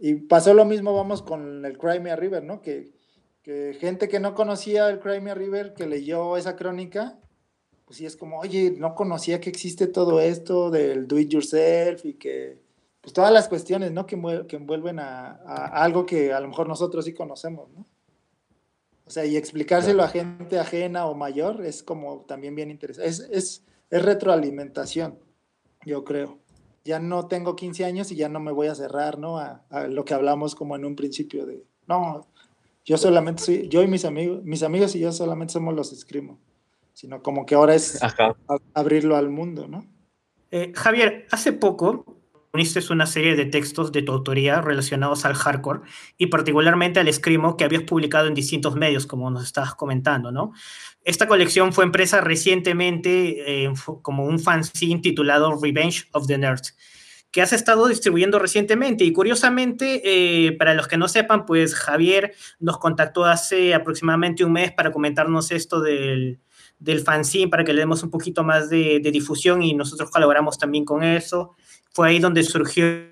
[0.00, 2.60] Y pasó lo mismo, vamos, con el Crimea River, ¿no?
[2.60, 2.92] Que,
[3.42, 7.18] que gente que no conocía el Crimea River, que leyó esa crónica,
[7.84, 12.04] pues sí es como, oye, no conocía que existe todo esto del do it yourself
[12.04, 12.58] y que,
[13.00, 14.06] pues todas las cuestiones, ¿no?
[14.06, 14.16] Que,
[14.48, 15.32] que envuelven a,
[15.66, 17.86] algo que a lo mejor nosotros sí conocemos, ¿no?
[19.04, 23.08] O sea, y explicárselo a gente ajena o mayor es como también bien interesante.
[23.10, 25.18] Es, es, es retroalimentación
[25.84, 26.38] yo creo.
[26.84, 29.38] Ya no tengo 15 años y ya no me voy a cerrar, ¿no?
[29.38, 32.26] A, lo que hablamos como en un principio de, no,
[32.84, 36.38] Yo solamente soy, yo y mis amigos, mis amigos y yo solamente somos los Escrimo,
[36.94, 37.98] sino como que ahora es
[38.74, 39.84] abrirlo al mundo, ¿no?
[40.50, 42.20] Eh, Javier, hace poco
[42.52, 45.82] uniste una serie de textos de tu autoría relacionados al hardcore
[46.18, 50.52] y particularmente al escrimo que habías publicado en distintos medios, como nos estabas comentando, ¿no?
[51.04, 53.72] Esta colección fue impresa recientemente eh,
[54.02, 56.76] como un fanzine titulado Revenge of the Nerds,
[57.30, 59.04] que has estado distribuyendo recientemente.
[59.04, 64.52] Y curiosamente, eh, para los que no sepan, pues Javier nos contactó hace aproximadamente un
[64.52, 66.38] mes para comentarnos esto del,
[66.78, 70.58] del fanzine, para que le demos un poquito más de, de difusión y nosotros colaboramos
[70.58, 71.54] también con eso.
[71.92, 73.10] Fue ahí donde surgió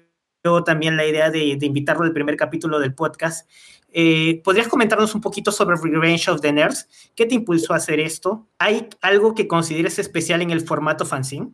[0.64, 3.48] también la idea de, invitarlo al primer capítulo del podcast.
[3.92, 6.88] Eh, ¿Podrías comentarnos un poquito sobre Revenge of the Nerds?
[7.14, 8.46] ¿Qué te impulsó a hacer esto?
[8.58, 11.52] ¿Hay algo que consideres especial en el formato fanzine?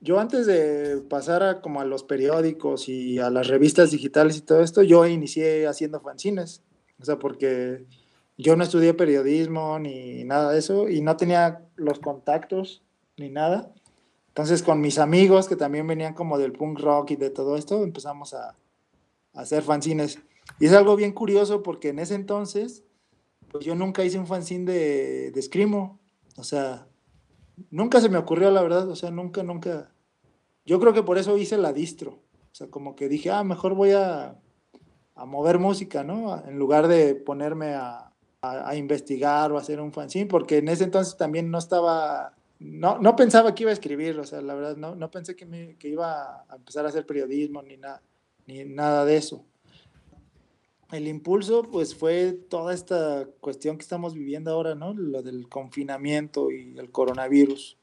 [0.00, 4.42] Yo antes de pasar a, como a los periódicos y a las revistas digitales y
[4.42, 6.62] todo esto, yo inicié haciendo fanzines.
[7.00, 7.86] O sea, porque
[8.36, 12.82] yo no estudié periodismo ni nada de eso y no tenía los contactos
[13.16, 13.72] ni nada.
[14.28, 17.82] Entonces con mis amigos que también venían como del punk rock y de todo esto,
[17.82, 18.56] empezamos a,
[19.34, 20.18] hacer fanzines.
[20.58, 22.84] Y es algo bien curioso porque en ese entonces,
[23.50, 26.00] pues yo nunca hice un fanzine de, de Screamo.
[26.36, 26.86] O sea,
[27.70, 29.92] nunca se me ocurrió la verdad, o sea, nunca, nunca.
[30.64, 32.20] Yo creo que por eso hice la distro.
[32.52, 34.38] O sea, como que dije, ah, mejor voy a,
[35.14, 36.42] a mover música, ¿no?
[36.46, 38.12] En lugar de ponerme a,
[38.42, 43.16] a, investigar o hacer un fanzine, porque en ese entonces también no estaba no, no
[43.16, 45.88] pensaba que iba a escribir, o sea, la verdad, no, no pensé que, me, que
[45.88, 48.02] iba a empezar a hacer periodismo ni, nada
[48.46, 49.44] ni nada de eso.
[50.92, 54.92] El impulso, pues, fue toda esta cuestión que estamos viviendo ahora, ¿no?
[54.92, 57.78] Lo del confinamiento y el coronavirus.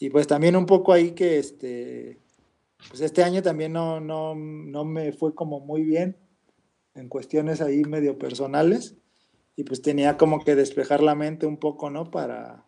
[0.00, 2.18] Y pues también un poco ahí que, este,
[2.88, 6.16] pues este año también no, no, no me fue como muy bien
[6.94, 8.96] en cuestiones ahí medio personales.
[9.54, 12.10] Y pues tenía como que despejar la mente un poco, ¿no?
[12.10, 12.64] Para,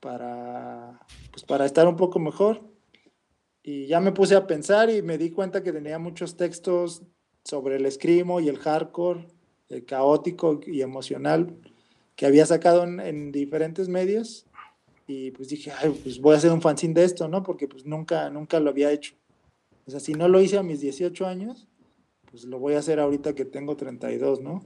[0.00, 0.98] para,
[1.30, 2.64] pues para estar un poco mejor.
[3.62, 7.04] Y ya me puse a pensar y me di cuenta que tenía muchos textos
[7.46, 9.26] sobre el escrimo y el hardcore,
[9.68, 11.56] el caótico y emocional,
[12.16, 14.46] que había sacado en, diferentes medios.
[15.06, 17.44] Y pues dije, pues voy a hacer un fanzine de esto, ¿no?
[17.44, 19.14] Porque pues nunca, nunca lo había hecho.
[19.86, 21.68] O sea, si no lo hice a mis 18 años,
[22.28, 24.64] pues lo voy a hacer ahorita que tengo 32, ¿no?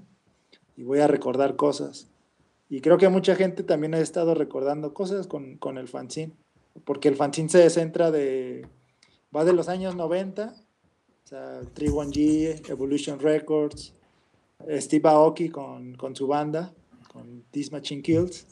[0.76, 2.08] Y voy a recordar cosas.
[2.70, 6.32] Y creo que mucha gente también ha estado recordando cosas con, con el fanzine,
[6.84, 8.66] porque el fanzine se centra de,
[9.36, 10.69] va de los años 90, o
[11.30, 13.94] sea, 3-1G, Evolution Records,
[14.68, 16.72] Steve Aoki con, con su banda,
[17.12, 18.46] con This Machine Kills,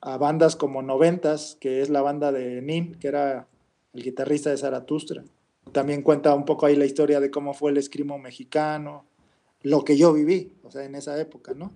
[0.00, 3.48] a bandas como Noventas, que es la banda de Nin, que era
[3.92, 5.24] el guitarrista de Zaratustra.
[5.72, 9.04] También cuenta un poco ahí la historia de cómo fue el escrimo mexicano,
[9.62, 11.72] lo que yo viví, o sea, en esa época, ¿no?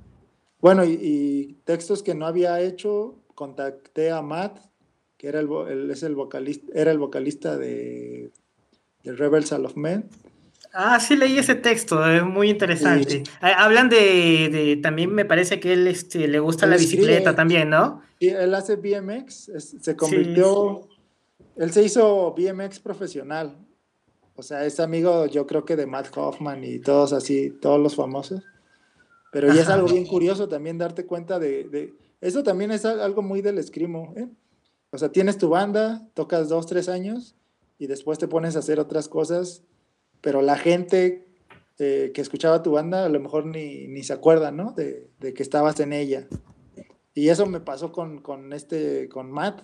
[0.61, 4.59] Bueno, y, textos que no había hecho, contacté a Matt,
[5.17, 8.31] que era el, es el vocalista, era el vocalista de,
[9.05, 10.09] de Rebels of Men.
[10.73, 13.25] Ah, sí leí ese texto, es muy interesante.
[13.41, 18.03] Ah, hablan de, también me parece que él este, le gusta la bicicleta también, ¿no?
[18.21, 20.89] Sí, él hace BMX, se convirtió,
[21.57, 23.57] él se hizo BMX profesional.
[24.37, 27.97] O sea, es amigo yo creo que de Matt Hoffman y todos así, todos los
[27.97, 28.43] famosos.
[29.33, 33.43] Pero ya es algo bien curioso también darte cuenta de, Eso también es algo muy
[33.43, 34.29] del escrimo, ¿eh?
[34.93, 37.37] O sea, tienes tu banda, tocas dos, tres años
[37.81, 39.65] y después te pones a hacer otras cosas,
[40.21, 41.27] pero la gente
[41.79, 44.73] eh, que escuchaba tu banda a lo mejor ni, ni se acuerda, ¿no?
[44.73, 46.29] De, de, que estabas en ella.
[47.15, 49.63] Y eso me pasó con, con, este, con Matt.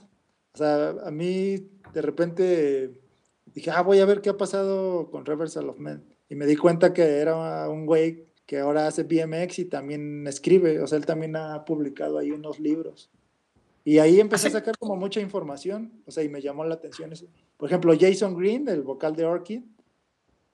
[0.55, 3.03] O sea, a mí de repente
[3.55, 6.03] dije, ah, voy a ver qué ha pasado con Reversal of Men.
[6.31, 10.81] Y me di cuenta que era un güey que ahora hace BMX y también escribe,
[10.81, 13.11] o sea, él también ha publicado ahí unos libros.
[13.85, 17.13] Y ahí empecé a sacar como mucha información, o sea, y me llamó la atención
[17.13, 17.27] eso.
[17.57, 19.63] Por ejemplo, Jason Green, el vocal de Orchid,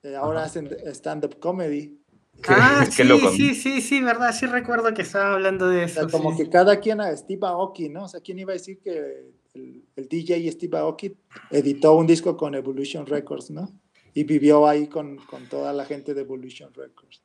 [0.03, 0.61] eh, ahora hace
[0.93, 1.99] stand-up comedy.
[2.47, 3.03] Ah, sí,
[3.35, 6.05] sí, sí, sí, verdad, sí recuerdo que estaba hablando de eso.
[6.05, 8.05] O sea, como que cada quien a Steve Aoki, ¿no?
[8.05, 11.15] O sea, ¿quién iba a decir que el, el DJ Steve Aoki
[11.51, 13.71] editó un disco con Evolution Records, ¿no?
[14.13, 17.23] Y vivió ahí con, con toda la gente de Evolution Records.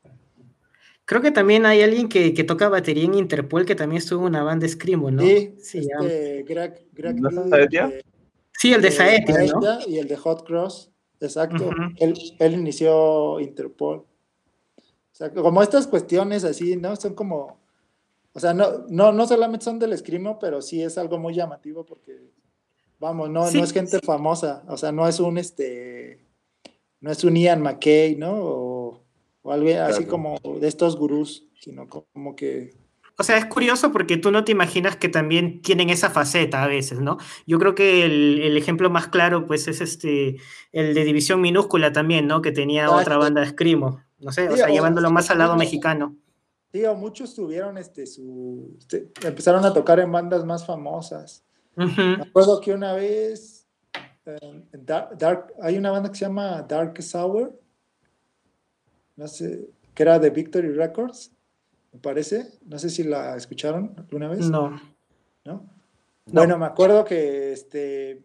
[1.04, 4.34] Creo que también hay alguien que, que, toca batería en Interpol que también estuvo en
[4.34, 5.22] una banda de Screamo, ¿no?
[5.22, 7.16] Sí, sí este, Greg, Greg
[8.58, 9.78] sí, el de Saetia, ¿no?
[9.86, 10.90] Y el de Hot Cross,
[11.20, 11.70] exacto.
[11.96, 13.98] él, él, inició Interpol.
[13.98, 16.94] O sea, como estas cuestiones así, ¿no?
[16.96, 17.58] Son como,
[18.32, 21.84] o sea, no, no, no solamente son del Screamo, pero sí es algo muy llamativo
[21.84, 22.30] porque,
[22.98, 26.24] vamos, no, no es gente famosa, o sea, no es un, este,
[27.00, 28.32] no es un Ian McKay, ¿no?
[28.32, 29.02] O,
[29.42, 32.74] o algo así como de estos gurús, sino como que
[33.20, 36.68] o sea, es curioso porque tú no te imaginas que también tienen esa faceta a
[36.68, 37.18] veces, ¿no?
[37.48, 40.36] Yo creo que el, ejemplo más claro, pues, es este,
[40.70, 42.42] el de División Minúscula también, ¿no?
[42.42, 46.16] Que tenía otra banda de Escrimo, no sé, o sea, llevándolo más al lado mexicano.
[46.72, 51.44] Sí, muchos tuvieron este, su, este, empezaron a tocar en bandas más famosas.
[51.74, 53.66] Me acuerdo que una vez,
[54.72, 57.58] Dark, hay una banda que se llama Dark Sour,
[59.16, 61.32] no sé, que era de Victory Records
[61.92, 62.58] me parece.
[62.66, 64.48] No sé si la escucharon alguna vez.
[64.50, 64.80] No.
[65.44, 65.78] ¿No?
[66.26, 68.22] Bueno, me acuerdo que este,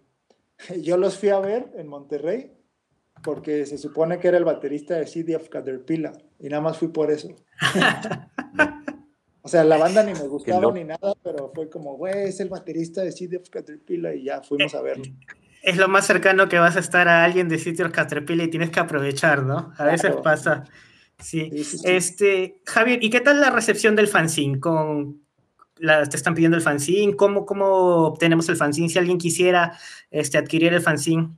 [0.81, 2.51] yo los fui a ver en Monterrey
[3.23, 6.89] porque se supone que era el baterista de City of Caterpillar y nada más fui
[6.89, 7.29] por eso.
[9.41, 12.49] o sea, la banda ni me gustaba ni nada, pero fue como, güey, es el
[12.49, 15.05] baterista de City of Caterpillar y ya fuimos a verlo.
[15.61, 18.51] Es lo más cercano que vas a estar a alguien de City of Caterpillar y
[18.51, 19.73] tienes que aprovechar, ¿no?
[19.77, 20.65] A veces pasa.
[21.23, 21.49] Sí.
[21.83, 24.59] Este, Javier, ¿y qué tal la recepción del fanzine?
[24.59, 25.23] Con,
[25.77, 27.15] la, ¿Te están pidiendo el fanzine?
[27.15, 28.89] ¿Cómo, ¿Cómo obtenemos el fanzine?
[28.89, 29.77] Si alguien quisiera
[30.11, 31.29] este, adquirir el fanzine.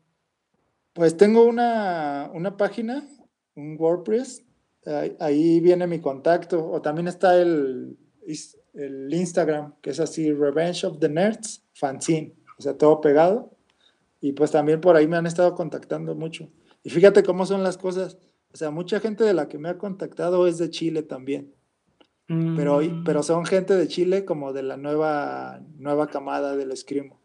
[0.94, 3.08] Pues tengo una, una página,
[3.56, 4.44] un WordPress.
[5.20, 6.70] Ahí, viene mi contacto.
[6.70, 7.98] O también está el,
[8.74, 12.34] el Instagram, que es así, Revenge of the Nerds, fanzine.
[12.58, 13.56] O sea, todo pegado.
[14.22, 16.50] Y pues también por ahí me han estado contactando mucho.
[16.84, 18.18] Y fíjate cómo son las cosas
[18.56, 21.54] o sea, mucha gente de la que me ha contactado es de Chile también.
[22.26, 23.04] Pero, mm.
[23.04, 27.20] pero son gente de Chile como de la nueva, nueva camada del escrimo.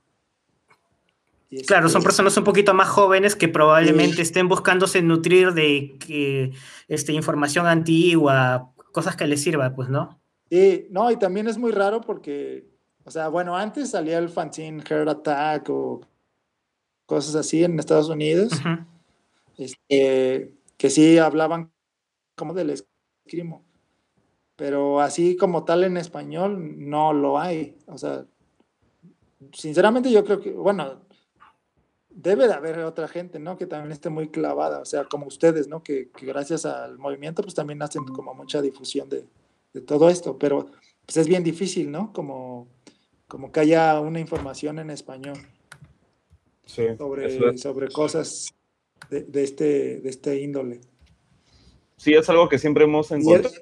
[1.69, 6.51] claro, son personas un poquito más jóvenes que probablemente estén buscándose nutrir de que,
[6.89, 10.21] este, información antigua, cosas que les sirva, pues, ¿no?
[10.51, 12.67] Sí, no, y también es muy raro porque,
[13.05, 16.01] o sea, bueno, antes salía el fanzine Heart Attack o
[17.07, 18.51] cosas así en Estados Unidos.
[19.57, 21.71] este, que sí hablaban
[22.35, 23.67] como del escrimo,
[24.57, 27.77] pero así como tal en español no lo hay.
[27.87, 28.25] O sea,
[29.53, 31.03] sinceramente yo creo que, bueno,
[32.09, 33.59] debe de haber otra gente, ¿no?
[33.59, 35.83] Que también esté muy clavada, o sea, como ustedes, ¿no?
[35.83, 39.27] Que, gracias al movimiento pues también hacen como mucha difusión de,
[39.83, 40.71] todo esto, pero
[41.05, 42.11] pues es bien difícil, ¿no?
[42.15, 42.69] Como,
[43.29, 45.37] como que haya una información en español
[46.65, 48.55] sobre, sobre cosas
[49.09, 50.81] de, este, de este índole.
[51.97, 53.55] Sí, es algo que siempre hemos encontrado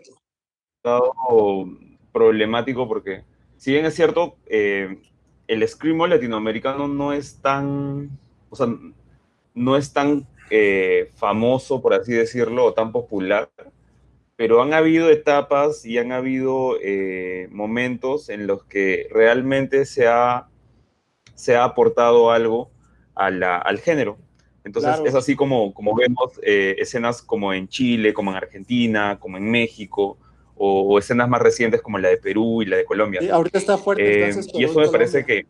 [2.12, 3.24] problemático porque,
[3.56, 4.98] si bien es cierto, eh,
[5.46, 8.10] el screamo latinoamericano no es tan,
[8.50, 8.68] o sea,
[9.54, 13.50] no es tan eh, famoso, por así decirlo, o tan popular,
[14.36, 20.48] pero han habido etapas y han habido eh, momentos en los que realmente se ha,
[21.34, 22.70] se ha aportado algo
[23.14, 24.16] al género.
[24.64, 29.36] Entonces es así como, como vemos eh, escenas como en Chile, como en Argentina, como
[29.36, 30.18] en México,
[30.56, 33.20] o, escenas más recientes como la de Perú y la de Colombia.
[33.20, 34.28] Sí, ahorita está fuerte.
[34.28, 35.46] Eh, y eso me parece que...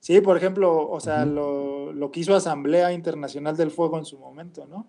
[0.00, 4.18] Sí, por ejemplo, o sea, lo, lo, que hizo Asamblea Internacional del Fuego en su
[4.18, 4.86] momento, ¿no?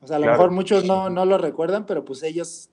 [0.00, 2.70] O sea, a lo mejor muchos no, no lo recuerdan, pero pues ellos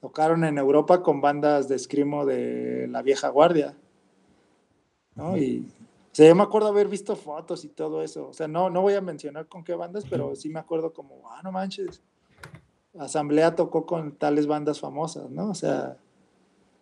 [0.00, 3.74] tocaron en Europa con bandas de escrimo de la vieja guardia,
[5.14, 5.36] ¿no?
[5.36, 5.66] Y
[6.18, 8.26] sea, yo me acuerdo haber visto fotos y todo eso.
[8.26, 11.30] O sea, no, no voy a mencionar con qué bandas, pero sí me acuerdo como,
[11.30, 12.02] ah, no manches.
[12.98, 15.48] Asamblea tocó con tales bandas famosas, ¿no?
[15.48, 15.96] O sea,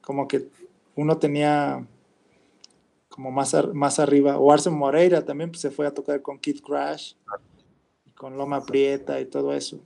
[0.01, 0.49] como que
[0.95, 1.87] uno tenía
[3.11, 4.39] como más, más arriba.
[4.39, 7.13] O Arsen Moreira también pues, se fue a tocar con Kid Crash,
[8.07, 9.79] y con Loma Prieta y todo eso.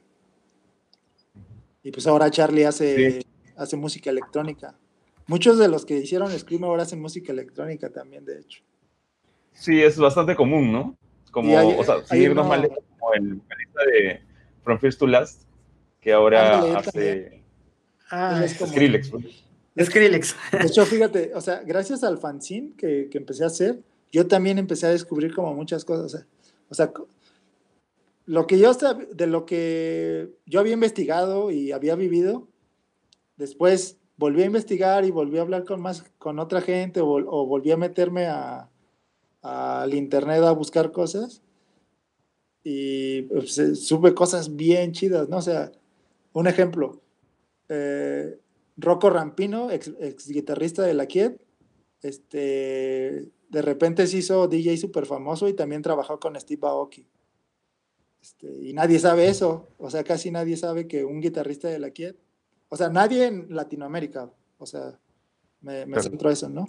[1.83, 4.79] Y pues ahora Charlie hace, hace música electrónica.
[5.27, 8.63] Muchos de los que hicieron Scream ahora hacen música electrónica también, de hecho.
[9.53, 10.97] Sí, es bastante común, ¿no?
[11.31, 14.21] Como, o sea, seguirnos mal como el vocalista de
[14.63, 15.43] From First to Last,
[16.01, 17.43] que ahora hace
[18.11, 19.13] ah, Skrillex.
[19.81, 20.37] Skrillex.
[20.53, 24.59] De hecho, fíjate, o sea, gracias al fanzine que, que, empecé a hacer, yo también
[24.59, 26.27] empecé a descubrir como muchas cosas.
[26.69, 26.93] O sea,
[28.27, 32.49] lo que yo, de lo que yo había investigado y había vivido,
[33.37, 37.71] después volví a investigar y volví a hablar con más, con otra gente o volví
[37.71, 38.70] a meterme a,
[39.43, 41.43] al internet a buscar cosas
[42.63, 45.39] y pues, eh, sube cosas bien chidas, ¿no?
[45.39, 45.73] O sea,
[46.33, 47.01] un ejemplo,
[47.69, 48.39] eh,
[48.77, 51.41] Rocco Rampino, ex, guitarrista de La Quiet,
[52.03, 57.07] este, de repente se hizo DJ súper famoso y también trabajó con Steve Aoki.
[58.23, 61.91] Este, y nadie sabe eso, o sea, casi nadie sabe que un guitarrista de La
[61.91, 62.17] Quiet,
[62.69, 64.99] o sea, nadie en Latinoamérica, o sea,
[65.63, 66.67] me, me centro eso, ¿no?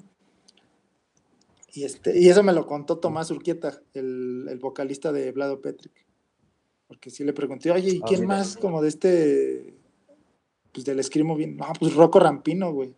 [1.74, 6.06] Y, este, y eso me lo contó Tomás Urquieta, el, vocalista de Vlado Petric.
[6.88, 9.74] Porque sí le pregunté, oye, ¿y ah, quién más como de este,
[10.72, 11.58] pues del escrimo bien.
[11.58, 12.96] No, pues Rocco Rampino, güey.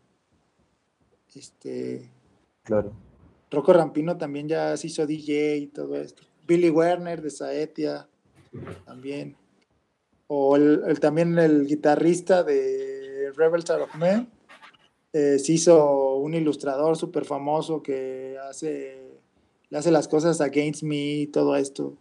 [1.35, 2.09] Este.
[2.63, 2.93] Claro.
[3.49, 6.23] Rocco Rampino también ya se hizo DJ y todo esto.
[6.47, 8.07] Billy Werner de Saetia
[8.85, 9.35] también.
[10.27, 14.29] O el, también el guitarrista de Rebels Out of Men.
[15.13, 19.11] Eh, se hizo un ilustrador súper famoso que hace,
[19.69, 21.93] le hace las cosas against me y todo esto.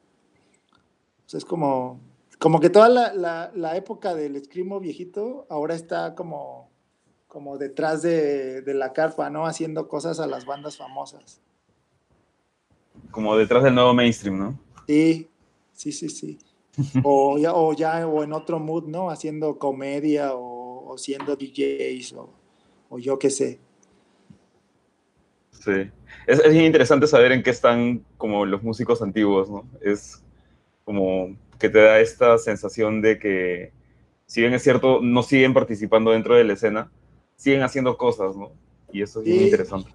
[1.31, 2.01] es como,
[2.39, 6.71] como que toda la, la, época del escrimo viejito ahora está como,
[7.29, 9.47] como detrás de, de, la carpa, ¿no?
[9.47, 11.43] Haciendo cosas a las bandas famosas.
[13.11, 14.59] Como detrás del nuevo mainstream, ¿no?
[14.87, 15.29] Sí,
[15.75, 16.39] sí, sí, sí.
[17.05, 19.11] o, ya, o ya, o en otro mood, ¿no?
[19.11, 22.42] Haciendo comedia o, o siendo DJs o,
[22.93, 23.59] o yo qué sé.
[25.51, 25.91] Sí,
[26.27, 29.67] es, es interesante saber en qué están como los músicos antiguos, ¿no?
[29.81, 30.23] Es
[30.85, 33.73] como que te da esta sensación de que,
[34.27, 36.93] si bien es cierto, no siguen participando dentro de la escena,
[37.37, 38.53] siguen haciendo cosas, ¿no?
[38.93, 39.91] Y eso es muy interesante.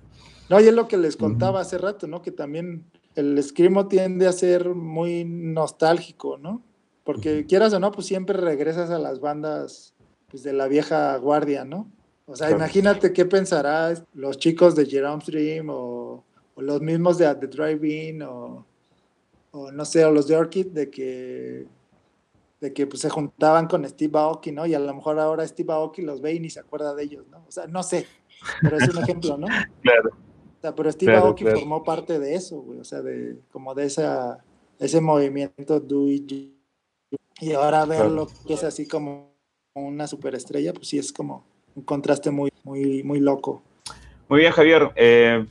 [0.50, 2.24] No, y es lo que les contaba hace rato, ¿no?
[2.24, 6.64] Que también el escrimo tiende a ser muy nostálgico, ¿no?
[7.04, 9.94] Porque quieras o no, pues siempre regresas a las bandas
[10.32, 11.92] pues, de la vieja guardia, ¿no?
[12.30, 16.24] O sea, imagínate qué pensarán los chicos de Jerome Stream o,
[16.58, 18.66] los mismos de At the Drive-In o,
[19.72, 21.66] no sé, o los de Orchid de que
[22.60, 24.66] de que pues, se juntaban con Steve Aoki, ¿no?
[24.66, 27.28] Y a lo mejor ahora Steve Aoki los ve y ni se acuerda de ellos,
[27.30, 27.46] ¿no?
[27.48, 28.08] O sea, no sé,
[28.62, 29.48] pero es un ejemplo, ¿no?
[29.82, 30.10] Claro.
[30.10, 33.86] O sea, pero Steve Aoki formó parte de eso, güey, o sea, de como de
[33.86, 34.44] esa,
[34.80, 36.32] ese movimiento do it
[37.40, 39.32] y ahora verlo que es así como
[39.76, 41.46] una superestrella, pues sí es como
[41.78, 43.62] un contraste muy, muy, muy loco.
[44.28, 44.90] Muy bien, Javier.
[44.96, 45.46] Eh,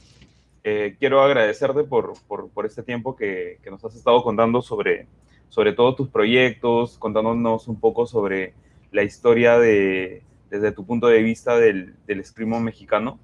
[0.65, 5.07] eh, quiero agradecerte por, por, por este tiempo que, que, nos has estado contando sobre,
[5.49, 8.55] sobre todos tus proyectos, contándonos un poco sobre
[8.91, 13.21] la historia de, desde tu punto de vista del, del escrimo mexicano.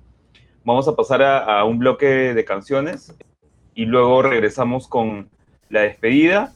[0.65, 3.12] Vamos a pasar a, a un bloque de canciones
[3.74, 5.29] y luego regresamos con
[5.70, 6.55] la despedida.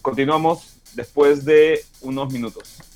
[0.00, 2.91] Continuamos después de unos minutos.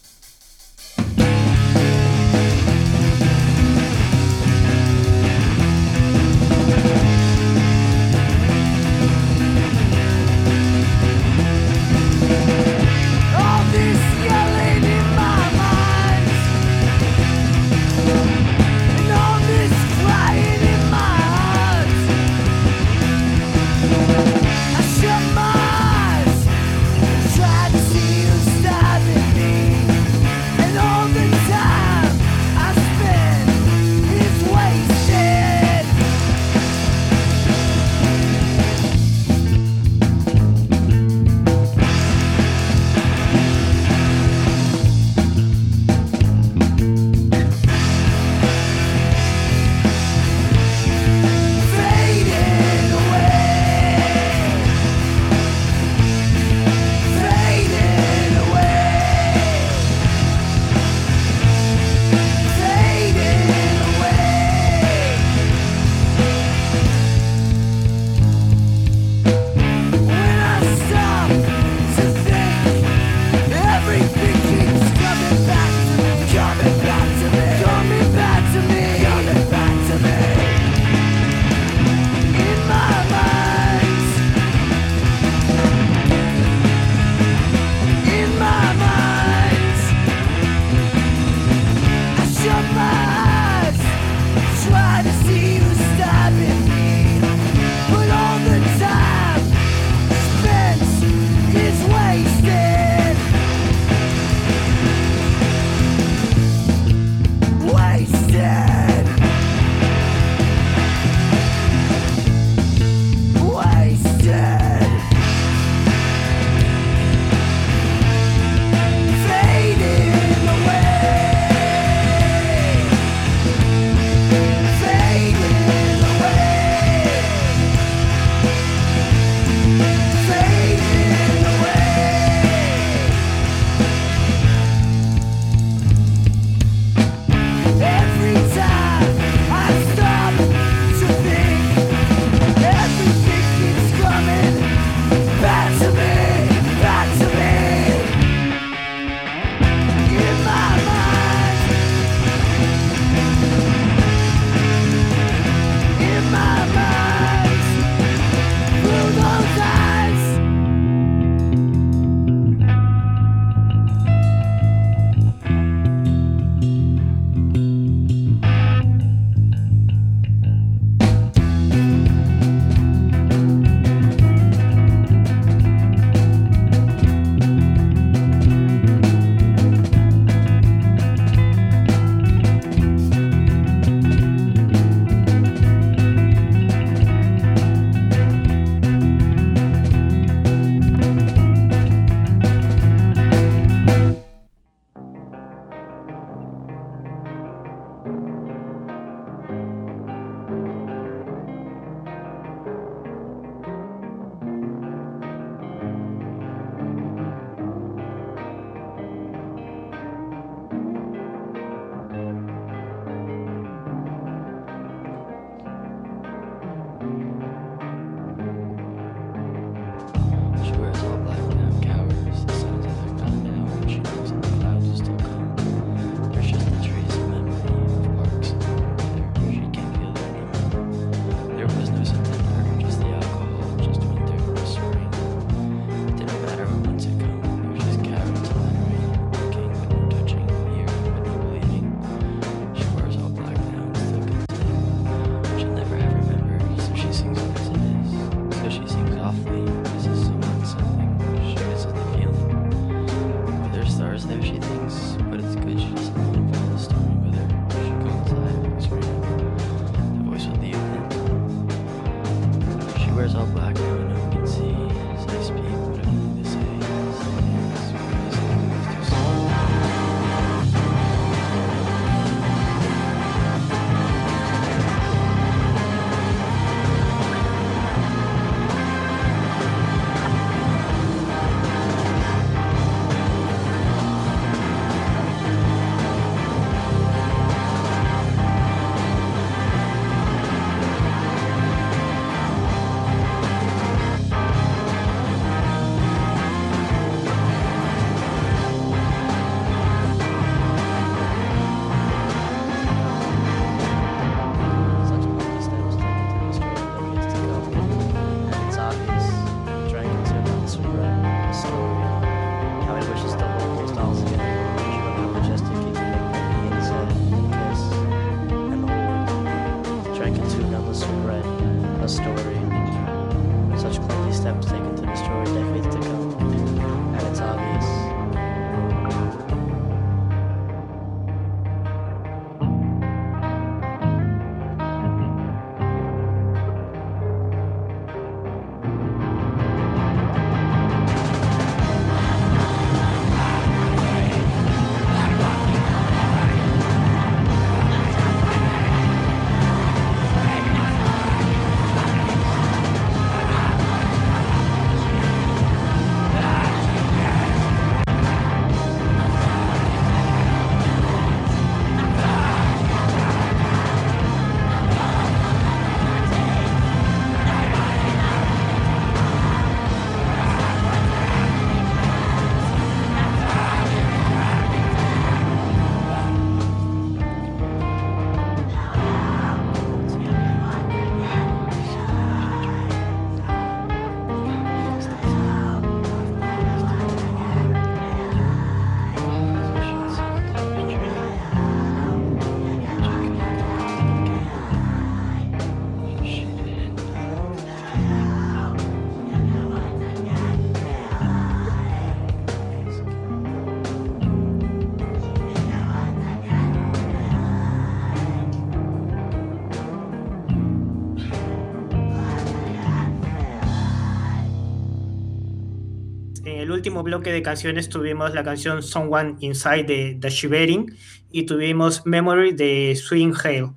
[416.56, 420.96] El último bloque de canciones tuvimos la canción Someone Inside de The Shivering
[421.30, 423.72] y tuvimos Memory de Swing Hale.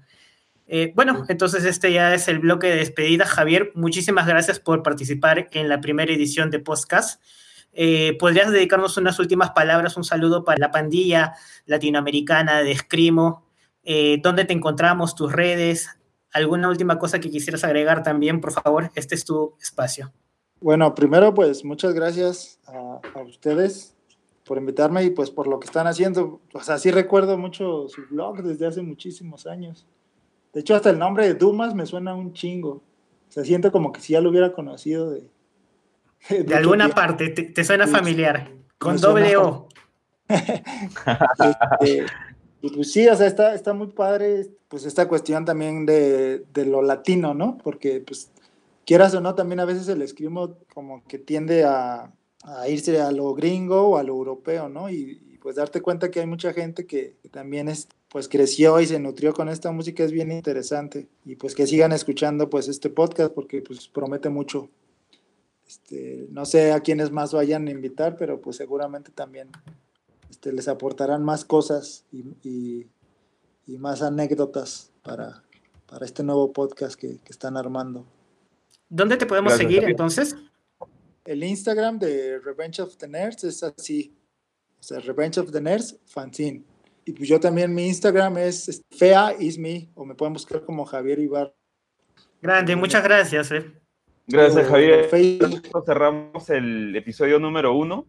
[0.68, 3.26] Eh, bueno, entonces este ya es el bloque de despedida.
[3.26, 7.22] Javier, muchísimas gracias por participar en la primera edición de Podcast.
[7.73, 11.34] Eh, ¿Podrías dedicarnos unas últimas palabras, un saludo para la pandilla
[11.65, 13.45] latinoamericana de Escrimo?
[13.84, 15.89] Eh, ¿Dónde te encontramos, tus redes?
[16.31, 18.91] ¿Alguna última cosa que quisieras agregar también, por favor?
[18.95, 20.14] Este es tu espacio.
[20.61, 23.95] Bueno, primero pues muchas gracias a, a ustedes
[24.45, 26.41] por invitarme y pues por lo que están haciendo.
[26.53, 29.86] O sea, sí recuerdo mucho su blog desde hace muchísimos años.
[30.53, 32.81] De hecho, hasta el nombre de Dumas me suena un chingo.
[33.30, 35.30] O sea, siento como que si ya lo hubiera conocido de...
[36.30, 36.95] De, de alguna tiempo.
[36.95, 38.52] parte, te, te, suena familiar.
[38.77, 39.69] Con doble O.
[40.27, 42.06] este,
[42.61, 46.65] y pues sí, o sea, está, está muy padre pues esta cuestión también de, de,
[46.65, 47.57] lo latino, ¿no?
[47.64, 48.31] Porque pues
[48.89, 52.11] quieras o no, también a veces el escrimo como que tiende a,
[52.67, 54.89] irse a lo gringo o a lo europeo, ¿no?
[54.89, 58.99] Y, pues darte cuenta que hay mucha gente que, también es, pues creció y se
[58.99, 61.07] nutrió con esta música es bien interesante.
[61.23, 64.69] Y pues que sigan escuchando pues este podcast porque pues promete mucho.
[65.67, 69.49] Este, no sé a quiénes más vayan a invitar, pero pues seguramente también
[70.31, 72.87] este, les aportarán más cosas y,
[73.67, 75.43] más anécdotas para,
[76.01, 78.03] este nuevo podcast que, están armando.
[78.89, 80.35] ¿Dónde te podemos Gracias, seguir entonces?
[81.25, 84.17] El Instagram de Revenge of the Nerds es así,
[84.79, 86.63] o sea, Revenge of the Nerds, fanzine.
[87.05, 90.85] Y pues yo también, mi Instagram es Fea is me, o me pueden buscar como
[90.85, 91.53] Javier Ibar.
[92.41, 93.51] Grande, muchas gracias.
[93.51, 93.71] Eh.
[94.27, 95.09] Gracias, Javier.
[95.85, 98.05] Cerramos el episodio número uno.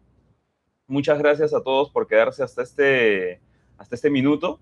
[0.87, 3.41] Muchas gracias a todos por quedarse hasta este,
[3.77, 4.59] hasta este minuto.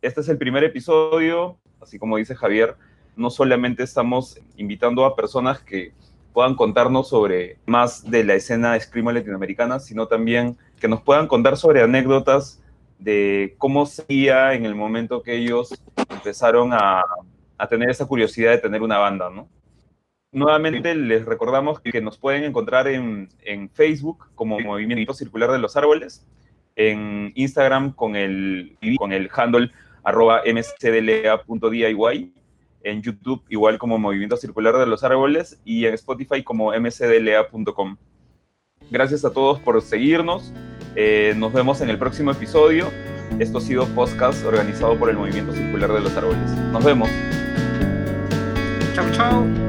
[0.00, 2.76] Este es el primer episodio, así como dice Javier,
[3.16, 5.92] no solamente estamos invitando a personas que
[6.32, 11.56] puedan contarnos sobre más de la escena escrima latinoamericana, sino también que nos puedan contar
[11.56, 12.62] sobre anécdotas
[12.98, 15.74] de cómo sería en el momento que ellos
[16.08, 17.02] empezaron a,
[17.58, 19.48] a tener esa curiosidad de tener una banda, ¿no?
[20.32, 25.76] Nuevamente les recordamos que nos pueden encontrar en, en, Facebook como Movimiento Circular de los
[25.76, 26.26] Árboles,
[26.74, 29.70] en Instagram con el, con el handle
[30.02, 30.42] arroba
[32.84, 37.96] en YouTube igual como Movimiento Circular de los Árboles y en Spotify como mcdla.com.
[38.90, 40.52] Gracias a todos por seguirnos,
[40.94, 42.90] eh, nos vemos en el próximo episodio.
[43.38, 46.50] Esto ha sido Podcast organizado por el Movimiento Circular de los Árboles.
[46.70, 47.08] Nos vemos.
[48.94, 49.61] Chao, chao.